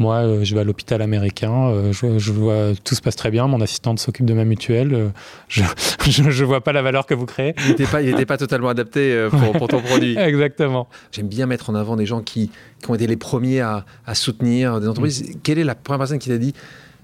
moi 0.00 0.42
je 0.42 0.54
vais 0.54 0.62
à 0.62 0.64
l'hôpital 0.64 1.02
américain, 1.02 1.92
je, 1.92 2.32
vois 2.32 2.72
tout 2.82 2.94
se 2.94 3.00
passe 3.00 3.16
très 3.16 3.30
bien, 3.30 3.46
mon 3.46 3.60
assistante 3.60 4.00
s'occupe 4.00 4.26
de 4.26 4.34
ma 4.34 4.44
mutuelle, 4.44 5.12
je, 5.48 5.62
je, 6.08 6.44
vois 6.44 6.60
pas 6.60 6.72
la 6.72 6.82
valeur 6.82 7.06
que 7.06 7.14
vous 7.14 7.26
créez. 7.26 7.54
Il 7.58 7.68
n'était 7.68 7.86
pas, 7.86 8.02
il 8.02 8.26
pas 8.26 8.38
totalement 8.38 8.68
adapté 8.68 9.28
pour, 9.30 9.52
pour, 9.52 9.68
ton 9.68 9.80
produit. 9.80 10.16
Exactement. 10.18 10.88
J'aime 11.12 11.28
bien 11.28 11.46
mettre 11.46 11.70
en 11.70 11.74
avant 11.74 11.96
des 11.96 12.06
gens 12.06 12.20
qui, 12.20 12.50
qui 12.82 12.90
ont 12.90 12.94
été 12.94 13.06
les 13.06 13.16
premiers 13.16 13.60
à, 13.60 13.84
à 14.06 14.14
soutenir 14.14 14.80
des 14.80 14.88
entreprises. 14.88 15.22
Mm. 15.22 15.34
Quelle 15.42 15.58
est 15.58 15.64
la 15.64 15.74
première 15.74 15.98
personne 15.98 16.18
qui 16.18 16.28
t'a 16.28 16.38
dit 16.38 16.54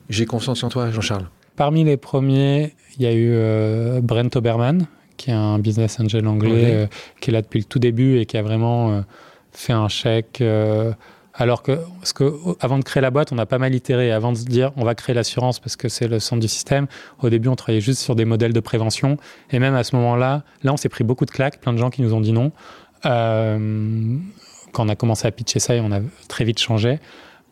j'ai 0.09 0.27
confiance 0.27 0.63
en 0.63 0.69
toi, 0.69 0.91
Jean-Charles? 0.91 1.27
Parmi 1.57 1.85
les 1.85 1.97
premiers, 1.97 2.75
il 2.97 3.03
y 3.03 3.07
a 3.07 3.13
eu 3.13 3.31
euh, 3.33 4.01
Brent 4.01 4.35
Oberman, 4.35 4.87
qui 5.17 5.31
est 5.31 5.35
un 5.35 5.59
business 5.59 5.99
angel 6.01 6.27
anglais, 6.27 6.75
euh, 6.75 6.87
qui 7.21 7.31
est 7.31 7.33
là 7.33 7.43
depuis 7.43 7.61
le 7.61 7.65
tout 7.65 7.79
début 7.79 8.19
et 8.19 8.27
qui 8.27 8.37
a 8.37 8.43
vraiment 8.43 8.93
euh, 8.93 9.01
fait 9.53 9.73
un 9.73 9.89
chèque. 9.89 10.43
Alors 11.37 11.63
que, 11.63 11.79
parce 12.01 12.13
que 12.13 12.33
avant 12.61 12.79
de 12.79 12.85
créer 12.85 13.01
la 13.01 13.11
boîte, 13.11 13.33
on 13.33 13.39
a 13.39 13.47
pas 13.47 13.59
mal 13.59 13.75
itéré. 13.75 14.11
Avant 14.11 14.33
de 14.33 14.39
se 14.39 14.45
dire, 14.45 14.73
on 14.77 14.85
va 14.85 14.95
créer 14.95 15.15
l'assurance 15.15 15.61
parce 15.61 15.77
que 15.77 15.89
c'est 15.89 16.09
le 16.09 16.19
centre 16.19 16.41
du 16.41 16.49
système. 16.49 16.87
Au 17.23 17.29
début, 17.29 17.49
on 17.49 17.57
travaillait 17.57 17.81
juste 17.81 18.01
sur 18.01 18.17
des 18.17 18.25
modèles 18.25 18.53
de 18.53 18.61
prévention. 18.61 19.19
Et 19.51 19.59
même 19.59 19.75
à 19.75 19.85
ce 19.85 19.95
moment-là, 19.97 20.45
là, 20.63 20.73
on 20.73 20.77
s'est 20.77 20.89
pris 20.89 21.05
beaucoup 21.05 21.27
de 21.27 21.31
claques, 21.31 21.61
plein 21.61 21.73
de 21.73 21.79
gens 21.79 21.91
qui 21.91 22.03
nous 22.03 22.15
ont 22.15 22.21
dit 22.21 22.33
non. 22.33 22.53
quand 23.03 24.85
on 24.85 24.89
a 24.89 24.97
commencé 24.97 25.27
à 25.29 25.31
pitcher 25.31 25.61
ça, 25.61 25.75
on 25.75 25.93
a 25.93 26.01
très 26.29 26.45
vite 26.45 26.59
changé. 26.59 26.99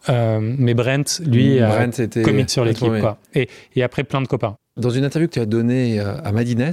mais 0.09 0.75
Brent, 0.75 1.21
lui, 1.27 1.59
Brent 1.61 1.99
a 1.99 2.03
était... 2.03 2.49
sur 2.49 2.65
l'équipe. 2.65 2.93
Et, 3.35 3.49
et 3.77 3.83
après, 3.83 4.05
plein 4.05 4.23
de 4.23 4.27
copains. 4.27 4.57
Dans 4.77 4.91
une 4.91 5.05
interview 5.05 5.29
que 5.29 5.35
tu 5.35 5.41
as 5.41 5.47
donnée 5.47 6.01
euh, 6.01 6.17
à 6.25 6.33
Madines, 6.33 6.73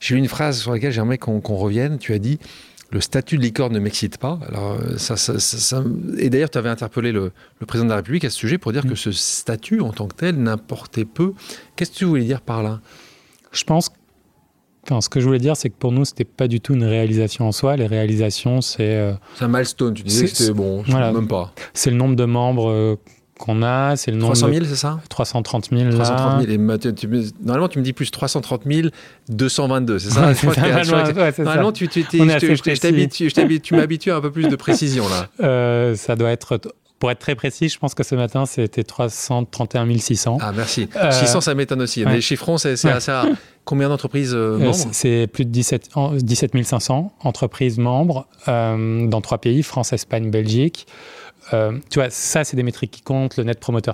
j'ai 0.00 0.14
lu 0.14 0.20
une 0.20 0.28
phrase 0.28 0.58
sur 0.58 0.70
laquelle 0.70 0.92
j'aimerais 0.92 1.16
qu'on 1.16 1.40
revienne. 1.40 1.96
Tu 1.96 2.12
as 2.12 2.18
dit 2.18 2.38
le 2.90 3.00
statut 3.00 3.36
de 3.36 3.42
licorne 3.42 3.72
ne 3.72 3.80
m'excite 3.80 4.18
pas. 4.18 4.38
Alors, 4.48 4.72
euh, 4.72 4.96
ça, 4.96 5.16
ça, 5.16 5.84
Et 6.18 6.30
d'ailleurs, 6.30 6.50
tu 6.50 6.58
avais 6.58 6.70
interpellé 6.70 7.12
le, 7.12 7.32
président 7.66 7.84
de 7.84 7.90
la 7.90 7.96
République 7.96 8.24
à 8.24 8.30
ce 8.30 8.38
sujet 8.38 8.58
pour 8.58 8.72
dire 8.72 8.82
que 8.82 8.92
mm. 8.92 8.96
ce 8.96 9.12
statut 9.12 9.80
en 9.80 9.92
tant 9.92 10.06
que 10.06 10.14
tel 10.14 10.36
n'importait 10.36 11.04
peu. 11.04 11.34
Qu'est-ce 11.76 11.90
que 11.90 11.96
tu 11.96 12.04
voulais 12.06 12.24
dire 12.24 12.40
par 12.40 12.62
là? 12.62 12.80
Je 13.52 13.64
pense. 13.64 13.90
Enfin, 14.84 15.02
ce 15.02 15.10
que 15.10 15.20
je 15.20 15.26
voulais 15.26 15.38
dire, 15.38 15.54
c'est 15.54 15.68
que 15.68 15.76
pour 15.78 15.92
nous, 15.92 16.06
c'était 16.06 16.24
pas 16.24 16.48
du 16.48 16.60
tout 16.60 16.72
une 16.72 16.84
réalisation 16.84 17.46
en 17.46 17.52
soi. 17.52 17.76
Les 17.76 17.86
réalisations, 17.86 18.62
c'est. 18.62 18.96
Euh, 18.96 19.12
c'est 19.34 19.44
un 19.44 19.48
milestone. 19.48 19.92
Tu 19.92 20.02
disais 20.02 20.24
que 20.24 20.30
c'était 20.30 20.54
bon, 20.54 20.82
je 20.84 20.90
voilà, 20.90 21.12
même 21.12 21.28
pas. 21.28 21.52
C'est 21.74 21.90
le 21.90 21.96
nombre 21.96 22.16
de 22.16 22.24
membres 22.24 22.98
qu'on 23.38 23.62
a, 23.62 23.96
c'est 23.96 24.10
le 24.10 24.18
nombre 24.18 24.34
300 24.34 24.52
000, 24.52 24.64
c'est 24.66 24.76
ça? 24.76 25.00
330 25.08 25.70
000. 25.70 25.90
330 25.92 26.46
000. 26.46 26.52
Et 26.52 26.58
normalement, 27.42 27.68
tu 27.68 27.78
me 27.78 27.84
dis 27.84 27.92
plus 27.92 28.10
330 28.10 28.62
222, 29.28 29.98
c'est 29.98 30.10
ça? 30.10 30.32
Normalement, 31.38 31.72
tu, 31.72 31.88
tu, 31.88 32.04
tu 32.04 33.74
m'habitues 33.74 34.10
à 34.10 34.16
un 34.16 34.20
peu 34.20 34.30
plus 34.30 34.48
de 34.48 34.56
précision 34.56 35.08
là. 35.08 35.28
Euh, 35.40 35.94
ça 35.94 36.16
doit 36.16 36.30
être 36.30 36.58
pour 36.98 37.10
être 37.10 37.20
très 37.20 37.34
précis, 37.36 37.68
je 37.68 37.78
pense 37.78 37.94
que 37.94 38.02
ce 38.02 38.14
matin, 38.14 38.44
c'était 38.44 38.82
331 38.82 39.98
600. 39.98 40.38
Ah, 40.40 40.52
merci. 40.54 40.88
600, 40.92 41.38
euh, 41.38 41.40
ça 41.40 41.54
m'étonne 41.54 41.82
aussi. 41.82 42.04
Les 42.04 42.20
chiffrons, 42.20 42.58
c'est 42.58 42.72
assez 42.72 43.12
rare. 43.12 43.26
Combien 43.64 43.88
d'entreprises 43.88 44.34
euh, 44.34 44.58
membres? 44.58 44.88
C'est 44.92 45.28
plus 45.32 45.44
de 45.44 45.50
17, 45.50 45.90
17 46.14 46.64
500 46.64 47.12
entreprises 47.20 47.78
membres 47.78 48.26
dans 48.46 49.20
trois 49.20 49.38
pays, 49.38 49.62
France, 49.62 49.92
Espagne, 49.92 50.30
Belgique. 50.30 50.86
Euh, 51.52 51.78
tu 51.90 51.98
vois, 51.98 52.10
ça, 52.10 52.44
c'est 52.44 52.56
des 52.56 52.62
métriques 52.62 52.90
qui 52.90 53.02
comptent. 53.02 53.36
Le 53.36 53.44
net 53.44 53.60
promoter 53.60 53.92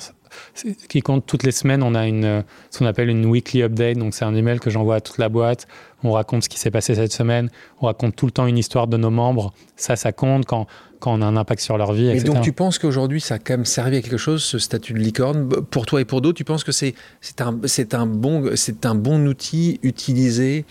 qui 0.88 1.00
compte 1.00 1.26
toutes 1.26 1.44
les 1.44 1.52
semaines. 1.52 1.82
On 1.82 1.94
a 1.94 2.06
une, 2.06 2.42
ce 2.70 2.78
qu'on 2.78 2.86
appelle 2.86 3.08
une 3.08 3.26
weekly 3.26 3.62
update. 3.62 3.98
Donc, 3.98 4.14
c'est 4.14 4.24
un 4.24 4.34
email 4.34 4.58
que 4.58 4.70
j'envoie 4.70 4.96
à 4.96 5.00
toute 5.00 5.18
la 5.18 5.28
boîte. 5.28 5.68
On 6.02 6.12
raconte 6.12 6.42
ce 6.44 6.48
qui 6.48 6.58
s'est 6.58 6.72
passé 6.72 6.94
cette 6.94 7.12
semaine. 7.12 7.50
On 7.80 7.86
raconte 7.86 8.16
tout 8.16 8.26
le 8.26 8.32
temps 8.32 8.46
une 8.46 8.58
histoire 8.58 8.88
de 8.88 8.96
nos 8.96 9.10
membres. 9.10 9.52
Ça, 9.76 9.94
ça 9.94 10.12
compte 10.12 10.44
quand, 10.44 10.66
quand 10.98 11.14
on 11.14 11.22
a 11.22 11.26
un 11.26 11.36
impact 11.36 11.60
sur 11.60 11.78
leur 11.78 11.92
vie. 11.92 12.08
Et 12.08 12.20
donc, 12.20 12.42
tu 12.42 12.52
penses 12.52 12.78
qu'aujourd'hui, 12.78 13.20
ça 13.20 13.36
a 13.36 13.38
quand 13.38 13.54
même 13.54 13.64
servi 13.64 13.98
à 13.98 14.02
quelque 14.02 14.16
chose, 14.16 14.42
ce 14.42 14.58
statut 14.58 14.92
de 14.92 14.98
licorne? 14.98 15.48
Pour 15.48 15.86
toi 15.86 16.00
et 16.00 16.04
pour 16.04 16.20
d'autres, 16.20 16.36
tu 16.36 16.44
penses 16.44 16.64
que 16.64 16.72
c'est 16.72 16.94
un, 17.38 17.56
un, 17.92 18.06
bon, 18.06 18.50
un 18.84 18.94
bon 18.94 19.26
outil 19.26 19.78
utilisé 19.82 20.64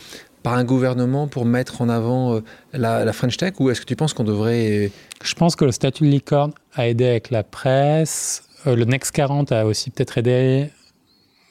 par 0.44 0.54
un 0.54 0.66
gouvernement 0.66 1.28
pour 1.28 1.46
mettre 1.46 1.82
en 1.82 1.90
avant 1.90 2.36
euh, 2.36 2.42
la, 2.74 3.12
French 3.14 3.38
Tech 3.38 3.54
ou 3.60 3.70
est-ce 3.70 3.82
que 3.82 3.86
tu 3.86 3.96
penses 3.96 4.14
qu'on 4.14 4.26
devrait... 4.26 4.92
Je 5.24 5.34
pense 5.36 5.56
que 5.56 5.66
le 5.66 5.72
statut 5.72 6.04
de 6.04 6.10
licorne 6.10 6.52
a 6.74 6.88
aidé 6.88 7.08
avec 7.08 7.32
la 7.32 7.44
presse. 7.44 8.44
Euh, 8.68 8.76
le 8.76 8.84
Next 8.84 9.12
40 9.12 9.52
a 9.54 9.66
aussi 9.66 9.90
peut-être 9.90 10.18
aidé. 10.18 10.70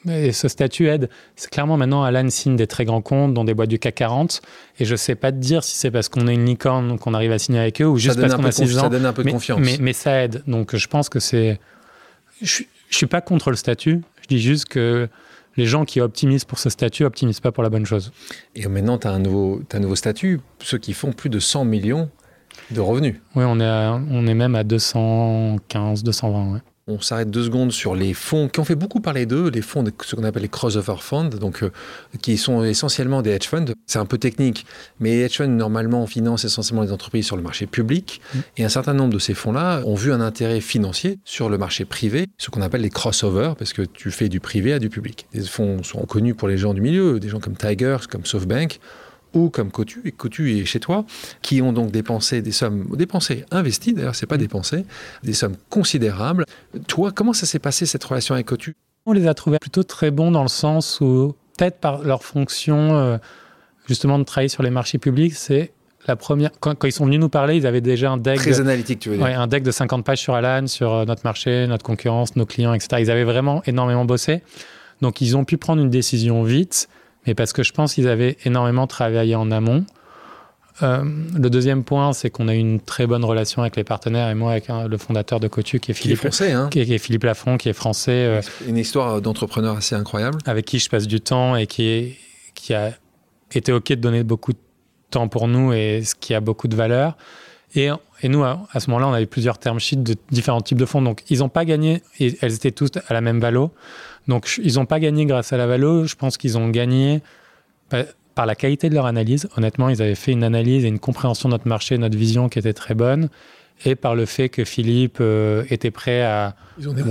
Et 0.07 0.31
ce 0.31 0.47
statut 0.47 0.89
aide. 0.89 1.09
C'est 1.35 1.49
clairement 1.49 1.77
maintenant 1.77 2.03
Alan 2.03 2.29
signe 2.29 2.55
des 2.55 2.67
très 2.67 2.85
grands 2.85 3.01
comptes, 3.01 3.33
dont 3.33 3.45
des 3.45 3.53
boîtes 3.53 3.69
du 3.69 3.79
CAC 3.79 3.95
40. 3.95 4.41
Et 4.79 4.85
je 4.85 4.91
ne 4.91 4.97
sais 4.97 5.15
pas 5.15 5.31
te 5.31 5.37
dire 5.37 5.63
si 5.63 5.77
c'est 5.77 5.91
parce 5.91 6.09
qu'on 6.09 6.27
est 6.27 6.33
une 6.33 6.45
licorne 6.45 6.99
qu'on 6.99 7.13
arrive 7.13 7.31
à 7.31 7.39
signer 7.39 7.59
avec 7.59 7.81
eux 7.81 7.87
ou 7.87 7.97
juste 7.97 8.19
parce 8.19 8.35
qu'on 8.35 8.43
a 8.43 8.51
6 8.51 8.77
ans. 8.77 8.81
Ça 8.83 8.89
donne 8.89 9.05
un 9.05 9.13
peu 9.13 9.23
de 9.23 9.31
confiance. 9.31 9.59
Mais, 9.61 9.77
mais, 9.79 9.93
ça 9.93 10.23
aide. 10.23 10.43
Donc 10.45 10.75
je 10.75 10.87
pense 10.87 11.07
que 11.09 11.19
c'est. 11.19 11.59
Je 12.41 12.63
ne 12.63 12.95
suis 12.95 13.05
pas 13.05 13.21
contre 13.21 13.49
le 13.49 13.55
statut. 13.55 14.01
Je 14.21 14.27
dis 14.27 14.41
juste 14.41 14.65
que 14.65 15.07
les 15.55 15.65
gens 15.65 15.85
qui 15.85 16.01
optimisent 16.01 16.45
pour 16.45 16.59
ce 16.59 16.69
statut 16.69 17.05
optimisent 17.05 17.39
pas 17.39 17.51
pour 17.51 17.63
la 17.63 17.69
bonne 17.69 17.85
chose. 17.85 18.11
Et 18.55 18.67
maintenant, 18.67 18.97
tu 18.97 19.07
as, 19.07 19.11
un 19.11 19.19
nouveau, 19.19 19.61
as 19.71 19.77
un 19.77 19.79
nouveau 19.79 19.95
statut, 19.95 20.41
ceux 20.59 20.77
qui 20.77 20.93
font 20.93 21.11
plus 21.11 21.29
de 21.29 21.39
100 21.39 21.65
millions 21.65 22.09
de 22.71 22.79
revenus. 22.79 23.15
Oui, 23.35 23.43
on 23.47 23.59
est, 23.59 23.87
on 24.11 24.27
est 24.27 24.33
même 24.33 24.55
à 24.55 24.63
215, 24.63 26.03
220. 26.03 26.53
Ouais. 26.53 26.59
On 26.85 26.99
s'arrête 26.99 27.29
deux 27.29 27.43
secondes 27.43 27.71
sur 27.71 27.95
les 27.95 28.13
fonds 28.13 28.49
qui 28.49 28.59
ont 28.59 28.65
fait 28.65 28.75
beaucoup 28.75 28.99
parler 28.99 29.25
d'eux, 29.25 29.49
les 29.49 29.61
fonds, 29.61 29.83
de, 29.83 29.91
ce 30.03 30.17
qu'on 30.17 30.23
appelle 30.25 30.41
les 30.41 30.49
crossover 30.49 30.97
funds, 30.99 31.29
donc 31.29 31.63
euh, 31.63 31.71
qui 32.21 32.37
sont 32.37 32.61
essentiellement 32.63 33.21
des 33.21 33.29
hedge 33.29 33.47
funds. 33.47 33.65
C'est 33.85 33.99
un 33.99 34.05
peu 34.05 34.17
technique, 34.17 34.65
mais 34.99 35.11
les 35.11 35.21
hedge 35.21 35.37
funds 35.37 35.47
normalement 35.47 36.05
financent 36.07 36.43
essentiellement 36.43 36.83
les 36.83 36.91
entreprises 36.91 37.25
sur 37.25 37.37
le 37.37 37.41
marché 37.41 37.67
public. 37.67 38.19
Mm. 38.33 38.39
Et 38.57 38.65
un 38.65 38.69
certain 38.69 38.93
nombre 38.93 39.13
de 39.13 39.19
ces 39.19 39.33
fonds-là 39.33 39.81
ont 39.85 39.95
vu 39.95 40.11
un 40.11 40.19
intérêt 40.19 40.59
financier 40.59 41.19
sur 41.23 41.47
le 41.47 41.57
marché 41.57 41.85
privé, 41.85 42.27
ce 42.37 42.49
qu'on 42.49 42.61
appelle 42.61 42.81
les 42.81 42.89
crossovers, 42.89 43.55
parce 43.57 43.71
que 43.71 43.83
tu 43.83 44.11
fais 44.11 44.27
du 44.27 44.41
privé 44.41 44.73
à 44.73 44.79
du 44.79 44.89
public. 44.89 45.25
Les 45.33 45.43
fonds 45.43 45.83
sont 45.83 46.01
connus 46.01 46.35
pour 46.35 46.49
les 46.49 46.57
gens 46.57 46.73
du 46.73 46.81
milieu, 46.81 47.17
des 47.19 47.29
gens 47.29 47.39
comme 47.39 47.55
Tiger, 47.55 47.95
comme 48.09 48.25
SoftBank 48.25 48.79
ou 49.33 49.49
comme 49.49 49.71
Cotu, 49.71 50.01
et 50.05 50.11
Cotu 50.11 50.57
est 50.57 50.65
chez 50.65 50.79
toi, 50.79 51.05
qui 51.41 51.61
ont 51.61 51.73
donc 51.73 51.91
dépensé 51.91 52.41
des 52.41 52.51
sommes, 52.51 52.87
dépensées, 52.95 53.45
investies 53.51 53.93
d'ailleurs, 53.93 54.15
c'est 54.15 54.25
pas 54.25 54.35
mm. 54.35 54.39
dépensé, 54.39 54.85
des 55.23 55.33
sommes 55.33 55.55
considérables. 55.69 56.45
Toi, 56.87 57.11
comment 57.11 57.33
ça 57.33 57.45
s'est 57.45 57.59
passé 57.59 57.85
cette 57.85 58.03
relation 58.03 58.35
avec 58.35 58.47
Cotu? 58.47 58.75
On 59.05 59.13
les 59.13 59.27
a 59.27 59.33
trouvés 59.33 59.59
plutôt 59.59 59.83
très 59.83 60.11
bons 60.11 60.31
dans 60.31 60.43
le 60.43 60.49
sens 60.49 60.99
où, 61.01 61.35
peut-être 61.57 61.79
par 61.79 62.03
leur 62.03 62.23
fonction, 62.23 62.95
euh, 62.95 63.17
justement, 63.87 64.17
de 64.17 64.23
travailler 64.23 64.49
sur 64.49 64.63
les 64.63 64.69
marchés 64.69 64.97
publics, 64.97 65.33
c'est 65.35 65.73
la 66.07 66.15
première, 66.15 66.51
quand, 66.59 66.83
ils 66.83 66.91
sont 66.91 67.05
venus 67.05 67.19
nous 67.19 67.29
parler, 67.29 67.55
ils 67.55 67.65
avaient 67.65 67.81
déjà 67.81 68.11
un 68.11 68.17
deck. 68.17 68.37
Très 68.37 68.59
analytique, 68.59 68.99
tu 68.99 69.09
veux 69.09 69.17
dire. 69.17 69.25
un 69.25 69.47
deck 69.47 69.63
de 69.63 69.71
50 69.71 70.05
pages 70.05 70.19
sur 70.19 70.33
Alan, 70.33 70.67
sur 70.67 70.93
euh, 70.93 71.05
notre 71.05 71.23
marché, 71.23 71.65
notre 71.67 71.83
concurrence, 71.83 72.35
nos 72.35 72.45
clients, 72.45 72.73
etc. 72.73 72.97
Ils 72.99 73.11
avaient 73.11 73.23
vraiment 73.23 73.61
énormément 73.65 74.05
bossé. 74.05 74.41
Donc, 75.01 75.21
ils 75.21 75.37
ont 75.37 75.45
pu 75.45 75.57
prendre 75.57 75.81
une 75.81 75.89
décision 75.89 76.43
vite 76.43 76.89
mais 77.25 77.35
parce 77.35 77.53
que 77.53 77.63
je 77.63 77.71
pense 77.71 77.93
qu'ils 77.93 78.07
avaient 78.07 78.37
énormément 78.45 78.87
travaillé 78.87 79.35
en 79.35 79.51
amont. 79.51 79.85
Euh, 80.81 81.03
le 81.37 81.49
deuxième 81.49 81.83
point, 81.83 82.13
c'est 82.13 82.31
qu'on 82.31 82.47
a 82.47 82.55
eu 82.55 82.57
une 82.57 82.79
très 82.79 83.05
bonne 83.05 83.23
relation 83.23 83.61
avec 83.61 83.75
les 83.75 83.83
partenaires 83.83 84.29
et 84.29 84.35
moi 84.35 84.51
avec 84.51 84.69
le 84.69 84.97
fondateur 84.97 85.39
de 85.39 85.47
Cotu 85.47 85.79
qui 85.79 85.91
est 85.91 85.93
Philippe, 85.93 86.19
qui 86.19 86.27
est 86.27 86.29
français, 86.29 86.51
hein. 86.51 86.69
qui, 86.71 86.79
est, 86.79 86.97
Philippe 86.97 87.23
Lafont, 87.23 87.57
qui 87.57 87.69
est 87.69 87.73
français. 87.73 88.11
Euh, 88.11 88.41
une 88.67 88.77
histoire 88.77 89.21
d'entrepreneur 89.21 89.77
assez 89.77 89.95
incroyable. 89.95 90.39
Avec 90.45 90.65
qui 90.65 90.79
je 90.79 90.89
passe 90.89 91.07
du 91.07 91.21
temps 91.21 91.55
et 91.55 91.67
qui, 91.67 91.83
est, 91.83 92.17
qui 92.55 92.73
a 92.73 92.91
été 93.53 93.71
OK 93.71 93.89
de 93.89 93.95
donner 93.95 94.23
beaucoup 94.23 94.53
de 94.53 94.57
temps 95.11 95.27
pour 95.27 95.47
nous 95.47 95.73
et 95.73 96.01
ce 96.03 96.15
qui 96.15 96.33
a 96.33 96.39
beaucoup 96.39 96.67
de 96.67 96.75
valeur. 96.75 97.17
Et, 97.75 97.89
et 98.21 98.29
nous, 98.29 98.43
à, 98.43 98.79
ce 98.79 98.89
moment-là, 98.89 99.07
on 99.07 99.13
avait 99.13 99.25
plusieurs 99.25 99.57
term 99.57 99.79
sheets 99.79 99.97
de 99.97 100.15
différents 100.31 100.61
types 100.61 100.77
de 100.77 100.85
fonds. 100.85 101.01
Donc, 101.01 101.23
ils 101.29 101.39
n'ont 101.39 101.49
pas 101.49 101.65
gagné, 101.65 102.03
et 102.19 102.37
elles 102.41 102.53
étaient 102.53 102.71
toutes 102.71 102.97
à 103.07 103.13
la 103.13 103.21
même 103.21 103.39
valo. 103.39 103.71
Donc, 104.27 104.59
ils 104.63 104.75
n'ont 104.75 104.85
pas 104.85 104.99
gagné 104.99 105.25
grâce 105.25 105.53
à 105.53 105.57
la 105.57 105.67
valo. 105.67 106.05
Je 106.05 106.15
pense 106.15 106.37
qu'ils 106.37 106.57
ont 106.57 106.69
gagné 106.69 107.21
par 108.35 108.45
la 108.45 108.55
qualité 108.55 108.89
de 108.89 108.95
leur 108.95 109.05
analyse. 109.05 109.47
Honnêtement, 109.57 109.89
ils 109.89 110.01
avaient 110.01 110.15
fait 110.15 110.31
une 110.31 110.43
analyse 110.43 110.85
et 110.85 110.87
une 110.87 110.99
compréhension 110.99 111.49
de 111.49 111.53
notre 111.53 111.67
marché, 111.67 111.97
notre 111.97 112.17
vision 112.17 112.49
qui 112.49 112.59
était 112.59 112.73
très 112.73 112.95
bonne. 112.95 113.29
Et 113.85 113.95
par 113.95 114.15
le 114.15 114.25
fait 114.25 114.49
que 114.49 114.63
Philippe 114.63 115.17
euh, 115.19 115.65
était 115.69 115.91
prêt 115.91 116.21
à, 116.21 116.55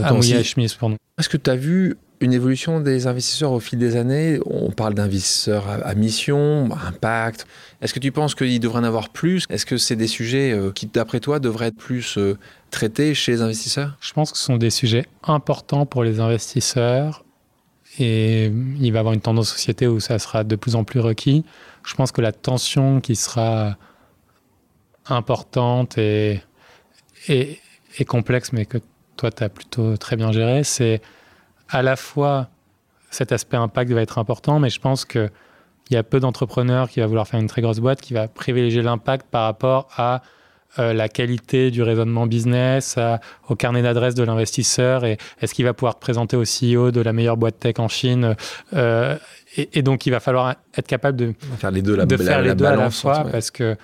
à 0.02 0.12
mouiller 0.12 0.34
la 0.34 0.42
chemise 0.42 0.74
pour 0.74 0.88
nous. 0.88 0.96
Est-ce 1.18 1.28
que 1.28 1.36
tu 1.36 1.50
as 1.50 1.56
vu 1.56 1.96
une 2.22 2.32
évolution 2.32 2.80
des 2.80 3.06
investisseurs 3.06 3.52
au 3.52 3.60
fil 3.60 3.78
des 3.78 3.96
années. 3.96 4.38
On 4.46 4.70
parle 4.70 4.94
d'investisseurs 4.94 5.68
à, 5.68 5.94
mission, 5.94 6.68
impact. 6.86 7.46
Est-ce 7.80 7.92
que 7.92 7.98
tu 7.98 8.12
penses 8.12 8.34
qu'il 8.34 8.60
devrait 8.60 8.78
en 8.78 8.84
avoir 8.84 9.08
plus? 9.08 9.44
Est-ce 9.50 9.66
que 9.66 9.76
c'est 9.76 9.96
des 9.96 10.06
sujets 10.06 10.52
euh, 10.52 10.70
qui, 10.70 10.86
d'après 10.86 11.20
toi, 11.20 11.40
devraient 11.40 11.66
être 11.66 11.76
plus 11.76 12.16
euh, 12.18 12.38
traités 12.70 13.14
chez 13.14 13.32
les 13.32 13.42
investisseurs? 13.42 13.96
Je 14.00 14.12
pense 14.12 14.30
que 14.30 14.38
ce 14.38 14.44
sont 14.44 14.56
des 14.56 14.70
sujets 14.70 15.06
importants 15.24 15.84
pour 15.84 16.04
les 16.04 16.20
investisseurs 16.20 17.24
et 17.98 18.46
il 18.46 18.92
va 18.92 18.98
y 18.98 19.00
avoir 19.00 19.12
une 19.12 19.20
tendance 19.20 19.50
société 19.50 19.86
où 19.86 20.00
ça 20.00 20.18
sera 20.18 20.44
de 20.44 20.56
plus 20.56 20.76
en 20.76 20.84
plus 20.84 21.00
requis. 21.00 21.44
Je 21.84 21.94
pense 21.94 22.12
que 22.12 22.20
la 22.20 22.32
tension 22.32 23.00
qui 23.00 23.16
sera 23.16 23.76
importante 25.06 25.98
et, 25.98 26.40
et, 27.28 27.58
et 27.98 28.04
complexe, 28.04 28.52
mais 28.52 28.64
que 28.64 28.78
toi, 29.16 29.30
tu 29.30 29.42
as 29.42 29.48
plutôt 29.48 29.96
très 29.96 30.16
bien 30.16 30.32
géré, 30.32 30.64
c'est 30.64 31.02
à 31.72 31.82
la 31.82 31.96
fois 31.96 32.48
cet 33.10 33.32
aspect 33.32 33.56
impact 33.56 33.90
va 33.90 34.00
être 34.00 34.18
important, 34.18 34.58
mais 34.58 34.70
je 34.70 34.80
pense 34.80 35.04
qu'il 35.04 35.30
y 35.90 35.96
a 35.96 36.02
peu 36.02 36.20
d'entrepreneurs 36.20 36.88
qui 36.88 37.00
vont 37.00 37.06
vouloir 37.06 37.26
faire 37.26 37.40
une 37.40 37.46
très 37.46 37.60
grosse 37.60 37.80
boîte 37.80 38.00
qui 38.00 38.14
va 38.14 38.28
privilégier 38.28 38.82
l'impact 38.82 39.26
par 39.30 39.44
rapport 39.44 39.88
à 39.96 40.22
euh, 40.78 40.94
la 40.94 41.10
qualité 41.10 41.70
du 41.70 41.82
raisonnement 41.82 42.26
business, 42.26 42.98
au 43.48 43.56
carnet 43.56 43.82
d'adresse 43.82 44.14
de 44.14 44.22
l'investisseur 44.22 45.04
et 45.04 45.18
est-ce 45.42 45.52
qu'il 45.52 45.66
va 45.66 45.74
pouvoir 45.74 45.96
présenter 45.96 46.36
au 46.36 46.44
CEO 46.44 46.90
de 46.90 47.00
la 47.02 47.12
meilleure 47.12 47.36
boîte 47.36 47.58
tech 47.58 47.74
en 47.78 47.88
Chine. 47.88 48.36
Euh, 48.72 49.18
et, 49.56 49.82
donc, 49.82 50.06
il 50.06 50.10
va 50.10 50.20
falloir 50.20 50.54
être 50.74 50.86
capable 50.86 51.18
de 51.18 51.34
faire 51.58 51.70
les 51.70 51.82
deux, 51.82 51.94
la, 51.94 52.06
de 52.06 52.16
faire 52.16 52.40
les 52.40 52.54
deux 52.54 52.64
à 52.64 52.76
la 52.76 52.90
fois 52.90 53.26
parce 53.30 53.50
que 53.50 53.76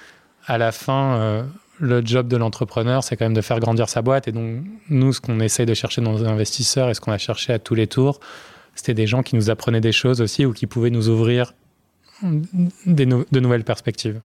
à 0.46 0.56
la 0.56 0.72
fin, 0.72 1.16
euh, 1.16 1.42
le 1.80 2.04
job 2.04 2.28
de 2.28 2.36
l'entrepreneur, 2.36 3.04
c'est 3.04 3.16
quand 3.16 3.24
même 3.24 3.34
de 3.34 3.40
faire 3.40 3.60
grandir 3.60 3.88
sa 3.88 4.02
boîte. 4.02 4.28
Et 4.28 4.32
donc, 4.32 4.64
nous, 4.88 5.12
ce 5.12 5.20
qu'on 5.20 5.40
essaye 5.40 5.66
de 5.66 5.74
chercher 5.74 6.00
dans 6.00 6.12
nos 6.12 6.24
investisseurs 6.24 6.90
et 6.90 6.94
ce 6.94 7.00
qu'on 7.00 7.12
a 7.12 7.18
cherché 7.18 7.52
à 7.52 7.58
tous 7.58 7.74
les 7.74 7.86
tours, 7.86 8.20
c'était 8.74 8.94
des 8.94 9.06
gens 9.06 9.22
qui 9.22 9.36
nous 9.36 9.50
apprenaient 9.50 9.80
des 9.80 9.92
choses 9.92 10.20
aussi 10.20 10.44
ou 10.44 10.52
qui 10.52 10.66
pouvaient 10.66 10.90
nous 10.90 11.08
ouvrir 11.08 11.54
des 12.86 13.06
de 13.06 13.40
nouvelles 13.40 13.64
perspectives. 13.64 14.20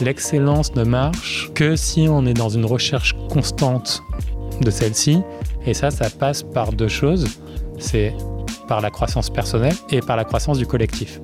L'excellence 0.00 0.74
ne 0.76 0.84
marche 0.84 1.50
que 1.54 1.74
si 1.74 2.06
on 2.08 2.24
est 2.26 2.34
dans 2.34 2.48
une 2.48 2.64
recherche 2.64 3.16
constante 3.28 4.02
de 4.60 4.70
celle-ci. 4.70 5.20
Et 5.66 5.74
ça, 5.74 5.90
ça 5.90 6.08
passe 6.10 6.42
par 6.42 6.72
deux 6.72 6.88
choses. 6.88 7.26
C'est 7.78 8.14
par 8.68 8.80
la 8.80 8.90
croissance 8.90 9.30
personnelle 9.30 9.74
et 9.90 10.00
par 10.00 10.16
la 10.16 10.24
croissance 10.24 10.58
du 10.58 10.66
collectif. 10.66 11.20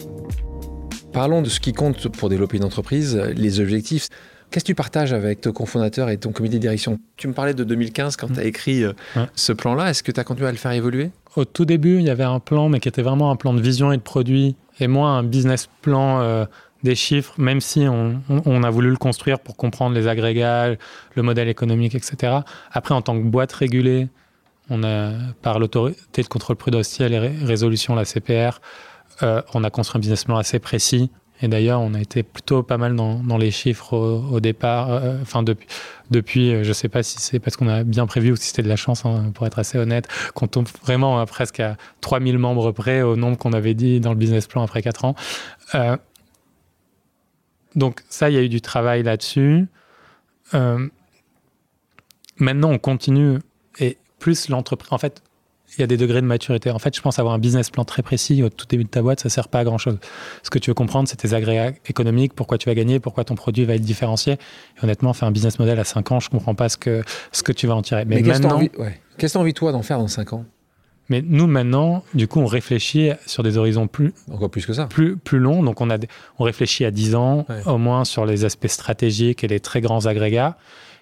Parlons 1.14 1.42
de 1.42 1.48
ce 1.48 1.60
qui 1.60 1.72
compte 1.72 2.08
pour 2.08 2.28
développer 2.28 2.56
une 2.56 2.64
entreprise, 2.64 3.16
les 3.36 3.60
objectifs. 3.60 4.08
Qu'est-ce 4.50 4.64
que 4.64 4.66
tu 4.66 4.74
partages 4.74 5.12
avec 5.12 5.40
ton 5.40 5.52
cofondateur 5.52 6.10
et 6.10 6.18
ton 6.18 6.32
comité 6.32 6.56
de 6.56 6.60
direction? 6.60 6.98
Tu 7.16 7.28
me 7.28 7.32
parlais 7.32 7.54
de 7.54 7.62
2015 7.62 8.16
quand 8.16 8.26
tu 8.26 8.40
as 8.40 8.42
mm. 8.42 8.46
écrit 8.46 8.82
euh, 8.82 8.92
ce 9.36 9.52
plan-là. 9.52 9.90
Est-ce 9.90 10.02
que 10.02 10.10
tu 10.10 10.18
as 10.18 10.24
continué 10.24 10.48
à 10.48 10.50
le 10.50 10.58
faire 10.58 10.72
évoluer? 10.72 11.12
Au 11.36 11.44
tout 11.44 11.64
début, 11.64 11.98
il 11.98 12.04
y 12.04 12.10
avait 12.10 12.24
un 12.24 12.40
plan, 12.40 12.68
mais 12.68 12.80
qui 12.80 12.88
était 12.88 13.02
vraiment 13.02 13.30
un 13.30 13.36
plan 13.36 13.54
de 13.54 13.60
vision 13.60 13.92
et 13.92 13.96
de 13.96 14.02
produit, 14.02 14.56
et 14.80 14.88
moi 14.88 15.10
un 15.10 15.22
business 15.22 15.68
plan 15.82 16.20
euh, 16.20 16.46
des 16.82 16.96
chiffres, 16.96 17.34
même 17.38 17.60
si 17.60 17.86
on, 17.88 18.62
a 18.64 18.70
voulu 18.70 18.90
le 18.90 18.96
construire 18.96 19.38
pour 19.38 19.56
comprendre 19.56 19.94
les 19.94 20.08
agrégats, 20.08 20.74
le 21.14 21.22
modèle 21.22 21.48
économique, 21.48 21.94
etc. 21.94 22.38
Après, 22.72 22.92
en 22.92 23.02
tant 23.02 23.16
que 23.16 23.22
boîte 23.22 23.52
régulée, 23.52 24.08
on 24.68 24.82
a, 24.82 25.12
par 25.42 25.60
l'autorité 25.60 26.22
de 26.22 26.28
contrôle 26.28 26.56
prudentiel 26.56 27.12
et 27.12 27.18
résolution, 27.18 27.94
la 27.94 28.04
CPR, 28.04 28.60
euh, 29.22 29.42
on 29.54 29.64
a 29.64 29.70
construit 29.70 29.98
un 29.98 30.00
business 30.00 30.24
plan 30.24 30.36
assez 30.36 30.58
précis 30.58 31.10
et 31.42 31.48
d'ailleurs, 31.48 31.80
on 31.80 31.94
a 31.94 32.00
été 32.00 32.22
plutôt 32.22 32.62
pas 32.62 32.78
mal 32.78 32.94
dans, 32.94 33.36
les 33.36 33.50
chiffres 33.50 33.94
au, 33.94 34.40
départ. 34.40 34.90
Euh, 34.90 35.20
enfin, 35.20 35.42
depuis, 35.42 35.66
depuis, 36.10 36.54
euh, 36.54 36.62
je 36.62 36.68
ne 36.68 36.72
sais 36.74 36.88
pas 36.88 37.02
si 37.02 37.18
c'est 37.18 37.40
parce 37.40 37.56
qu'on 37.56 37.68
a 37.68 37.82
bien 37.82 38.06
prévu 38.06 38.32
ou 38.32 38.36
si 38.36 38.48
c'était 38.48 38.62
de 38.62 38.68
la 38.68 38.76
chance, 38.76 39.04
hein, 39.04 39.32
pour 39.34 39.46
être 39.46 39.58
assez 39.58 39.76
honnête, 39.76 40.08
qu'on 40.34 40.46
tombe 40.46 40.68
vraiment 40.82 41.20
euh, 41.20 41.24
presque 41.24 41.60
à 41.60 41.76
3000 42.02 42.38
membres 42.38 42.70
près 42.70 43.02
au 43.02 43.16
nombre 43.16 43.36
qu'on 43.36 43.52
avait 43.52 43.74
dit 43.74 44.00
dans 44.00 44.10
le 44.10 44.16
business 44.16 44.46
plan 44.46 44.62
après 44.62 44.80
4 44.80 45.04
ans. 45.04 45.14
donc 47.74 48.02
ça, 48.08 48.30
il 48.30 48.34
y 48.36 48.38
a 48.38 48.42
eu 48.42 48.48
du 48.48 48.60
travail 48.60 49.02
là-dessus. 49.02 49.66
maintenant, 52.38 52.70
on 52.70 52.78
continue 52.78 53.38
et 53.80 53.98
plus 54.20 54.48
l'entreprise. 54.48 54.92
En 54.92 54.98
fait, 54.98 55.23
il 55.76 55.80
y 55.80 55.84
a 55.84 55.86
des 55.86 55.96
degrés 55.96 56.20
de 56.20 56.26
maturité. 56.26 56.70
En 56.70 56.78
fait, 56.78 56.94
je 56.96 57.00
pense 57.00 57.18
avoir 57.18 57.34
un 57.34 57.38
business 57.38 57.70
plan 57.70 57.84
très 57.84 58.02
précis 58.02 58.42
au 58.42 58.48
tout 58.48 58.66
début 58.66 58.84
de 58.84 58.88
ta 58.88 59.02
boîte, 59.02 59.20
ça 59.20 59.28
ne 59.28 59.30
sert 59.30 59.48
pas 59.48 59.60
à 59.60 59.64
grand 59.64 59.78
chose. 59.78 59.98
Ce 60.42 60.50
que 60.50 60.58
tu 60.58 60.70
veux 60.70 60.74
comprendre, 60.74 61.08
c'est 61.08 61.16
tes 61.16 61.34
agrégats 61.34 61.72
économiques, 61.86 62.32
pourquoi 62.34 62.58
tu 62.58 62.68
vas 62.68 62.74
gagner, 62.74 63.00
pourquoi 63.00 63.24
ton 63.24 63.34
produit 63.34 63.64
va 63.64 63.74
être 63.74 63.82
différencié. 63.82 64.34
Et 64.34 64.84
honnêtement, 64.84 65.12
faire 65.12 65.28
un 65.28 65.32
business 65.32 65.58
model 65.58 65.78
à 65.78 65.84
5 65.84 66.12
ans, 66.12 66.20
je 66.20 66.28
ne 66.28 66.30
comprends 66.30 66.54
pas 66.54 66.68
ce 66.68 66.76
que, 66.76 67.02
ce 67.32 67.42
que 67.42 67.52
tu 67.52 67.66
vas 67.66 67.74
en 67.74 67.82
tirer. 67.82 68.04
Mais. 68.04 68.22
Qu'est-ce 68.22 68.38
que 68.38 69.26
tu 69.26 69.36
as 69.36 69.40
envie, 69.40 69.54
toi, 69.54 69.72
d'en 69.72 69.82
faire 69.82 69.98
dans 69.98 70.08
5 70.08 70.32
ans? 70.32 70.44
Mais 71.10 71.22
nous, 71.22 71.46
maintenant, 71.46 72.02
du 72.14 72.28
coup, 72.28 72.40
on 72.40 72.46
réfléchit 72.46 73.10
sur 73.26 73.42
des 73.42 73.58
horizons 73.58 73.86
plus. 73.88 74.14
Encore 74.32 74.50
plus 74.50 74.64
que 74.64 74.72
ça. 74.72 74.86
Plus, 74.86 75.16
plus 75.16 75.38
longs. 75.38 75.62
Donc, 75.62 75.80
on, 75.80 75.90
a 75.90 75.98
on 76.38 76.44
réfléchit 76.44 76.84
à 76.84 76.90
10 76.90 77.14
ans, 77.14 77.46
au 77.66 77.78
moins 77.78 78.04
sur 78.04 78.24
les 78.24 78.44
aspects 78.44 78.68
stratégiques 78.68 79.44
et 79.44 79.48
les 79.48 79.60
très 79.60 79.80
grands 79.80 80.06
agrégats. 80.06 80.56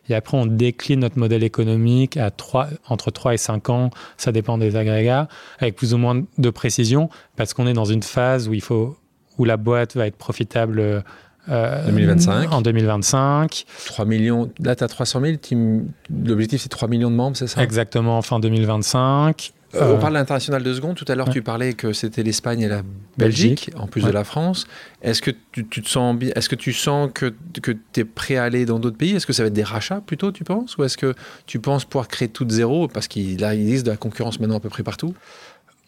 Et 0.08 0.14
après, 0.14 0.36
on 0.36 0.46
décline 0.46 1.00
notre 1.00 1.18
modèle 1.18 1.42
économique 1.44 2.16
à 2.16 2.30
3, 2.30 2.68
entre 2.88 3.10
3 3.10 3.34
et 3.34 3.36
5 3.36 3.70
ans, 3.70 3.90
ça 4.16 4.32
dépend 4.32 4.58
des 4.58 4.76
agrégats, 4.76 5.28
avec 5.58 5.76
plus 5.76 5.94
ou 5.94 5.98
moins 5.98 6.22
de 6.38 6.50
précision, 6.50 7.08
parce 7.36 7.54
qu'on 7.54 7.66
est 7.66 7.72
dans 7.72 7.84
une 7.84 8.02
phase 8.02 8.48
où, 8.48 8.54
il 8.54 8.62
faut, 8.62 8.96
où 9.38 9.44
la 9.44 9.56
boîte 9.56 9.96
va 9.96 10.06
être 10.06 10.16
profitable 10.16 11.04
2025. 11.48 12.32
Euh, 12.32 12.54
en 12.54 12.62
2025. 12.62 13.64
3 13.86 14.04
millions, 14.04 14.50
là 14.60 14.76
tu 14.76 14.84
as 14.84 14.88
300 14.88 15.20
000, 15.50 15.82
l'objectif 16.24 16.62
c'est 16.62 16.68
3 16.68 16.88
millions 16.88 17.10
de 17.10 17.16
membres, 17.16 17.36
c'est 17.36 17.46
ça? 17.46 17.62
Exactement, 17.62 18.20
fin 18.22 18.40
2025. 18.40 19.52
Euh, 19.74 19.94
on 19.94 19.98
parle 19.98 20.14
d'international 20.14 20.62
de 20.62 20.74
secondes. 20.74 20.96
Tout 20.96 21.04
à 21.08 21.14
l'heure, 21.14 21.30
tu 21.30 21.42
parlais 21.42 21.72
que 21.72 21.92
c'était 21.92 22.22
l'Espagne 22.22 22.60
et 22.60 22.68
la 22.68 22.82
Belgique, 23.16 23.70
en 23.76 23.86
plus 23.86 24.02
de 24.02 24.10
la 24.10 24.24
France. 24.24 24.66
Est-ce 25.02 25.22
que 25.22 25.30
tu, 25.52 25.64
te 25.64 25.88
sens 25.88 26.16
Est-ce 26.34 26.48
que 26.48 26.56
tu 26.56 26.72
sens 26.72 27.10
que, 27.12 27.32
que 27.62 27.72
tu 27.92 28.00
es 28.00 28.04
prêt 28.04 28.36
à 28.36 28.44
aller 28.44 28.66
dans 28.66 28.78
d'autres 28.78 28.96
pays? 28.96 29.14
Est-ce 29.16 29.26
que 29.26 29.32
ça 29.32 29.42
va 29.42 29.46
être 29.46 29.54
des 29.54 29.62
rachats 29.62 30.02
plutôt, 30.04 30.30
tu 30.30 30.44
penses? 30.44 30.76
Ou 30.76 30.84
est-ce 30.84 30.96
que 30.96 31.14
tu 31.46 31.58
penses 31.58 31.84
pouvoir 31.84 32.08
créer 32.08 32.28
tout 32.28 32.44
de 32.44 32.52
zéro? 32.52 32.88
Parce 32.88 33.08
qu'il 33.08 33.40
il 33.40 33.44
existe 33.44 33.86
de 33.86 33.90
la 33.90 33.96
concurrence 33.96 34.40
maintenant 34.40 34.56
à 34.56 34.60
peu 34.60 34.68
près 34.68 34.82
partout. 34.82 35.14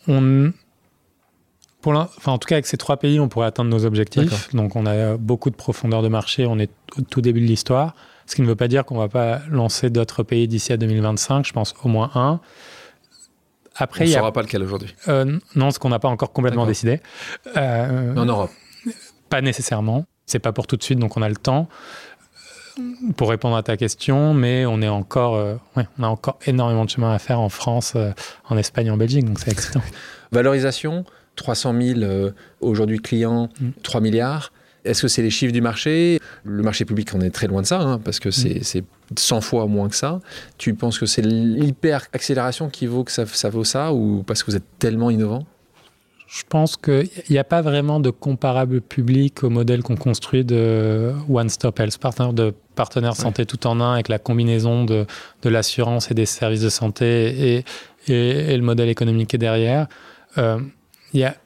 On, 0.09 0.53
pour 1.85 1.93
enfin, 1.93 2.32
en 2.32 2.39
tout 2.39 2.47
cas, 2.47 2.55
avec 2.55 2.64
ces 2.64 2.78
trois 2.78 2.97
pays, 2.97 3.20
on 3.20 3.28
pourrait 3.28 3.47
atteindre 3.47 3.68
nos 3.68 3.85
objectifs. 3.85 4.55
Donc, 4.55 4.74
on 4.74 4.87
a 4.87 5.18
beaucoup 5.18 5.51
de 5.51 5.55
profondeur 5.55 6.01
de 6.01 6.09
marché. 6.09 6.47
On 6.47 6.59
est 6.59 6.70
au 6.97 7.03
tout 7.03 7.20
début 7.20 7.43
de 7.43 7.47
l'histoire. 7.47 7.95
Ce 8.24 8.35
qui 8.35 8.41
ne 8.41 8.47
veut 8.47 8.57
pas 8.57 8.68
dire 8.68 8.87
qu'on 8.87 8.95
ne 8.95 9.01
va 9.01 9.09
pas 9.09 9.43
lancer 9.51 9.91
d'autres 9.91 10.22
pays 10.22 10.49
d'ici 10.49 10.72
à 10.72 10.78
2025. 10.78 11.47
Je 11.47 11.53
pense 11.53 11.74
au 11.85 11.89
moins 11.89 12.11
un. 12.14 12.41
Après, 13.76 14.04
on 14.04 14.08
ne 14.08 14.12
saura 14.12 14.32
pas 14.32 14.42
lequel 14.42 14.62
aujourd'hui. 14.62 14.94
Euh, 15.08 15.38
non, 15.56 15.70
ce 15.70 15.78
qu'on 15.78 15.88
n'a 15.88 15.98
pas 15.98 16.08
encore 16.08 16.32
complètement 16.32 16.66
décidé. 16.66 17.00
Euh, 17.56 18.14
en 18.14 18.24
Europe 18.24 18.50
Pas 19.28 19.40
nécessairement. 19.40 20.06
C'est 20.26 20.38
pas 20.38 20.52
pour 20.52 20.66
tout 20.66 20.76
de 20.76 20.82
suite, 20.82 20.98
donc 20.98 21.16
on 21.16 21.22
a 21.22 21.28
le 21.28 21.36
temps 21.36 21.68
pour 23.16 23.30
répondre 23.30 23.54
à 23.54 23.62
ta 23.62 23.76
question, 23.76 24.34
mais 24.34 24.66
on 24.66 24.82
est 24.82 24.88
encore, 24.88 25.36
euh, 25.36 25.54
on 25.76 26.02
a 26.02 26.08
encore 26.08 26.40
énormément 26.44 26.84
de 26.84 26.90
chemin 26.90 27.14
à 27.14 27.20
faire 27.20 27.38
en 27.38 27.48
France, 27.48 27.96
en 28.48 28.56
Espagne, 28.56 28.90
en 28.90 28.96
Belgique, 28.96 29.24
donc 29.24 29.38
c'est 29.38 29.52
excellent. 29.52 29.84
Valorisation, 30.32 31.04
300 31.36 31.74
000 31.80 32.32
aujourd'hui 32.60 32.98
clients, 32.98 33.48
3 33.84 34.00
mm. 34.00 34.02
milliards. 34.02 34.52
Est-ce 34.84 35.02
que 35.02 35.08
c'est 35.08 35.22
les 35.22 35.30
chiffres 35.30 35.52
du 35.52 35.60
marché? 35.60 36.18
Le 36.42 36.62
marché 36.62 36.84
public, 36.84 37.10
on 37.14 37.20
est 37.20 37.30
très 37.30 37.46
loin 37.46 37.62
de 37.62 37.66
ça, 37.66 37.80
hein, 37.80 37.98
parce 37.98 38.18
que 38.18 38.30
c'est 38.30 38.84
100 39.18 39.38
mm. 39.38 39.40
fois 39.40 39.66
moins 39.66 39.88
que 39.88 39.96
ça. 39.96 40.20
Tu 40.58 40.74
penses 40.74 40.98
que 40.98 41.06
c'est 41.06 41.22
l'hyper-accélération 41.22 42.68
qui 42.68 42.86
vaut 42.86 43.04
que 43.04 43.12
ça, 43.12 43.26
ça 43.26 43.50
vaut 43.50 43.64
ça, 43.64 43.92
ou 43.92 44.22
parce 44.26 44.42
que 44.42 44.50
vous 44.50 44.56
êtes 44.56 44.78
tellement 44.78 45.10
innovant? 45.10 45.44
Je 46.26 46.42
pense 46.48 46.76
qu'il 46.76 47.08
n'y 47.30 47.38
a 47.38 47.44
pas 47.44 47.62
vraiment 47.62 48.00
de 48.00 48.10
comparable 48.10 48.80
public 48.80 49.44
au 49.44 49.50
modèle 49.50 49.82
qu'on 49.82 49.94
construit 49.94 50.44
de 50.44 51.12
One 51.28 51.48
Stop 51.48 51.78
Health 51.78 51.98
Partner, 51.98 52.32
de 52.32 52.54
partenaire 52.74 53.14
santé 53.14 53.46
tout 53.46 53.66
en 53.68 53.80
un, 53.80 53.92
avec 53.92 54.08
la 54.08 54.18
combinaison 54.18 54.84
de, 54.84 55.06
de 55.42 55.48
l'assurance 55.48 56.10
et 56.10 56.14
des 56.14 56.26
services 56.26 56.62
de 56.62 56.70
santé 56.70 57.56
et, 57.56 57.64
et, 58.08 58.56
le 58.56 58.62
modèle 58.64 58.88
économique 58.88 59.30
qui 59.30 59.36
est 59.36 59.38
derrière. 59.38 59.86
Euh, 60.38 60.58
il 61.12 61.20
y, 61.20 61.24
a, 61.24 61.36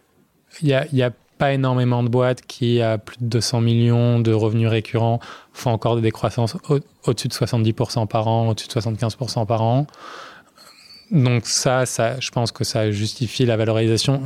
y, 0.63 0.73
a, 0.73 0.87
y 0.91 1.03
a 1.03 1.11
pas 1.39 1.53
énormément 1.53 2.03
de 2.03 2.09
boîtes 2.09 2.43
qui, 2.43 2.83
à 2.83 2.99
plus 2.99 3.17
de 3.21 3.27
200 3.27 3.61
millions 3.61 4.21
de 4.21 4.33
revenus 4.33 4.69
récurrents, 4.69 5.21
font 5.53 5.71
encore 5.71 5.97
des 5.97 6.03
décroissances 6.03 6.57
au-dessus 7.05 7.29
de 7.29 7.33
70% 7.33 8.07
par 8.07 8.29
an, 8.29 8.49
au-dessus 8.49 8.69
de 8.69 8.73
75% 8.73 9.47
par 9.47 9.63
an. 9.63 9.87
Donc 11.11 11.47
ça, 11.47 11.85
je 11.85 12.31
pense 12.31 12.53
que 12.53 12.65
ça 12.65 12.91
justifie 12.91 13.47
la 13.47 13.57
valorisation. 13.57 14.23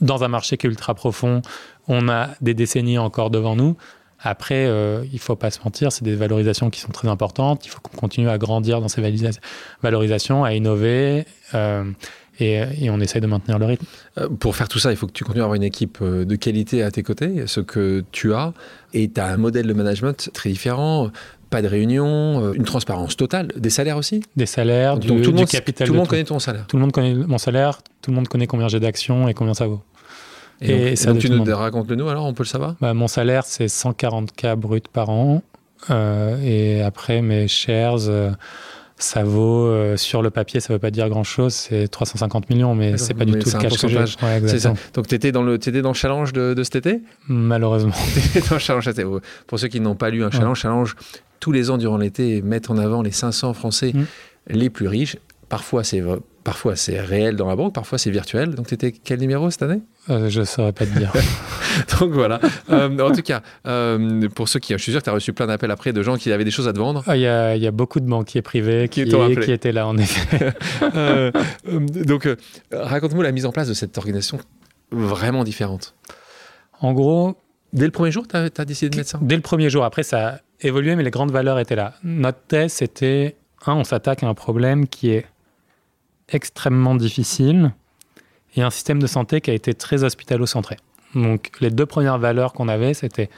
Dans 0.00 0.24
un 0.24 0.28
marché 0.28 0.56
qui 0.56 0.66
est 0.66 0.70
ultra 0.70 0.94
profond, 0.94 1.42
on 1.86 2.08
a 2.08 2.30
des 2.40 2.54
décennies 2.54 2.98
encore 2.98 3.30
devant 3.30 3.54
nous. 3.54 3.76
Après, 4.22 4.66
euh, 4.66 5.02
il 5.06 5.14
ne 5.14 5.18
faut 5.18 5.36
pas 5.36 5.50
se 5.50 5.60
mentir, 5.64 5.92
c'est 5.92 6.04
des 6.04 6.14
valorisations 6.14 6.68
qui 6.68 6.80
sont 6.80 6.92
très 6.92 7.08
importantes. 7.08 7.64
Il 7.64 7.70
faut 7.70 7.80
qu'on 7.80 7.96
continue 7.96 8.28
à 8.28 8.36
grandir 8.36 8.80
dans 8.80 8.88
ces 8.88 9.02
valorisations, 9.82 10.44
à 10.44 10.52
innover. 10.52 11.24
Euh, 11.54 11.84
et, 12.40 12.90
on 12.90 13.00
essaye 13.00 13.20
de 13.20 13.26
maintenir 13.26 13.58
le 13.58 13.66
rythme. 13.66 13.84
Euh, 14.18 14.28
pour 14.28 14.56
faire 14.56 14.68
tout 14.68 14.78
ça, 14.78 14.90
il 14.90 14.96
faut 14.96 15.06
que 15.06 15.12
tu 15.12 15.24
continues 15.24 15.42
à 15.42 15.44
avoir 15.44 15.56
une 15.56 15.62
équipe 15.62 15.98
euh, 16.02 16.24
de 16.24 16.36
qualité 16.36 16.82
à 16.82 16.90
tes 16.90 17.02
côtés, 17.02 17.44
ce 17.46 17.60
que 17.60 18.04
tu 18.12 18.32
as, 18.32 18.52
et 18.94 19.10
tu 19.10 19.20
as 19.20 19.26
un 19.26 19.36
modèle 19.36 19.66
de 19.66 19.72
management 19.72 20.30
très 20.32 20.50
différent, 20.50 21.10
pas 21.50 21.62
de 21.62 21.68
réunion, 21.68 22.44
euh, 22.44 22.52
une 22.52 22.64
transparence 22.64 23.16
totale, 23.16 23.48
des 23.56 23.70
salaires 23.70 23.96
aussi 23.96 24.22
Des 24.36 24.46
salaires, 24.46 24.98
du, 24.98 25.08
tout 25.08 25.14
le 25.14 25.32
monde, 25.32 25.46
capital. 25.46 25.86
Tout 25.86 25.92
le 25.92 25.98
monde 25.98 26.08
connaît 26.08 26.24
ton 26.24 26.38
salaire. 26.38 26.66
Tout 26.66 26.76
le 26.76 26.82
monde 26.82 26.92
connaît 26.92 27.14
mon 27.14 27.38
salaire, 27.38 27.80
tout 28.02 28.10
le 28.10 28.16
monde 28.16 28.28
connaît 28.28 28.46
combien 28.46 28.68
j'ai 28.68 28.80
d'actions 28.80 29.28
et 29.28 29.34
combien 29.34 29.54
ça 29.54 29.66
vaut. 29.66 29.82
Et, 30.62 30.94
ça 30.94 31.12
donc 31.12 31.20
tu 31.20 31.30
nous 31.30 31.42
racontes-le 31.42 31.96
nous 31.96 32.08
alors, 32.08 32.26
on 32.26 32.34
peut 32.34 32.42
le 32.42 32.48
savoir? 32.48 32.76
Bah, 32.82 32.92
Mon 32.92 33.08
salaire, 33.08 33.44
c'est 33.46 33.66
140K 33.66 34.56
brut 34.56 34.88
par 34.88 35.08
an. 35.08 35.42
et 35.90 36.82
après, 36.82 37.22
mes 37.22 37.48
shares 37.48 38.10
ça 39.02 39.22
vaut 39.22 39.66
euh, 39.66 39.96
sur 39.96 40.22
le 40.22 40.30
papier, 40.30 40.60
ça 40.60 40.72
ne 40.72 40.76
veut 40.76 40.80
pas 40.80 40.90
dire 40.90 41.08
grand 41.08 41.24
chose, 41.24 41.54
c'est 41.54 41.88
350 41.88 42.50
millions, 42.50 42.74
mais 42.74 42.96
c'est 42.96 43.14
pas 43.14 43.24
du 43.24 43.32
tout 43.32 43.50
le 43.50 43.58
cash 43.58 43.78
que 43.78 43.88
j'ai. 43.88 44.58
ça. 44.58 44.74
Donc 44.94 45.08
tu 45.08 45.14
étais 45.14 45.32
dans 45.32 45.42
le 45.42 45.54
étais 45.54 45.82
dans 45.82 45.90
le 45.90 45.94
challenge 45.94 46.32
de, 46.32 46.54
de 46.54 46.62
cet 46.62 46.76
été? 46.76 47.00
Malheureusement. 47.28 47.94
dans 48.50 48.56
le 48.56 48.60
challenge 48.60 48.90
Pour 49.46 49.58
ceux 49.58 49.68
qui 49.68 49.80
n'ont 49.80 49.94
pas 49.94 50.10
lu 50.10 50.22
un 50.24 50.30
challenge, 50.30 50.60
challenge 50.60 50.96
tous 51.40 51.52
les 51.52 51.70
ans 51.70 51.78
durant 51.78 51.96
l'été 51.96 52.42
mettre 52.42 52.70
en 52.70 52.78
avant 52.78 53.02
les 53.02 53.12
500 53.12 53.54
Français 53.54 53.92
mm. 53.94 54.04
les 54.48 54.70
plus 54.70 54.88
riches. 54.88 55.16
Parfois 55.48 55.82
c'est 55.84 56.02
parfois 56.44 56.76
c'est 56.76 57.00
réel 57.00 57.36
dans 57.36 57.46
la 57.46 57.56
banque, 57.56 57.74
parfois 57.74 57.98
c'est 57.98 58.10
virtuel. 58.10 58.54
Donc 58.54 58.66
tu 58.68 58.74
étais 58.74 58.92
quel 58.92 59.20
numéro 59.20 59.50
cette 59.50 59.62
année? 59.62 59.80
Euh, 60.08 60.28
Je 60.28 60.40
ne 60.40 60.44
saurais 60.44 60.72
pas 60.72 60.86
te 60.86 60.98
dire. 60.98 61.12
Donc 62.00 62.10
voilà. 62.12 62.40
Euh, 62.70 62.98
en 62.98 63.12
tout 63.12 63.22
cas, 63.22 63.42
euh, 63.66 64.28
pour 64.34 64.48
ceux 64.48 64.58
qui, 64.58 64.72
je 64.72 64.78
suis 64.78 64.92
sûr 64.92 65.00
que 65.00 65.04
tu 65.04 65.10
as 65.10 65.14
reçu 65.14 65.32
plein 65.32 65.46
d'appels 65.46 65.70
après 65.70 65.92
de 65.92 66.02
gens 66.02 66.16
qui 66.16 66.32
avaient 66.32 66.44
des 66.44 66.50
choses 66.50 66.68
à 66.68 66.72
te 66.72 66.78
vendre. 66.78 67.04
Ah, 67.06 67.16
il 67.16 67.22
y, 67.22 67.26
a, 67.26 67.70
beaucoup 67.70 68.00
de 68.00 68.06
banquiers 68.06 68.42
privés 68.42 68.88
qui, 68.88 69.04
qui, 69.04 69.52
étaient 69.52 69.72
là 69.72 69.86
en 69.86 69.96
effet. 69.96 70.52
donc 72.04 72.28
raconte-moi 72.72 73.22
la 73.22 73.32
mise 73.32 73.46
en 73.46 73.52
place 73.52 73.68
de 73.68 73.74
cette 73.74 73.96
organisation 73.98 74.38
vraiment 74.90 75.44
différente. 75.44 75.94
En 76.80 76.92
gros, 76.92 77.36
Dès 77.72 77.84
le 77.84 77.92
premier 77.92 78.10
jour, 78.10 78.26
tu 78.26 78.36
as, 78.36 78.64
décidé 78.64 78.90
de 78.90 78.96
mettre 78.96 79.10
ça? 79.10 79.18
Dès 79.22 79.36
le 79.36 79.42
premier 79.42 79.70
jour. 79.70 79.84
Après, 79.84 80.02
ça 80.02 80.28
a 80.28 80.38
évolué, 80.60 80.96
mais 80.96 81.02
les 81.02 81.10
grandes 81.10 81.30
valeurs 81.30 81.58
étaient 81.58 81.76
là. 81.76 81.94
Notre 82.02 82.40
thèse, 82.48 82.72
c'était, 82.72 83.36
un, 83.66 83.74
on 83.74 83.84
s'attaque 83.84 84.22
à 84.22 84.28
un 84.28 84.34
problème 84.34 84.88
qui 84.88 85.10
est 85.10 85.26
extrêmement 86.32 86.94
difficile 86.94 87.72
et 88.56 88.62
un 88.62 88.70
système 88.70 89.00
de 89.00 89.06
santé 89.06 89.40
qui 89.40 89.50
a 89.50 89.54
été 89.54 89.74
très 89.74 90.04
hospitalo-centré. 90.04 90.76
Donc 91.14 91.50
les 91.60 91.70
deux 91.70 91.86
premières 91.86 92.18
valeurs 92.18 92.52
qu'on 92.52 92.68
avait, 92.68 92.94
c'était 92.94 93.30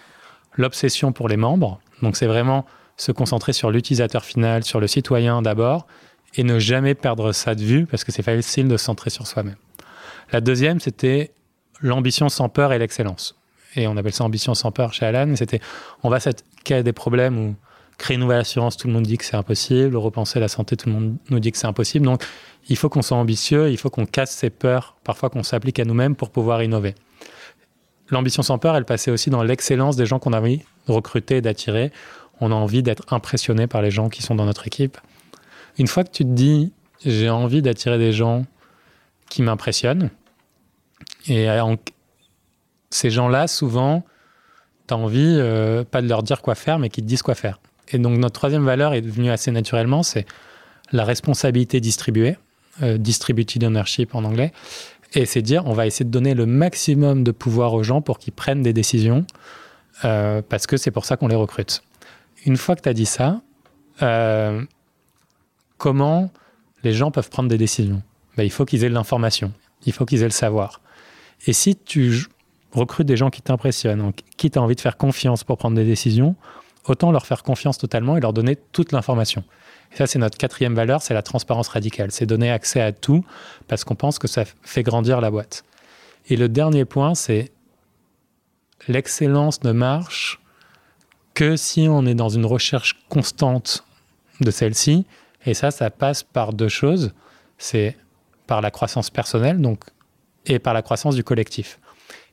l'obsession 0.57 1.13
pour 1.13 1.29
les 1.29 1.37
membres. 1.37 1.81
Donc 2.03 2.17
c'est 2.17 2.27
vraiment 2.27 2.67
se 2.97 3.13
concentrer 3.13 3.53
sur 3.53 3.71
l'utilisateur 3.71 4.25
final, 4.25 4.65
sur 4.65 4.81
le 4.81 4.87
citoyen 4.87 5.43
d'abord, 5.43 5.87
et 6.35 6.45
ne 6.45 6.59
jamais 6.59 6.95
perdre 6.95 7.33
ça 7.33 7.55
de 7.55 7.63
vue 7.63 7.87
parce 7.87 8.05
que 8.05 8.13
c'est 8.13 8.23
facile 8.23 8.69
de 8.69 8.77
se 8.77 8.85
centrer 8.85 9.11
sur 9.11 9.27
soi-même. 9.27 9.57
La 10.33 10.41
deuxième, 10.41 10.81
c'était 10.81 11.33
l'ambition 11.81 12.29
sans 12.29 12.49
peur 12.49 12.73
et 12.73 12.79
l'excellence. 12.79 13.39
Et 13.75 13.87
on 13.87 13.97
appelle 13.97 14.13
ça 14.13 14.25
ambition 14.25 14.55
sans 14.55 14.71
peur 14.71 14.93
chez 14.93 15.07
Alan. 15.07 15.35
C'était, 15.37 15.61
on 16.03 16.11
va 16.11 16.19
qu'il 16.65 16.83
des 16.83 16.93
problèmes 16.93 17.39
où 17.39 17.57
créer 18.03 18.17
une 18.17 18.21
nouvelle 18.21 18.41
assurance, 18.41 18.77
tout 18.77 18.89
le 18.89 18.93
monde 18.93 19.05
dit 19.05 19.17
que 19.17 19.25
c'est 19.25 19.37
impossible. 19.37 19.97
Repenser 19.97 20.41
la 20.41 20.49
santé, 20.49 20.77
tout 20.77 20.89
le 20.89 20.95
monde 20.95 21.17
nous 21.31 21.39
dit 21.39 21.53
que 21.53 21.59
c'est 21.59 21.69
impossible. 21.69 22.05
Donc, 22.05 22.23
il 22.69 22.77
faut 22.77 22.89
qu'on 22.89 23.01
soit 23.01 23.17
ambitieux, 23.17 23.71
il 23.71 23.79
faut 23.79 23.91
qu'on 23.91 24.07
casse 24.07 24.33
ces 24.33 24.51
peurs, 24.51 24.97
parfois 25.05 25.31
qu'on 25.31 25.45
s'applique 25.45 25.79
à 25.79 25.85
nous-mêmes 25.85 26.17
pour 26.17 26.31
pouvoir 26.31 26.63
innover. 26.63 26.97
L'ambition 28.11 28.43
sans 28.43 28.59
peur, 28.59 28.77
elle 28.77 28.85
passait 28.85 29.13
aussi 29.13 29.31
dans 29.31 29.45
l'excellence 29.45 29.97
des 29.97 30.05
gens 30.05 30.19
qu'on 30.19 30.33
a 30.33 30.41
envie 30.41 30.63
de 30.89 30.93
recruter 30.93 31.37
et 31.37 31.41
d'attirer. 31.41 31.93
On 32.41 32.51
a 32.51 32.55
envie 32.55 32.83
d'être 32.83 33.13
impressionné 33.13 33.69
par 33.69 33.83
les 33.83 33.93
gens 33.93 34.09
qui 34.09 34.21
sont 34.21 34.35
dans 34.35 34.47
notre 34.47 34.67
équipe. 34.67 34.99
Une 35.79 35.87
fois 35.87 36.03
que 36.03 36.11
tu 36.11 36.25
te 36.25 36.31
dis, 36.31 36.73
j'ai 37.07 37.31
envie 37.31 37.63
d'attirer 37.63 37.99
des 37.99 38.13
gens 38.13 38.45
qui 39.31 39.43
m'impressionnent, 39.43 40.11
et 41.29 41.47
ces 42.91 43.11
gens-là, 43.11 43.47
souvent, 43.47 44.05
tu 44.89 44.95
as 44.95 44.97
envie, 44.97 45.37
euh, 45.39 45.85
pas 45.85 46.03
de 46.03 46.09
leur 46.09 46.23
dire 46.23 46.43
quoi 46.43 46.55
faire, 46.55 46.79
mais 46.79 46.91
qu'ils 46.91 47.05
te 47.05 47.09
disent 47.09 47.23
quoi 47.23 47.35
faire. 47.35 47.61
Et 47.89 47.99
donc, 47.99 48.19
notre 48.19 48.35
troisième 48.35 48.65
valeur 48.65 48.95
est 48.95 49.03
devenue 49.03 49.31
assez 49.31 49.51
naturellement, 49.51 50.03
c'est 50.03 50.27
la 50.93 51.05
responsabilité 51.05 51.81
distribuée, 51.81 52.37
euh, 52.83 52.99
distributed 52.99 53.65
ownership 53.65 54.15
en 54.15 54.25
anglais. 54.25 54.53
Et 55.15 55.27
c'est 55.27 55.43
dire, 55.43 55.67
on 55.67 55.73
va 55.73 55.87
essayer 55.87 56.05
de 56.05 56.11
donner 56.11 56.35
le 56.35 56.47
maximum 56.47 57.23
de 57.23 57.33
pouvoir 57.33 57.75
aux 57.75 57.83
gens 57.83 58.01
pour 58.01 58.19
qu'ils 58.19 58.33
prennent 58.33 58.63
des 58.63 58.73
décisions, 58.73 59.27
euh, 60.05 60.41
parce 60.49 60.67
que 60.67 60.77
c'est 60.77 60.91
pour 60.91 61.05
ça 61.05 61.17
qu'on 61.17 61.29
les 61.29 61.37
recrute. 61.37 61.83
Une 62.47 62.57
fois 62.57 62.77
que 62.77 62.83
tu 62.83 62.89
as 62.89 62.95
dit 62.95 63.07
ça, 63.07 63.41
euh, 64.01 64.63
comment 65.77 66.31
les 66.83 66.93
gens 66.93 67.11
peuvent 67.11 67.29
prendre 67.29 67.49
des 67.49 67.59
décisions? 67.59 68.03
Ben, 68.37 68.45
Il 68.45 68.51
faut 68.51 68.65
qu'ils 68.65 68.85
aient 68.85 68.89
l'information, 68.89 69.53
il 69.85 69.93
faut 69.93 70.07
qu'ils 70.07 70.23
aient 70.23 70.27
le 70.27 70.31
savoir. 70.31 70.81
Et 71.47 71.53
si 71.53 71.77
tu 71.77 72.25
recrutes 72.73 73.07
des 73.07 73.17
gens 73.17 73.29
qui 73.29 73.43
t'impressionnent, 73.43 74.13
qui 74.37 74.51
tu 74.51 74.59
as 74.59 74.63
envie 74.63 74.77
de 74.77 74.81
faire 74.81 74.97
confiance 74.97 75.45
pour 75.45 75.59
prendre 75.59 75.77
des 75.77 75.85
décisions, 75.85 76.37
autant 76.87 77.13
leur 77.13 77.27
faire 77.27 77.43
confiance 77.43 77.79
totalement 77.79 78.17
et 78.17 78.21
leur 78.21 78.33
donner 78.33 78.57
toute 78.57 78.93
l'information. 78.93 79.45
Et 79.93 79.97
ça, 79.97 80.07
c'est 80.07 80.19
notre 80.19 80.39
quatrième 80.39 80.75
valeur, 80.75 81.03
c'est 81.03 81.15
la 81.15 81.23
transparence 81.23 81.69
radicale. 81.69 82.11
C'est 82.11 82.27
donner 82.27 82.51
accès 82.51 82.81
à 82.81 82.93
tout 82.93 83.25
parce 83.69 83.85
qu'on 83.85 83.95
pense 83.95 84.19
que 84.19 84.29
ça 84.29 84.45
fait 84.63 84.83
grandir 84.83 85.21
la 85.21 85.31
boîte. 85.31 85.65
Et 86.29 86.37
le 86.37 86.49
dernier 86.49 86.85
point, 86.85 87.15
c'est 87.15 87.53
l'excellence 88.89 89.63
ne 89.65 89.73
marche 89.73 90.41
que 91.35 91.57
si 91.57 91.87
on 91.89 92.07
est 92.07 92.15
dans 92.15 92.29
une 92.29 92.47
recherche 92.47 93.01
constante 93.09 93.85
de 94.41 94.51
celle-ci. 94.51 95.07
Et 95.47 95.55
ça, 95.55 95.71
ça 95.71 95.91
passe 95.91 96.23
par 96.23 96.53
deux 96.53 96.69
choses. 96.69 97.13
C'est 97.59 97.97
par 98.47 98.61
la 98.61 98.71
croissance 98.71 99.11
personnelle 99.11 99.61
donc, 99.61 99.81
et 100.47 100.59
par 100.59 100.75
la 100.75 100.83
croissance 100.83 101.15
du 101.15 101.25
collectif. 101.25 101.79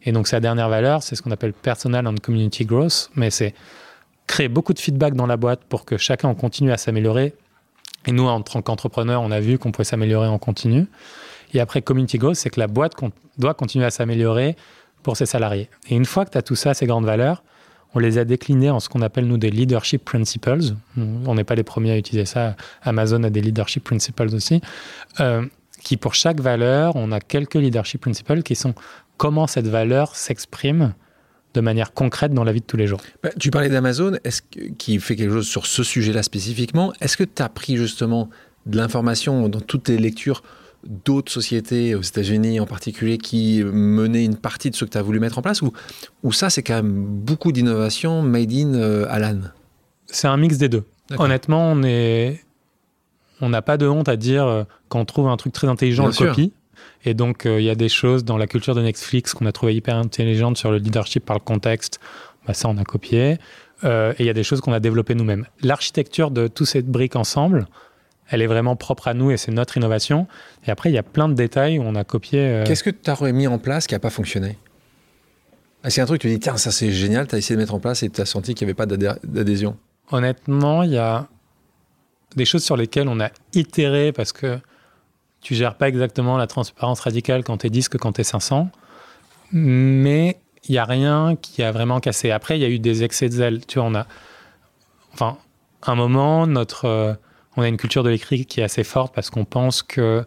Et 0.04 0.12
donc, 0.12 0.28
sa 0.28 0.39
dernière 0.39 0.70
valeur, 0.70 1.04
c'est 1.04 1.16
ce 1.16 1.22
qu'on 1.22 1.32
appelle 1.32 1.54
personal 1.54 2.08
and 2.08 2.16
community 2.22 2.66
growth, 2.66 3.10
mais 3.16 3.30
c'est 3.30 3.54
créer 4.30 4.48
beaucoup 4.48 4.74
de 4.74 4.80
feedback 4.80 5.16
dans 5.16 5.26
la 5.26 5.38
boîte 5.38 5.62
pour 5.68 5.86
que 5.86 5.98
chacun 5.98 6.34
continue 6.36 6.72
à 6.72 6.78
s'améliorer. 6.78 7.34
Et 8.06 8.12
nous, 8.12 8.28
en 8.28 8.42
tant 8.42 8.62
qu'entrepreneurs, 8.62 9.24
on 9.24 9.32
a 9.32 9.40
vu 9.40 9.58
qu'on 9.58 9.72
pouvait 9.72 9.84
s'améliorer 9.84 10.28
en 10.28 10.38
continu. 10.38 10.86
Et 11.54 11.60
après, 11.60 11.82
community 11.82 12.20
growth, 12.20 12.36
c'est 12.36 12.52
que 12.52 12.60
la 12.60 12.68
boîte 12.68 12.94
doit 13.40 13.56
continuer 13.56 13.86
à 13.86 13.90
s'améliorer 13.90 14.56
pour 15.02 15.18
ses 15.18 15.26
salariés. 15.26 15.68
Et 15.90 15.96
une 15.96 16.06
fois 16.06 16.26
que 16.26 16.30
tu 16.30 16.38
as 16.38 16.44
tout 16.44 16.56
ça, 16.56 16.76
ces 16.76 16.86
grandes 16.86 17.06
valeurs, 17.06 17.44
on 17.96 18.00
les 18.00 18.20
a 18.20 18.24
déclinées 18.24 18.70
en 18.70 18.80
ce 18.80 18.88
qu'on 18.88 19.02
appelle, 19.02 19.26
nous, 19.26 19.40
des 19.40 19.50
leadership 19.50 20.06
principles. 20.06 20.60
On 20.96 21.34
n'est 21.34 21.44
pas 21.44 21.56
les 21.56 21.64
premiers 21.64 21.92
à 21.92 21.98
utiliser 21.98 22.26
ça. 22.26 22.56
Amazon 22.84 23.24
a 23.24 23.32
des 23.32 23.42
leadership 23.42 23.84
principles 23.84 24.36
aussi. 24.36 24.62
Euh, 25.20 25.44
qui, 25.82 25.98
pour 25.98 26.14
chaque 26.14 26.40
valeur, 26.40 26.96
on 26.96 27.12
a 27.12 27.20
quelques 27.20 27.56
leadership 27.56 28.02
principles 28.02 28.44
qui 28.44 28.54
sont 28.54 28.76
comment 29.18 29.48
cette 29.48 29.68
valeur 29.68 30.16
s'exprime 30.16 30.94
de 31.54 31.62
manière 31.62 31.93
concrète 31.93 32.34
dans 32.34 32.43
la 32.43 32.52
vie 32.52 32.62
de 32.62 32.66
tous 32.66 32.78
les 32.78 32.88
jours. 32.88 33.02
Bah, 33.24 33.30
tu 33.39 33.50
parlais 33.52 33.70
d'Amazon, 33.70 34.14
est-ce 34.24 34.41
qui 34.78 35.00
fait 35.00 35.16
quelque 35.16 35.34
chose 35.34 35.47
sur 35.47 35.66
ce 35.66 35.84
sujet-là 35.84 36.24
spécifiquement 36.24 36.93
Est-ce 37.02 37.18
que 37.18 37.24
tu 37.24 37.41
as 37.41 37.50
pris 37.50 37.76
justement 37.78 38.30
de 38.66 38.78
l'information 38.78 39.50
dans 39.50 39.62
toutes 39.62 39.84
tes 39.84 39.97
lectures 39.97 40.43
d'autres 40.86 41.32
sociétés 41.32 41.95
aux 41.95 42.02
États-Unis 42.02 42.60
en 42.60 42.66
particulier 42.66 43.18
qui 43.18 43.62
menaient 43.64 44.24
une 44.24 44.38
partie 44.38 44.70
de 44.70 44.76
ce 44.76 44.86
que 44.86 44.91
tu 44.91 44.97
as 44.97 45.02
voulu 45.02 45.20
mettre 45.20 45.38
en 45.38 45.41
place 45.41 45.62
ou, 45.62 45.74
ou 46.24 46.32
ça 46.32 46.50
c'est 46.50 46.64
quand 46.64 46.76
même 46.76 47.04
beaucoup 47.04 47.52
d'innovation 47.52 48.22
made 48.22 48.54
in 48.54 48.76
euh, 48.76 49.06
Alan? 49.10 49.39
C'est 50.06 50.28
un 50.28 50.38
mix 50.38 50.58
des 50.58 50.70
deux. 50.70 50.84
Honnêtement, 51.18 51.72
on 51.72 51.84
est 51.84 52.43
on 53.41 53.50
n'a 53.50 53.62
pas 53.62 53.78
de 53.78 53.88
honte 53.88 54.10
à 54.10 54.16
dire 54.16 54.45
euh, 54.45 54.64
quand 54.89 55.00
on 55.00 55.06
trouve 55.06 55.28
un 55.28 55.38
truc 55.38 55.54
très 55.54 55.68
intelligent, 55.68 56.06
on 56.06 56.08
le 56.08 56.14
copie. 56.14 56.54
Et 57.06 57.14
donc, 57.14 57.45
euh, 57.45 57.60
il 57.60 57.66
y 57.66 57.70
a 57.70 57.76
des 57.76 57.89
choses 57.89 58.26
dans 58.26 58.38
la 58.38 58.47
culture 58.47 58.76
de 58.76 58.82
Netflix 58.82 59.34
qu'on 59.34 59.45
a 59.45 59.52
trouvé 59.52 59.76
hyper 59.76 59.95
intelligentes 59.95 60.58
sur 60.58 60.72
le 60.72 60.78
leadership 60.78 61.26
par 61.26 61.38
le 61.38 61.43
contexte. 61.43 62.00
Bah, 62.45 62.54
ça, 62.54 62.68
on 62.70 62.78
a 62.78 62.84
copié. 62.84 63.38
et 63.84 64.14
il 64.20 64.26
y 64.26 64.30
a 64.30 64.34
des 64.34 64.43
choses 64.43 64.62
qu'on 64.62 64.74
a 64.74 64.80
développées 64.80 65.16
nous-mêmes. 65.16 65.45
L'architecture 65.62 66.32
de 66.32 66.47
toutes 66.47 66.68
ces 66.68 66.82
briques 66.82 67.16
ensemble, 67.16 67.68
elle 68.30 68.41
est 68.41 68.47
vraiment 68.47 68.76
propre 68.76 69.08
à 69.08 69.14
nous 69.14 69.32
et 69.32 69.38
c'est 69.38 69.52
notre 69.52 69.78
innovation. 69.78 70.28
Et 70.66 70.72
après, 70.72 70.89
il 70.89 70.93
y 70.93 70.97
a 70.97 71.04
plein 71.04 71.28
de 71.30 71.34
détails 71.34 71.80
où 71.80 71.84
on 71.84 71.95
a 71.95 72.04
copié. 72.04 72.39
Euh, 72.39 72.64
Qu'est-ce 72.66 72.84
que 72.84 72.89
tu 72.89 73.10
as 73.10 73.32
mis 73.32 73.47
en 73.47 73.58
place 73.58 73.88
qui 73.88 73.95
n'a 73.95 74.00
pas 74.00 74.10
fonctionné? 74.10 74.58
C'est 75.88 76.02
un 76.02 76.06
truc, 76.06 76.22
tu 76.22 76.28
dis, 76.28 76.39
tiens, 76.39 76.58
ça 76.58 76.72
c'est 76.72 76.91
génial, 76.91 77.28
tu 77.28 77.36
as 77.36 77.38
essayé 77.38 77.56
de 77.56 77.62
mettre 77.62 77.74
en 77.74 77.80
place 77.80 78.04
et 78.04 78.10
tu 78.10 78.20
as 78.20 78.26
senti 78.26 78.54
qu'il 78.54 78.68
n'y 78.68 78.72
avait 78.72 78.76
pas 78.76 78.86
d'adhésion? 78.86 79.78
Honnêtement, 80.12 80.84
il 80.84 80.91
y 80.91 80.97
a 80.97 81.28
des 82.36 82.45
choses 82.45 82.64
sur 82.64 82.76
lesquelles 82.76 83.08
on 83.08 83.20
a 83.22 83.30
itéré 83.54 84.12
parce 84.12 84.34
que 84.34 84.60
tu 85.42 85.56
gères 85.56 85.76
pas 85.76 85.88
exactement 85.88 86.38
la 86.38 86.48
transparence 86.48 87.00
radicale 87.00 87.44
quand 87.44 87.60
tu 87.60 87.68
es 87.68 87.70
10 87.70 87.90
que 87.90 87.98
quand 87.98 88.14
tu 88.14 88.22
es 88.22 88.24
500. 88.24 88.70
Mais 89.52 90.38
il 90.68 90.74
n'y 90.74 90.78
a 90.78 90.86
rien 90.86 91.36
qui 91.42 91.64
a 91.64 91.72
vraiment 91.72 92.00
cassé. 92.00 92.32
Après, 92.32 92.58
il 92.58 92.62
y 92.62 92.66
a 92.66 92.70
eu 92.70 92.80
des 92.80 93.04
excès 93.04 93.30
de 93.30 93.34
zèle. 93.34 93.66
Tu 93.66 93.80
vois, 93.80 93.88
on. 93.88 94.06
Enfin, 95.14 95.38
un 95.84 95.96
moment, 95.96 96.46
notre 96.46 96.86
euh, 96.86 97.14
on 97.58 97.62
a 97.62 97.68
une 97.68 97.78
culture 97.78 98.04
de 98.04 98.10
l'écrit 98.10 98.46
qui 98.46 98.60
est 98.60 98.64
assez 98.64 98.84
forte 98.84 99.14
parce 99.14 99.30
qu'on 99.30 99.46
pense 99.46 99.82
que 99.82 100.26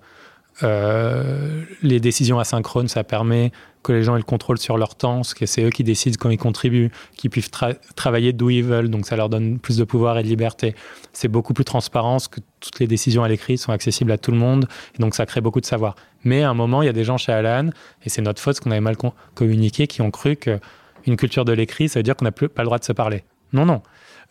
euh, 0.62 1.64
les 1.82 2.00
décisions 2.00 2.38
asynchrones, 2.38 2.88
ça 2.88 3.04
permet 3.04 3.52
que 3.82 3.92
les 3.92 4.02
gens 4.02 4.14
aient 4.14 4.18
le 4.18 4.24
contrôle 4.24 4.58
sur 4.58 4.76
leur 4.76 4.94
temps, 4.94 5.22
que 5.36 5.46
c'est 5.46 5.62
eux 5.62 5.70
qui 5.70 5.84
décident 5.84 6.16
quand 6.18 6.30
ils 6.30 6.38
contribuent, 6.38 6.90
qu'ils 7.16 7.30
puissent 7.30 7.50
travailler 7.96 8.32
d'où 8.32 8.50
ils 8.50 8.62
veulent, 8.62 8.90
donc 8.90 9.06
ça 9.06 9.16
leur 9.16 9.28
donne 9.28 9.58
plus 9.58 9.76
de 9.76 9.84
pouvoir 9.84 10.18
et 10.18 10.22
de 10.22 10.28
liberté. 10.28 10.74
C'est 11.12 11.28
beaucoup 11.28 11.52
plus 11.52 11.64
transparent, 11.64 12.18
que 12.30 12.40
toutes 12.60 12.78
les 12.78 12.86
décisions 12.86 13.24
à 13.24 13.28
l'écrit 13.28 13.58
sont 13.58 13.72
accessibles 13.72 14.12
à 14.12 14.18
tout 14.18 14.30
le 14.30 14.38
monde, 14.38 14.68
et 14.96 15.02
donc 15.02 15.14
ça 15.14 15.26
crée 15.26 15.40
beaucoup 15.40 15.60
de 15.60 15.66
savoir. 15.66 15.96
Mais 16.24 16.42
à 16.42 16.50
un 16.50 16.54
moment, 16.54 16.82
il 16.82 16.86
y 16.86 16.88
a 16.88 16.92
des 16.92 17.04
gens 17.04 17.18
chez 17.18 17.32
Alan, 17.32 17.70
et 18.04 18.08
c'est 18.08 18.22
notre 18.22 18.40
faute, 18.40 18.60
qu'on 18.60 18.70
avait 18.70 18.80
mal 18.80 18.96
communiqué, 19.34 19.86
qui 19.86 20.02
ont 20.02 20.10
cru 20.10 20.36
qu'une 20.36 21.16
culture 21.16 21.44
de 21.44 21.52
l'écrit, 21.52 21.88
ça 21.88 21.98
veut 21.98 22.04
dire 22.04 22.14
qu'on 22.16 22.24
n'a 22.24 22.32
pas 22.32 22.46
le 22.58 22.64
droit 22.64 22.78
de 22.78 22.84
se 22.84 22.92
parler. 22.92 23.24
Non, 23.52 23.66
non. 23.66 23.82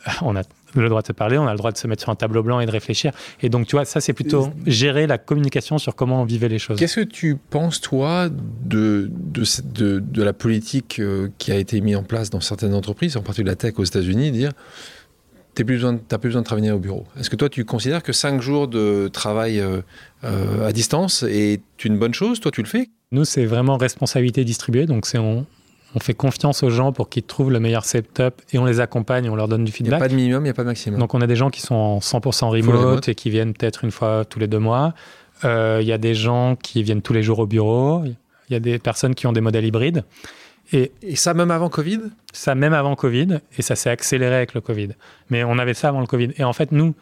On 0.22 0.36
a 0.36 0.44
le 0.76 0.90
droit 0.90 1.02
de 1.02 1.08
se 1.08 1.12
parler, 1.12 1.38
on 1.38 1.48
a 1.48 1.52
le 1.52 1.58
droit 1.58 1.72
de 1.72 1.78
se 1.78 1.88
mettre 1.88 2.02
sur 2.02 2.12
un 2.12 2.16
tableau 2.16 2.44
blanc 2.44 2.60
et 2.60 2.66
de 2.66 2.72
réfléchir. 2.72 3.12
Et 3.42 3.50
donc, 3.50 3.68
tu 3.68 3.76
vois, 3.76 3.86
ça, 3.86 4.00
c'est 4.00 4.14
plutôt 4.14 4.50
gérer 4.66 5.08
la 5.08 5.18
communication 5.18 5.78
sur 5.78 5.96
comment 5.96 6.22
on 6.22 6.26
vivait 6.26 6.48
les 6.48 6.60
choses. 6.60 6.80
Qu'est-ce 6.80 7.02
que 7.02 7.06
tu 7.06 7.36
penses, 7.36 7.82
toi, 7.82 8.30
de, 8.30 9.12
de, 9.12 10.00
de, 10.00 10.24
la 10.24 10.34
politique 10.34 11.00
euh, 11.00 11.30
qui 11.38 11.52
a 11.52 11.56
été 11.56 11.82
mise 11.82 11.96
en 11.96 12.04
place 12.04 12.30
dans 12.30 12.42
certaines 12.42 12.74
entreprises, 12.74 13.18
en 13.18 13.22
particulier 13.22 13.50
la 13.50 13.56
tech 13.56 13.74
aux 13.78 13.84
États-Unis, 13.84 14.32
dire 14.32 14.52
tu 15.54 15.64
n'as 15.64 15.66
plus, 15.66 15.76
besoin, 15.76 15.98
plus 15.98 16.18
besoin 16.30 16.42
de 16.42 16.46
travailler 16.46 16.72
au 16.72 16.80
bureau. 16.80 17.06
Est-ce 17.20 17.30
que 17.30 17.36
toi, 17.36 17.50
tu 17.50 17.66
considères 17.66 18.04
que 18.04 18.14
5 18.14 18.42
jours 18.42 18.70
de 18.70 19.10
travail 19.12 19.60
euh, 19.60 19.82
euh, 20.24 20.66
à 20.66 20.72
distance 20.72 21.24
est 21.24 21.62
une 21.84 21.98
bonne 22.00 22.14
chose? 22.14 22.40
Toi, 22.40 22.52
tu 22.52 22.62
le 22.62 22.68
fais? 22.68 22.90
Nous, 23.12 23.26
c'est 23.26 23.46
vraiment 23.46 23.76
responsabilité 23.76 24.46
distribuée. 24.46 24.86
Donc, 24.86 25.06
c'est 25.06 25.18
on, 25.18 25.46
on 25.96 26.00
fait 26.00 26.14
confiance 26.14 26.64
aux 26.64 26.70
gens 26.70 26.94
pour 26.94 27.10
qu'ils 27.10 27.24
trouvent 27.24 27.52
le 27.52 27.60
meilleur 27.60 27.86
setup 27.86 28.42
et 28.54 28.58
on 28.58 28.66
les 28.66 28.80
accompagne, 28.80 29.30
on 29.30 29.36
leur 29.36 29.48
donne 29.48 29.66
du 29.66 29.72
feedback. 29.72 29.94
Il 29.94 29.98
n'y 29.98 30.02
a 30.02 30.06
pas 30.06 30.10
de 30.10 30.16
minimum, 30.16 30.42
il 30.42 30.46
n'y 30.46 30.50
a 30.50 30.54
pas 30.54 30.64
de 30.64 30.68
maximum. 30.68 31.00
Donc 31.00 31.14
on 31.14 31.22
a 31.22 31.28
des 31.28 31.36
gens 31.36 31.50
qui 31.50 31.62
sont 31.62 31.76
en 31.76 32.00
100% 32.00 32.50
remote, 32.50 33.10
et 33.10 33.16
qui 33.16 33.30
viennent 33.30 33.54
peut-être 33.54 33.84
une 33.84 33.92
fois 33.92 34.24
tous 34.26 34.40
les 34.40 34.48
deux 34.48 34.60
mois. 34.60 34.94
Euh, 35.44 35.80
il 35.82 35.88
y 35.88 35.94
a 35.94 35.98
des 35.98 36.14
gens 36.14 36.56
qui 36.56 36.84
viennent 36.84 37.02
tous 37.02 37.14
les 37.14 37.24
jours 37.24 37.40
au 37.40 37.48
bureau. 37.48 38.04
Il 38.06 38.54
y 38.54 38.56
a 38.56 38.60
des 38.60 38.80
personnes 38.80 39.16
qui 39.16 39.28
ont 39.28 39.34
des 39.34 39.42
modèles 39.42 39.66
hybrides. 39.66 40.04
Et, 40.74 40.92
ça 41.16 41.34
même 41.34 41.52
avant 41.52 41.70
Covid? 41.70 42.00
Ça 42.32 42.56
même 42.56 42.74
avant 42.74 42.96
Covid, 42.96 43.40
et 43.58 43.62
ça 43.62 43.76
s'est 43.76 43.90
accéléré 43.90 44.36
avec 44.36 44.54
le 44.54 44.62
Covid. 44.62 44.90
Mais 45.30 45.44
on 45.44 45.58
avait 45.58 45.74
ça 45.74 45.90
avant 45.90 46.00
le 46.00 46.08
Covid. 46.08 46.30
Et 46.38 46.46
en 46.46 46.54
fait, 46.54 46.72
nous, 46.72 46.96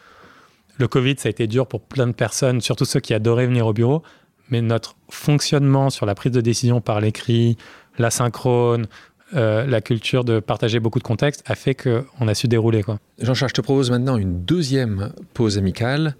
le 0.78 0.88
Covid, 0.88 1.16
ça 1.18 1.28
a 1.28 1.30
été 1.30 1.46
dur 1.46 1.68
pour 1.68 1.82
plein 1.82 2.08
de 2.08 2.14
personnes, 2.14 2.62
surtout 2.62 2.86
ceux 2.86 3.00
qui 3.00 3.14
adoraient 3.14 3.46
venir 3.46 3.68
au 3.68 3.74
bureau. 3.74 4.02
Mais 4.50 4.62
notre 4.62 4.96
fonctionnement 5.12 5.92
sur 5.92 6.08
la 6.08 6.16
prise 6.16 6.32
de 6.32 6.42
décision 6.42 6.82
par 6.82 7.00
l'écrit, 7.00 7.58
l'asynchrone, 8.00 8.88
euh, 9.36 9.66
la 9.66 9.82
culture 9.82 10.24
de 10.24 10.40
partager 10.40 10.80
beaucoup 10.80 11.00
de 11.00 11.04
contexte 11.04 11.44
a 11.46 11.56
fait 11.56 11.76
qu'on 11.76 12.28
a 12.28 12.34
su 12.34 12.48
dérouler. 12.48 12.84
Jean-Charles, 13.20 13.50
je 13.50 13.56
te 13.56 13.62
propose 13.62 13.92
maintenant 13.92 14.18
une 14.18 14.44
deuxième 14.44 15.14
pause 15.34 15.58
amicale. 15.58 16.16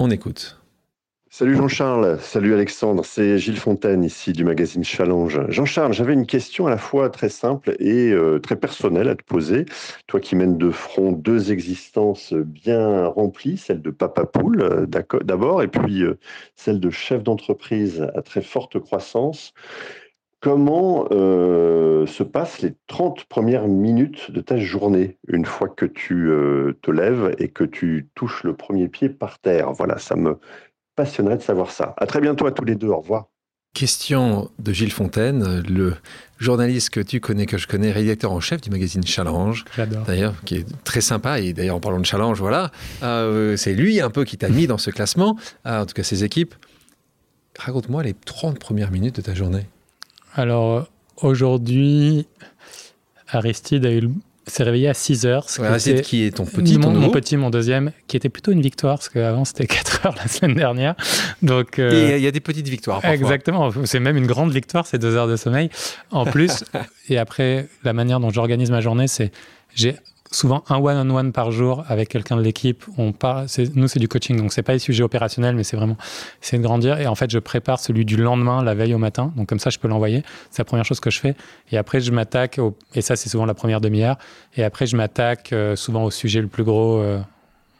On 0.00 0.10
écoute. 0.10 0.58
Salut 1.30 1.56
Jean-Charles, 1.56 2.18
salut 2.20 2.54
Alexandre, 2.54 3.04
c'est 3.04 3.36
Gilles 3.36 3.58
Fontaine 3.58 4.02
ici 4.02 4.32
du 4.32 4.44
magazine 4.44 4.82
Challenge. 4.82 5.42
Jean-Charles, 5.50 5.92
j'avais 5.92 6.14
une 6.14 6.24
question 6.24 6.66
à 6.66 6.70
la 6.70 6.78
fois 6.78 7.10
très 7.10 7.28
simple 7.28 7.76
et 7.78 8.10
euh, 8.12 8.38
très 8.38 8.56
personnelle 8.56 9.10
à 9.10 9.14
te 9.14 9.22
poser. 9.22 9.66
Toi 10.06 10.20
qui 10.20 10.36
mènes 10.36 10.56
de 10.56 10.70
front 10.70 11.12
deux 11.12 11.52
existences 11.52 12.32
bien 12.32 13.06
remplies, 13.06 13.58
celle 13.58 13.82
de 13.82 13.90
papa 13.90 14.24
poule 14.24 14.62
euh, 14.62 14.86
d'abord 15.22 15.62
et 15.62 15.68
puis 15.68 16.02
euh, 16.02 16.18
celle 16.56 16.80
de 16.80 16.88
chef 16.88 17.22
d'entreprise 17.22 18.06
à 18.14 18.22
très 18.22 18.42
forte 18.42 18.78
croissance. 18.78 19.52
Comment 20.40 21.08
se 21.10 22.22
passent 22.22 22.62
les 22.62 22.74
30 22.86 23.24
premières 23.24 23.66
minutes 23.66 24.30
de 24.30 24.40
ta 24.40 24.56
journée 24.56 25.18
une 25.26 25.44
fois 25.44 25.68
que 25.68 25.84
tu 25.84 26.30
te 26.80 26.90
lèves 26.90 27.34
et 27.38 27.48
que 27.48 27.64
tu 27.64 28.08
touches 28.14 28.44
le 28.44 28.54
premier 28.54 28.88
pied 28.88 29.08
par 29.08 29.40
terre? 29.40 29.72
Voilà, 29.72 29.98
ça 29.98 30.14
me 30.14 30.38
passionnerait 30.94 31.38
de 31.38 31.42
savoir 31.42 31.70
ça. 31.70 31.94
À 31.96 32.06
très 32.06 32.20
bientôt 32.20 32.46
à 32.46 32.52
tous 32.52 32.64
les 32.64 32.74
deux. 32.74 32.88
Au 32.88 32.98
revoir. 32.98 33.26
Question 33.74 34.50
de 34.58 34.72
Gilles 34.72 34.92
Fontaine, 34.92 35.62
le 35.68 35.94
journaliste 36.38 36.90
que 36.90 37.00
tu 37.00 37.20
connais, 37.20 37.46
que 37.46 37.58
je 37.58 37.68
connais, 37.68 37.92
rédacteur 37.92 38.32
en 38.32 38.40
chef 38.40 38.60
du 38.60 38.70
magazine 38.70 39.06
Challenge. 39.06 39.64
J'adore. 39.76 40.02
D'ailleurs, 40.02 40.34
qui 40.44 40.56
est 40.56 40.66
très 40.82 41.00
sympa. 41.00 41.38
Et 41.38 41.52
d'ailleurs, 41.52 41.76
en 41.76 41.80
parlant 41.80 42.00
de 42.00 42.04
Challenge, 42.04 42.36
voilà, 42.40 42.72
euh, 43.04 43.56
c'est 43.56 43.74
lui 43.74 44.00
un 44.00 44.10
peu 44.10 44.24
qui 44.24 44.36
t'a 44.36 44.48
mis 44.48 44.66
dans 44.66 44.78
ce 44.78 44.90
classement, 44.90 45.36
euh, 45.66 45.82
en 45.82 45.86
tout 45.86 45.94
cas 45.94 46.02
ses 46.02 46.24
équipes. 46.24 46.54
Raconte-moi 47.56 48.02
les 48.02 48.14
30 48.14 48.58
premières 48.58 48.90
minutes 48.90 49.16
de 49.16 49.22
ta 49.22 49.34
journée. 49.34 49.66
Alors, 50.38 50.86
aujourd'hui, 51.16 52.28
Aristide 53.26 53.84
a 53.84 53.92
eu 53.92 54.08
s'est 54.46 54.62
réveillé 54.62 54.88
à 54.88 54.94
6 54.94 55.26
heures. 55.26 55.44
Ouais, 55.58 56.00
qui 56.02 56.22
est 56.22 56.36
ton 56.36 56.46
petit, 56.46 56.78
mon, 56.78 56.92
mon, 56.92 57.10
petit, 57.10 57.36
mon 57.36 57.50
deuxième, 57.50 57.90
qui 58.06 58.16
était 58.16 58.28
plutôt 58.28 58.52
une 58.52 58.62
victoire, 58.62 58.98
parce 58.98 59.08
qu'avant 59.08 59.44
c'était 59.44 59.66
4 59.66 60.06
heures 60.06 60.14
la 60.16 60.28
semaine 60.28 60.54
dernière. 60.54 60.94
Donc, 61.42 61.80
euh, 61.80 62.14
il 62.16 62.22
y 62.22 62.26
a 62.28 62.30
des 62.30 62.38
petites 62.38 62.68
victoires. 62.68 63.00
Parfois. 63.00 63.16
Exactement, 63.16 63.70
c'est 63.84 63.98
même 63.98 64.16
une 64.16 64.28
grande 64.28 64.52
victoire, 64.52 64.86
ces 64.86 64.98
2 64.98 65.16
heures 65.16 65.26
de 65.26 65.34
sommeil. 65.34 65.70
En 66.12 66.24
plus, 66.24 66.64
et 67.08 67.18
après, 67.18 67.66
la 67.82 67.92
manière 67.92 68.20
dont 68.20 68.30
j'organise 68.30 68.70
ma 68.70 68.80
journée, 68.80 69.08
c'est 69.08 69.32
j'ai 69.74 69.96
souvent 70.30 70.62
un 70.68 70.76
one-on-one 70.76 71.32
par 71.32 71.50
jour 71.50 71.84
avec 71.88 72.08
quelqu'un 72.08 72.36
de 72.36 72.42
l'équipe. 72.42 72.84
On 72.96 73.12
part, 73.12 73.44
nous, 73.74 73.88
c'est 73.88 73.98
du 73.98 74.08
coaching, 74.08 74.36
donc 74.36 74.52
c'est 74.52 74.62
pas 74.62 74.72
les 74.72 74.78
sujets 74.78 75.02
opérationnels, 75.02 75.54
mais 75.54 75.64
c'est 75.64 75.76
vraiment, 75.76 75.96
c'est 76.40 76.58
de 76.58 76.62
grandir. 76.62 77.00
Et 77.00 77.06
en 77.06 77.14
fait, 77.14 77.30
je 77.30 77.38
prépare 77.38 77.80
celui 77.80 78.04
du 78.04 78.16
lendemain, 78.16 78.62
la 78.62 78.74
veille 78.74 78.94
au 78.94 78.98
matin. 78.98 79.32
Donc 79.36 79.48
comme 79.48 79.58
ça, 79.58 79.70
je 79.70 79.78
peux 79.78 79.88
l'envoyer. 79.88 80.22
C'est 80.50 80.60
la 80.60 80.66
première 80.66 80.84
chose 80.84 81.00
que 81.00 81.10
je 81.10 81.20
fais. 81.20 81.34
Et 81.70 81.78
après, 81.78 82.00
je 82.00 82.12
m'attaque, 82.12 82.60
et 82.94 83.00
ça, 83.00 83.16
c'est 83.16 83.28
souvent 83.28 83.46
la 83.46 83.54
première 83.54 83.80
demi-heure. 83.80 84.16
Et 84.56 84.64
après, 84.64 84.86
je 84.86 84.96
m'attaque 84.96 85.52
euh, 85.52 85.76
souvent 85.76 86.04
au 86.04 86.10
sujet 86.10 86.40
le 86.40 86.48
plus 86.48 86.64
gros. 86.64 86.98
Euh, 86.98 87.18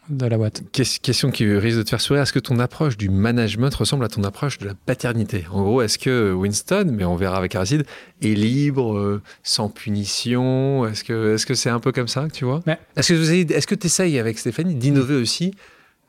de 0.09 0.27
la 0.27 0.37
boîte. 0.37 0.63
Question 0.73 1.31
qui 1.31 1.47
risque 1.47 1.79
de 1.79 1.83
te 1.83 1.91
faire 1.91 2.01
sourire. 2.01 2.23
Est-ce 2.23 2.33
que 2.33 2.39
ton 2.39 2.59
approche 2.59 2.97
du 2.97 3.09
management 3.09 3.75
ressemble 3.75 4.05
à 4.05 4.09
ton 4.09 4.25
approche 4.25 4.59
de 4.59 4.67
la 4.67 4.75
paternité? 4.75 5.47
En 5.51 5.63
gros, 5.63 5.83
est-ce 5.83 5.99
que 5.99 6.33
Winston, 6.33 6.91
mais 6.93 7.05
on 7.05 7.17
verra 7.17 7.37
avec 7.37 7.55
Aristide, 7.55 7.85
est 8.23 8.35
libre, 8.35 8.97
euh, 8.97 9.23
sans 9.43 9.69
punition? 9.69 10.87
Est-ce 10.87 11.05
que 11.05 11.35
est-ce 11.35 11.47
que 11.47 11.55
c'est 11.55 11.71
un 11.71 11.81
peu 11.81 11.93
comme 11.93 12.09
ça 12.09 12.27
que 12.29 12.33
tu 12.33 12.45
vois? 12.45 12.63
Est-ce 12.97 13.13
que 13.13 13.53
est-ce 13.53 13.67
que 13.67 13.75
tu 13.75 13.87
essayes 13.87 14.19
avec 14.19 14.39
Stéphanie 14.39 14.75
d'innover 14.75 15.17
aussi 15.17 15.53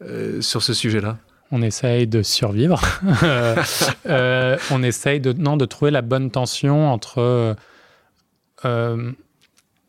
euh, 0.01 0.41
sur 0.41 0.63
ce 0.63 0.73
sujet-là? 0.73 1.17
On 1.51 1.61
essaye 1.63 2.05
de 2.05 2.21
survivre. 2.21 2.81
euh, 4.05 4.57
on 4.69 4.83
essaye 4.83 5.19
de, 5.19 5.33
non, 5.33 5.57
de 5.57 5.65
trouver 5.65 5.89
la 5.89 6.03
bonne 6.03 6.29
tension 6.29 6.91
entre 6.91 7.55
euh, 8.65 9.11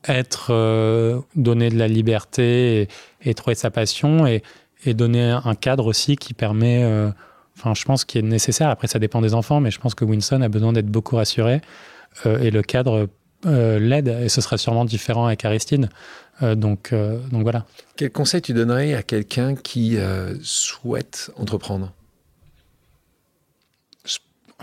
être 0.09 0.49
euh, 0.51 1.21
donner 1.37 1.69
de 1.69 1.79
la 1.79 1.89
liberté 1.89 2.89
et, 3.23 3.35
trouver 3.35 3.55
sa 3.55 3.71
passion 3.71 4.27
et, 4.27 4.43
donner 4.87 5.39
un 5.45 5.55
cadre 5.55 5.85
aussi 5.85 6.17
qui 6.17 6.33
permet 6.33 6.83
euh, 6.83 7.11
enfin 7.59 7.75
je 7.75 7.85
pense 7.85 8.07
qu'il 8.07 8.25
est 8.25 8.29
nécessaire. 8.29 8.71
Après 8.71 8.89
ça 8.89 8.99
dépend 8.99 9.21
des 9.21 9.35
enfants 9.35 9.61
mais 9.61 9.71
je 9.71 9.79
pense 9.79 9.95
que 9.95 10.07
Winston 10.07 10.41
a 10.41 10.49
besoin 10.49 10.73
d'être 10.73 10.87
beaucoup 10.87 11.17
rassuré 11.17 11.61
euh, 12.25 12.39
et 12.39 12.51
le 12.51 12.63
cadre 12.63 13.09
l'aide 13.45 14.09
et 14.09 14.29
ce 14.29 14.41
sera 14.41 14.59
sûrement 14.59 14.85
différent 14.85 15.27
avec 15.27 15.45
Aristide. 15.45 15.89
Donc 16.43 16.95
donc 16.95 17.43
voilà. 17.43 17.67
Quel 17.97 18.11
conseil 18.11 18.41
tu 18.41 18.55
donnerais 18.55 18.95
à 18.95 19.03
quelqu'un 19.03 19.55
qui 19.55 19.99
souhaite 20.43 21.31
entreprendre? 21.37 21.93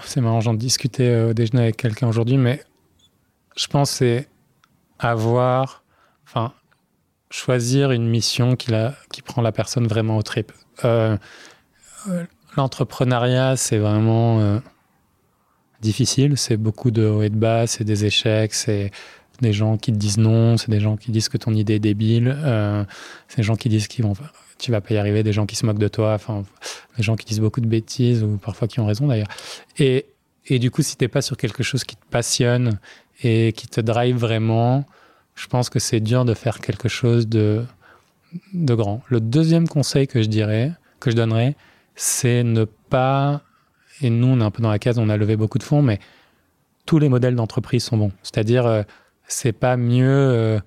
C'est 0.03 0.21
marrant 0.21 0.41
j'en 0.41 0.53
discutais 0.53 1.25
au 1.29 1.33
déjeuner 1.33 1.63
avec 1.63 1.77
quelqu'un 1.77 2.07
aujourd'hui 2.07 2.37
mais 2.37 2.63
je 3.55 3.67
pense 3.67 3.91
c'est 3.91 4.27
avoir, 4.99 5.83
enfin, 6.25 6.53
choisir 7.29 7.91
une 7.91 8.07
mission 8.07 8.55
qui, 8.55 8.71
la, 8.71 8.95
qui 9.11 9.21
prend 9.21 9.41
la 9.41 9.51
personne 9.51 9.87
vraiment 9.87 10.17
au 10.17 10.23
trip. 10.23 10.51
Euh, 10.85 11.17
euh, 12.09 12.23
l'entrepreneuriat, 12.55 13.57
c'est 13.57 13.77
vraiment 13.77 14.39
euh, 14.39 14.59
difficile. 15.81 16.37
C'est 16.37 16.57
beaucoup 16.57 16.91
de 16.91 17.05
hauts 17.05 17.21
et 17.21 17.29
de 17.29 17.35
bas, 17.35 17.67
c'est 17.67 17.83
des 17.83 18.05
échecs, 18.05 18.53
c'est 18.53 18.91
des 19.41 19.53
gens 19.53 19.77
qui 19.77 19.91
te 19.91 19.97
disent 19.97 20.17
non, 20.17 20.57
c'est 20.57 20.71
des 20.71 20.79
gens 20.79 20.97
qui 20.97 21.11
disent 21.11 21.29
que 21.29 21.37
ton 21.37 21.53
idée 21.53 21.75
est 21.75 21.79
débile, 21.79 22.35
c'est 23.27 23.37
des 23.37 23.43
gens 23.43 23.55
qui 23.55 23.69
disent 23.69 23.87
qu'ils 23.87 24.03
vont, 24.03 24.13
tu 24.57 24.71
vas 24.71 24.81
pas 24.81 24.95
y 24.95 24.97
arriver, 24.97 25.21
des 25.21 25.33
gens 25.33 25.45
qui 25.45 25.55
se 25.55 25.63
moquent 25.63 25.77
de 25.77 25.87
toi, 25.87 26.15
enfin, 26.15 26.43
des 26.97 27.03
gens 27.03 27.15
qui 27.15 27.25
disent 27.25 27.39
beaucoup 27.39 27.61
de 27.61 27.67
bêtises 27.67 28.23
ou 28.23 28.37
parfois 28.37 28.67
qui 28.67 28.79
ont 28.79 28.87
raison 28.87 29.05
d'ailleurs. 29.05 29.27
Et, 29.77 30.07
et 30.47 30.57
du 30.57 30.71
coup, 30.71 30.81
si 30.81 30.97
t'es 30.97 31.07
pas 31.07 31.21
sur 31.21 31.37
quelque 31.37 31.61
chose 31.61 31.83
qui 31.83 31.95
te 31.95 32.05
passionne 32.09 32.79
et 33.23 33.53
qui 33.53 33.67
te 33.67 33.81
drive 33.81 34.17
vraiment, 34.17 34.85
je 35.35 35.47
pense 35.47 35.69
que 35.69 35.79
c'est 35.79 35.99
dur 35.99 36.25
de 36.25 36.33
faire 36.33 36.59
quelque 36.59 36.89
chose 36.89 37.27
de, 37.27 37.65
grand. 38.53 39.01
Le 39.07 39.19
deuxième 39.19 39.67
conseil 39.67 40.07
que 40.07 40.21
je 40.21 40.27
dirais, 40.27 40.71
que 40.99 41.11
je 41.11 41.15
donnerais, 41.15 41.55
c'est 41.95 42.43
ne 42.43 42.65
pas, 42.65 43.41
et 44.01 44.09
nous 44.09 44.27
on 44.27 44.39
est 44.39 44.43
un 44.43 44.51
peu 44.51 44.61
dans 44.61 44.71
la 44.71 44.79
case, 44.79 44.99
on 44.99 45.09
a 45.09 45.17
levé 45.17 45.35
beaucoup 45.35 45.57
de 45.57 45.63
fonds, 45.63 45.81
mais 45.81 45.99
tous 46.85 46.99
les 46.99 47.09
modèles 47.09 47.35
d'entreprise 47.35 47.83
sont 47.83 47.97
bons. 47.97 48.11
C'est-à-dire, 48.23 48.65
euh, 48.65 48.83
c'est 49.27 49.51
pas 49.51 49.77
mieux 49.77 50.07
euh, 50.07 50.59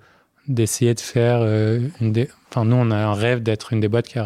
d'essayer 0.47 0.93
de 0.93 0.99
faire 0.99 1.39
euh. 1.41 1.87
Enfin, 2.49 2.65
nous 2.65 2.75
on 2.75 2.91
a 2.91 2.97
un 2.97 3.13
rêve 3.13 3.41
d'être 3.41 3.73
une 3.73 3.79
des 3.79 3.87
boîtes 3.87 4.07
qui, 4.07 4.19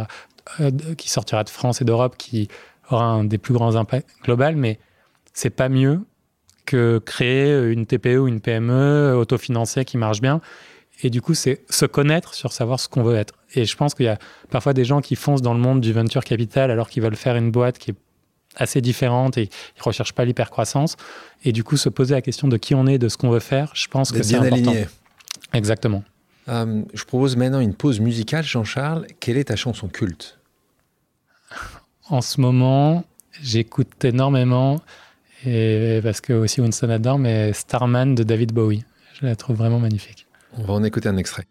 qui 0.98 1.10
sortira 1.10 1.44
de 1.44 1.50
France 1.50 1.82
et 1.82 1.86
d'Europe, 1.86 2.16
qui 2.18 2.50
aura 2.90 3.06
un 3.06 3.24
des 3.24 3.38
plus 3.38 3.54
grands 3.54 3.76
impacts 3.76 4.10
global, 4.24 4.56
mais 4.56 4.80
c'est 5.34 5.50
pas 5.50 5.70
mieux 5.70 6.02
que 6.66 7.02
créer 7.06 7.72
une 7.72 7.86
TPE 7.86 8.18
ou 8.18 8.28
une 8.28 8.42
PME 8.42 9.16
autofinancée 9.16 9.86
qui 9.86 9.98
marche 9.98 10.22
bien. 10.22 10.42
Et 11.04 11.10
du 11.10 11.22
coup, 11.22 11.34
c'est 11.34 11.62
se 11.70 11.86
connaître 11.86 12.34
sur 12.34 12.54
savoir 12.54 12.80
ce 12.80 12.88
qu'on 12.88 13.04
veut 13.04 13.16
être. 13.16 13.34
Et 13.54 13.66
je 13.66 13.76
pense 13.76 13.94
qu'il 13.94 14.06
y 14.06 14.10
a 14.10 14.18
parfois 14.50 14.74
des 14.74 14.86
gens 14.86 15.02
qui 15.02 15.16
foncent 15.16 15.42
dans 15.42 15.54
le 15.54 15.60
monde 15.60 15.82
du 15.82 15.94
venture 15.94 16.24
capital 16.24 16.72
alors 16.72 16.90
qu'ils 16.90 17.04
veulent 17.04 17.16
faire 17.16 17.36
une 17.36 17.52
boîte 17.52 17.78
qui 17.78 17.92
est 17.92 17.96
assez 18.56 18.82
différente 18.82 19.38
et 19.38 19.50
ils 19.78 19.82
recherchent 19.82 20.14
pas 20.14 20.26
l'hypercroissance. 20.26 20.96
Et 21.44 21.52
du 21.52 21.64
coup, 21.64 21.78
se 21.78 21.90
poser 21.90 22.16
la 22.16 22.22
question 22.22 22.48
de 22.48 22.58
qui 22.58 22.76
on 22.76 22.88
est, 22.88 22.98
de 22.98 23.10
ce 23.10 23.18
qu'on 23.18 23.30
veut 23.30 23.40
faire, 23.40 23.72
je 23.74 23.88
pense 23.88 24.12
que 24.12 24.24
c'est 24.24 24.36
important. 24.36 24.56
Aligné. 24.56 24.88
Exactement. 25.54 26.04
Euh, 26.48 26.84
je 26.94 27.04
propose 27.04 27.36
maintenant 27.36 27.60
une 27.60 27.74
pause 27.74 28.00
musicale, 28.00 28.44
Jean-Charles. 28.44 29.08
Quelle 29.20 29.38
est 29.38 29.46
ta 29.46 29.56
chanson 29.56 29.88
culte? 29.88 30.40
En 32.08 32.22
ce 32.22 32.40
moment, 32.40 33.04
j'écoute 33.42 34.06
énormément 34.06 34.80
et 35.46 36.00
parce 36.04 36.22
que 36.22 36.34
aussi 36.34 36.62
Winston 36.62 36.90
adore, 36.90 37.20
mais 37.20 37.54
Starman 37.54 38.16
de 38.16 38.24
David 38.24 38.52
Bowie. 38.52 38.84
Je 39.20 39.26
la 39.26 39.36
trouve 39.36 39.58
vraiment 39.58 39.80
magnifique. 39.80 40.28
On 40.58 40.64
va 40.64 40.74
en 40.74 40.84
écouter 40.84 41.10
un 41.10 41.18
extrait. 41.18 41.46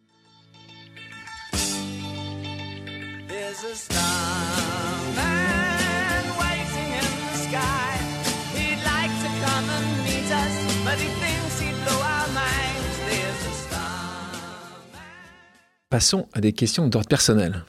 Passons 15.90 16.26
à 16.32 16.40
des 16.40 16.52
questions 16.52 16.88
d'ordre 16.88 17.08
personnel. 17.08 17.64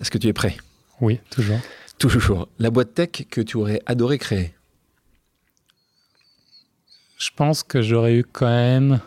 Est-ce 0.00 0.12
que 0.12 0.18
tu 0.18 0.28
es 0.28 0.32
prêt? 0.32 0.56
Oui, 1.00 1.18
toujours. 1.28 1.58
Toujours. 1.98 2.48
La 2.60 2.70
boîte 2.70 2.94
tech 2.94 3.26
que 3.28 3.40
tu 3.40 3.56
aurais 3.56 3.82
adoré 3.86 4.18
créer 4.18 4.54
je 7.18 7.30
pense 7.34 7.62
que 7.62 7.82
j'aurais 7.82 8.14
eu 8.14 8.24
quand 8.24 8.46
même 8.46 9.00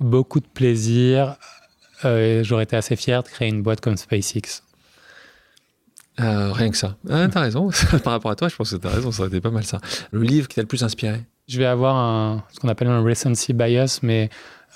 beaucoup 0.00 0.40
de 0.40 0.46
plaisir 0.46 1.36
euh, 2.04 2.40
et 2.40 2.44
j'aurais 2.44 2.64
été 2.64 2.76
assez 2.76 2.96
fier 2.96 3.22
de 3.22 3.28
créer 3.28 3.48
une 3.48 3.62
boîte 3.62 3.80
comme 3.80 3.96
SpaceX. 3.96 4.62
Euh, 6.20 6.52
rien 6.52 6.70
que 6.70 6.76
ça. 6.76 6.96
Ah, 7.10 7.26
t'as 7.28 7.40
raison. 7.40 7.70
Par 8.04 8.12
rapport 8.12 8.30
à 8.30 8.36
toi, 8.36 8.48
je 8.48 8.54
pense 8.54 8.70
que 8.70 8.76
t'as 8.76 8.90
raison. 8.90 9.10
Ça 9.10 9.22
aurait 9.22 9.28
été 9.28 9.40
pas 9.40 9.50
mal 9.50 9.64
ça. 9.64 9.80
Le 10.12 10.22
livre 10.22 10.46
qui 10.46 10.54
t'a 10.54 10.62
le 10.62 10.68
plus 10.68 10.84
inspiré? 10.84 11.20
Je 11.48 11.58
vais 11.58 11.66
avoir 11.66 11.96
un, 11.96 12.44
ce 12.52 12.60
qu'on 12.60 12.68
appelle 12.68 12.88
un 12.88 13.02
recency 13.02 13.52
bias, 13.52 13.98
mais 14.02 14.30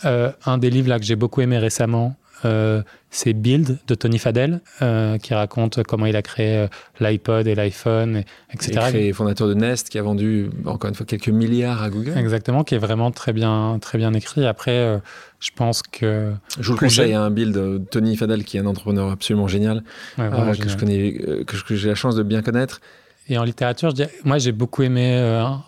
euh, 0.04 0.32
un 0.44 0.58
des 0.58 0.70
livres 0.70 0.88
là 0.88 0.98
que 0.98 1.04
j'ai 1.04 1.16
beaucoup 1.16 1.40
aimé 1.40 1.58
récemment, 1.58 2.16
euh, 2.44 2.82
c'est 3.10 3.32
Build 3.32 3.78
de 3.86 3.94
Tony 3.94 4.18
Fadell, 4.18 4.60
euh, 4.82 5.18
qui 5.18 5.34
raconte 5.34 5.82
comment 5.82 6.06
il 6.06 6.14
a 6.14 6.22
créé 6.22 6.56
euh, 6.56 6.68
l'iPod 7.00 7.46
et 7.46 7.54
l'iPhone, 7.54 8.22
etc. 8.52 8.90
Et 8.94 9.12
fondateur 9.12 9.48
de 9.48 9.54
Nest, 9.54 9.88
qui 9.88 9.98
a 9.98 10.02
vendu, 10.02 10.50
encore 10.66 10.88
une 10.88 10.94
fois, 10.94 11.06
quelques 11.06 11.28
milliards 11.28 11.82
à 11.82 11.90
Google. 11.90 12.16
Exactement, 12.16 12.64
qui 12.64 12.74
est 12.74 12.78
vraiment 12.78 13.10
très 13.10 13.32
bien, 13.32 13.78
très 13.80 13.98
bien 13.98 14.12
écrit. 14.12 14.46
Après, 14.46 15.00
je 15.40 15.50
pense 15.54 15.82
que... 15.82 16.32
Je 16.60 16.68
vous 16.68 16.74
le 16.74 16.78
conseille, 16.78 17.14
un 17.14 17.30
Build 17.30 17.54
de 17.54 17.78
Tony 17.90 18.16
Fadell, 18.16 18.44
qui 18.44 18.56
est 18.56 18.60
un 18.60 18.66
entrepreneur 18.66 19.10
absolument 19.10 19.48
génial, 19.48 19.82
que, 20.16 20.22
Je 20.68 20.76
connais, 20.76 21.44
que 21.44 21.76
j'ai 21.76 21.88
la 21.88 21.94
chance 21.94 22.14
de 22.14 22.22
bien 22.22 22.42
connaître. 22.42 22.80
Et 23.28 23.38
en 23.38 23.44
littérature, 23.44 23.94
je 23.94 24.04
moi, 24.24 24.38
j'ai 24.38 24.52
beaucoup 24.52 24.82
aimé 24.82 25.16
un, 25.16 25.62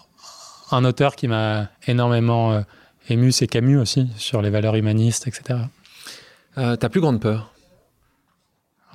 un, 0.70 0.84
auteur 0.84 1.16
qui 1.16 1.28
m'a 1.28 1.68
énormément 1.86 2.62
ému, 3.08 3.32
c'est 3.32 3.46
Camus 3.46 3.78
aussi, 3.78 4.08
sur 4.16 4.40
les 4.40 4.50
valeurs 4.50 4.76
humanistes, 4.76 5.26
etc. 5.26 5.58
Euh, 6.58 6.76
ta 6.76 6.88
plus 6.88 7.00
grande 7.00 7.20
peur 7.20 7.52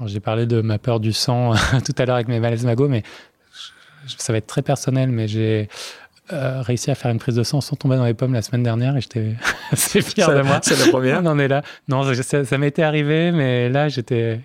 J'ai 0.05 0.19
parlé 0.19 0.45
de 0.45 0.61
ma 0.61 0.77
peur 0.77 0.99
du 0.99 1.13
sang 1.13 1.53
tout 1.85 1.93
à 1.97 2.05
l'heure 2.05 2.15
avec 2.15 2.27
mes 2.27 2.39
malaises 2.39 2.65
magots, 2.65 2.89
mais 2.89 3.03
ça 4.17 4.33
va 4.33 4.37
être 4.37 4.47
très 4.47 4.61
personnel, 4.61 5.09
mais 5.09 5.27
j'ai 5.27 5.69
euh, 6.33 6.61
réussi 6.61 6.91
à 6.91 6.95
faire 6.95 7.11
une 7.11 7.19
prise 7.19 7.35
de 7.35 7.43
sang 7.43 7.61
sans 7.61 7.75
tomber 7.75 7.97
dans 7.97 8.05
les 8.05 8.13
pommes 8.13 8.33
la 8.33 8.41
semaine 8.41 8.63
dernière 8.63 8.97
et 8.97 9.01
j'étais 9.01 9.35
assez 9.71 10.01
fier 10.01 10.29
de 10.33 10.41
moi. 10.41 10.59
C'est 10.61 10.79
la 10.79 10.91
première 10.91 11.21
On 11.23 11.27
en 11.27 11.39
est 11.39 11.47
là. 11.47 11.61
Non, 11.87 12.03
ça, 12.13 12.57
m'était 12.57 12.83
arrivé, 12.83 13.31
mais 13.31 13.69
là, 13.69 13.89
j'étais. 13.89 14.41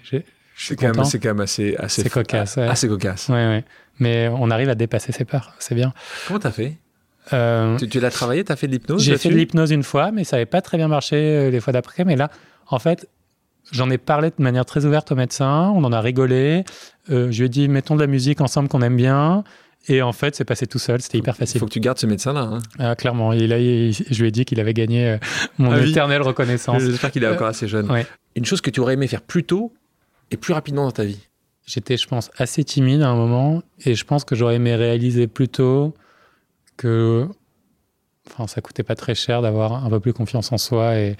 C'est 0.56 0.76
quand, 0.76 0.88
quand, 0.92 1.24
même 1.24 1.40
assez, 1.40 1.74
assez, 1.76 2.08
cocasse. 2.10 2.58
Assez 2.58 2.86
cocasse. 2.86 3.28
Ouais, 3.30 3.34
ouais. 3.46 3.64
Mais 3.98 4.28
on 4.28 4.50
arrive 4.50 4.68
à 4.68 4.74
dépasser 4.74 5.12
ses 5.12 5.24
peurs, 5.24 5.54
c'est 5.58 5.74
bien. 5.74 5.94
Comment 6.26 6.38
t'as 6.38 6.50
fait? 6.50 6.76
Euh, 7.32 7.76
Tu, 7.78 7.88
tu 7.88 8.00
l'as 8.00 8.10
travaillé, 8.10 8.44
t'as 8.44 8.56
fait 8.56 8.66
de 8.66 8.72
l'hypnose 8.72 9.02
J'ai 9.02 9.16
fait 9.16 9.28
de 9.30 9.34
l'hypnose 9.34 9.70
une 9.70 9.82
fois, 9.82 10.10
mais 10.10 10.24
ça 10.24 10.36
n'avait 10.36 10.46
pas 10.46 10.60
très 10.60 10.76
bien 10.76 10.88
marché 10.88 11.50
les 11.50 11.60
fois 11.60 11.72
d'après. 11.72 12.04
Mais 12.04 12.16
là, 12.16 12.30
en 12.70 12.78
fait, 12.78 13.08
j'en 13.72 13.90
ai 13.90 13.98
parlé 13.98 14.30
de 14.30 14.42
manière 14.42 14.64
très 14.64 14.84
ouverte 14.84 15.12
au 15.12 15.16
médecin, 15.16 15.72
on 15.74 15.84
en 15.84 15.92
a 15.92 16.00
rigolé. 16.00 16.64
Euh, 17.10 17.30
je 17.30 17.40
lui 17.40 17.46
ai 17.46 17.48
dit, 17.48 17.68
mettons 17.68 17.96
de 17.96 18.00
la 18.00 18.06
musique 18.06 18.40
ensemble 18.40 18.68
qu'on 18.68 18.82
aime 18.82 18.96
bien. 18.96 19.44
Et 19.88 20.02
en 20.02 20.12
fait, 20.12 20.36
c'est 20.36 20.44
passé 20.44 20.66
tout 20.66 20.78
seul, 20.78 21.00
c'était 21.00 21.18
hyper 21.18 21.36
facile. 21.36 21.56
Il 21.56 21.60
faut 21.60 21.66
que 21.66 21.72
tu 21.72 21.80
gardes 21.80 21.98
ce 21.98 22.06
médecin-là. 22.06 22.40
Hein. 22.40 22.58
Ah, 22.78 22.94
clairement, 22.94 23.32
il 23.32 23.52
a, 23.52 23.58
je 23.58 24.20
lui 24.20 24.28
ai 24.28 24.30
dit 24.30 24.44
qu'il 24.44 24.60
avait 24.60 24.74
gagné 24.74 25.08
euh, 25.08 25.18
mon 25.58 25.72
ah 25.72 25.80
éternelle 25.80 26.22
reconnaissance. 26.22 26.82
J'espère 26.82 27.10
qu'il 27.10 27.24
est 27.24 27.28
encore 27.28 27.48
assez 27.48 27.66
jeune. 27.66 27.88
Une 28.36 28.44
chose 28.44 28.60
que 28.60 28.70
tu 28.70 28.80
aurais 28.80 28.94
aimé 28.94 29.06
faire 29.06 29.22
plus 29.22 29.44
tôt 29.44 29.72
et 30.30 30.36
plus 30.36 30.52
rapidement 30.52 30.84
dans 30.84 30.92
ta 30.92 31.04
vie? 31.04 31.26
J'étais, 31.66 31.96
je 31.96 32.06
pense, 32.06 32.30
assez 32.36 32.62
timide 32.62 33.02
à 33.02 33.08
un 33.08 33.16
moment 33.16 33.62
et 33.84 33.94
je 33.94 34.04
pense 34.04 34.24
que 34.24 34.34
j'aurais 34.34 34.56
aimé 34.56 34.74
réaliser 34.74 35.26
plus 35.26 35.48
tôt 35.48 35.94
que 36.76 37.26
enfin, 38.28 38.46
ça 38.46 38.60
coûtait 38.60 38.82
pas 38.82 38.94
très 38.94 39.14
cher 39.14 39.40
d'avoir 39.42 39.84
un 39.84 39.90
peu 39.90 40.00
plus 40.00 40.12
confiance 40.12 40.52
en 40.52 40.58
soi 40.58 40.96
et, 40.96 41.16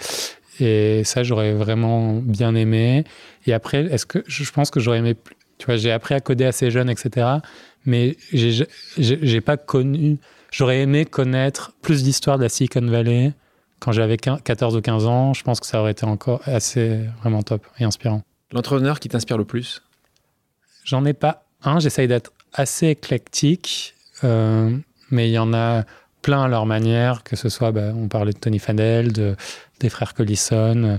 et 0.59 1.03
ça, 1.05 1.23
j'aurais 1.23 1.53
vraiment 1.53 2.15
bien 2.15 2.55
aimé. 2.55 3.05
Et 3.47 3.53
après, 3.53 3.85
est-ce 3.85 4.07
que 4.07 4.25
je 4.27 4.51
pense 4.51 4.71
que 4.71 4.81
j'aurais 4.81 4.99
aimé. 4.99 5.15
Tu 5.59 5.67
vois, 5.67 5.77
j'ai 5.77 5.93
appris 5.93 6.15
à 6.15 6.21
coder 6.21 6.47
assez 6.47 6.71
jeune, 6.71 6.91
etc. 6.91 7.27
Mais 7.85 8.17
j'ai 8.99 9.41
pas 9.41 9.57
connu. 9.57 10.19
J'aurais 10.51 10.81
aimé 10.81 11.05
connaître 11.05 11.73
plus 11.83 12.03
d'histoires 12.03 12.39
de 12.39 12.43
la 12.43 12.49
Silicon 12.49 12.85
Valley 12.87 13.33
quand 13.79 13.93
j'avais 13.93 14.17
14 14.17 14.77
ou 14.77 14.81
15 14.81 15.07
ans. 15.07 15.35
Je 15.35 15.43
pense 15.43 15.61
que 15.61 15.67
ça 15.67 15.81
aurait 15.81 15.93
été 15.93 16.05
encore 16.05 16.41
assez 16.45 17.01
vraiment 17.21 17.43
top 17.43 17.67
et 17.79 17.85
inspirant. 17.85 18.23
L'entrepreneur 18.53 18.99
qui 18.99 19.09
t'inspire 19.09 19.39
le 19.39 19.45
plus? 19.45 19.83
J'en 20.85 21.05
ai 21.05 21.13
pas 21.13 21.45
un. 21.63 21.79
J'essaye 21.79 22.09
d'être 22.09 22.33
assez 22.53 22.89
éclectique. 22.89 23.95
Euh, 24.25 24.77
mais 25.11 25.29
il 25.29 25.33
y 25.33 25.39
en 25.39 25.55
a 25.55 25.85
plein 26.23 26.45
à 26.45 26.49
leur 26.49 26.67
manière, 26.67 27.23
que 27.23 27.37
ce 27.37 27.49
soit, 27.49 27.73
bah, 27.73 27.93
on 27.95 28.09
parlait 28.09 28.33
de 28.33 28.39
Tony 28.39 28.59
Fadell, 28.59 29.13
de, 29.13 29.37
des 29.81 29.89
frères 29.89 30.15
Collison, 30.15 30.85
euh, 30.85 30.99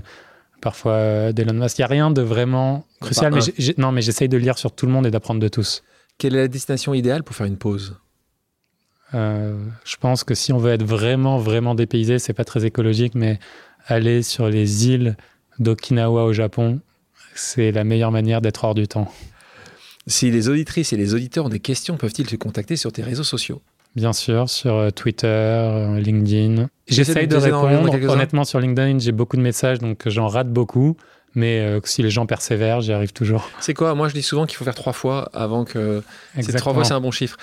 parfois 0.60 0.92
euh, 0.92 1.32
d'Elon 1.32 1.54
Musk. 1.54 1.78
Il 1.78 1.82
n'y 1.82 1.84
a 1.84 1.88
rien 1.88 2.10
de 2.10 2.22
vraiment 2.22 2.84
crucial, 3.00 3.32
mais 3.32 3.40
non, 3.78 3.92
mais 3.92 4.02
j'essaye 4.02 4.28
de 4.28 4.36
lire 4.36 4.58
sur 4.58 4.72
tout 4.72 4.86
le 4.86 4.92
monde 4.92 5.06
et 5.06 5.10
d'apprendre 5.10 5.40
de 5.40 5.48
tous. 5.48 5.82
Quelle 6.18 6.34
est 6.34 6.42
la 6.42 6.48
destination 6.48 6.94
idéale 6.94 7.22
pour 7.22 7.34
faire 7.36 7.46
une 7.46 7.56
pause? 7.56 7.96
Euh, 9.14 9.58
Je 9.84 9.96
pense 9.96 10.24
que 10.24 10.34
si 10.34 10.52
on 10.52 10.58
veut 10.58 10.72
être 10.72 10.84
vraiment, 10.84 11.38
vraiment 11.38 11.74
dépaysé, 11.74 12.18
c'est 12.18 12.32
pas 12.32 12.44
très 12.44 12.64
écologique, 12.64 13.14
mais 13.14 13.38
aller 13.86 14.22
sur 14.22 14.48
les 14.48 14.88
îles 14.88 15.16
d'Okinawa 15.58 16.24
au 16.24 16.32
Japon, 16.32 16.80
c'est 17.34 17.72
la 17.72 17.84
meilleure 17.84 18.12
manière 18.12 18.40
d'être 18.40 18.64
hors 18.64 18.74
du 18.74 18.88
temps. 18.88 19.12
Si 20.06 20.30
les 20.30 20.48
auditrices 20.48 20.92
et 20.92 20.96
les 20.96 21.14
auditeurs 21.14 21.46
ont 21.46 21.50
des 21.50 21.60
questions, 21.60 21.96
peuvent-ils 21.96 22.26
te 22.26 22.36
contacter 22.36 22.76
sur 22.76 22.92
tes 22.92 23.02
réseaux 23.02 23.24
sociaux? 23.24 23.62
Bien 23.94 24.12
sûr, 24.12 24.48
sur 24.48 24.74
euh, 24.74 24.90
Twitter, 24.90 25.26
euh, 25.26 26.00
LinkedIn. 26.00 26.68
J'essaye 26.88 27.26
de 27.26 27.36
répondre. 27.36 27.92
Honnêtement, 28.08 28.44
sur 28.44 28.58
LinkedIn, 28.58 28.98
j'ai 28.98 29.12
beaucoup 29.12 29.36
de 29.36 29.42
messages, 29.42 29.78
donc 29.78 30.02
j'en 30.06 30.28
rate 30.28 30.50
beaucoup. 30.50 30.96
Mais 31.34 31.60
euh, 31.60 31.80
si 31.84 32.02
les 32.02 32.10
gens 32.10 32.26
persévèrent, 32.26 32.82
j'y 32.82 32.92
arrive 32.92 33.12
toujours. 33.12 33.48
C'est 33.60 33.74
quoi? 33.74 33.94
Moi, 33.94 34.08
je 34.08 34.14
dis 34.14 34.22
souvent 34.22 34.44
qu'il 34.44 34.56
faut 34.56 34.64
faire 34.64 34.74
trois 34.74 34.92
fois 34.92 35.30
avant 35.32 35.64
que. 35.64 36.02
Trois 36.56 36.74
fois, 36.74 36.84
c'est 36.84 36.92
un 36.92 37.00
bon 37.00 37.10
chiffre. 37.10 37.36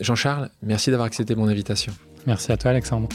Jean-Charles, 0.00 0.50
merci 0.62 0.90
d'avoir 0.90 1.06
accepté 1.06 1.34
mon 1.34 1.48
invitation. 1.48 1.92
Merci 2.26 2.52
à 2.52 2.56
toi, 2.56 2.70
Alexandre. 2.70 3.08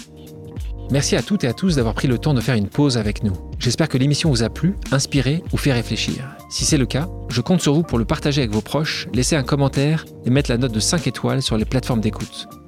Merci 0.90 1.18
à 1.18 1.22
toutes 1.22 1.44
et 1.44 1.48
à 1.48 1.54
tous 1.54 1.76
d'avoir 1.76 1.94
pris 1.94 2.08
le 2.08 2.18
temps 2.18 2.34
de 2.34 2.40
faire 2.40 2.56
une 2.56 2.70
pause 2.70 2.98
avec 2.98 3.22
nous. 3.22 3.34
J'espère 3.60 3.90
que 3.90 3.98
l'émission 3.98 4.30
vous 4.30 4.44
a 4.44 4.50
plu, 4.50 4.76
inspiré 4.92 5.44
ou 5.52 5.58
fait 5.58 5.74
réfléchir. 5.74 6.24
Si 6.50 6.64
c'est 6.64 6.78
le 6.78 6.86
cas, 6.86 7.10
je 7.30 7.42
compte 7.42 7.62
sur 7.62 7.74
vous 7.74 7.84
pour 7.84 7.98
le 7.98 8.06
partager 8.06 8.42
avec 8.42 8.52
vos 8.52 8.62
proches, 8.62 9.08
laisser 9.14 9.36
un 9.36 9.44
commentaire 9.44 10.06
et 10.26 10.30
mettre 10.30 10.50
la 10.50 10.58
note 10.58 10.72
de 10.72 10.80
5 10.80 11.06
étoiles 11.08 11.42
sur 11.42 11.58
les 11.58 11.66
plateformes 11.66 12.00
d'écoute. 12.00 12.48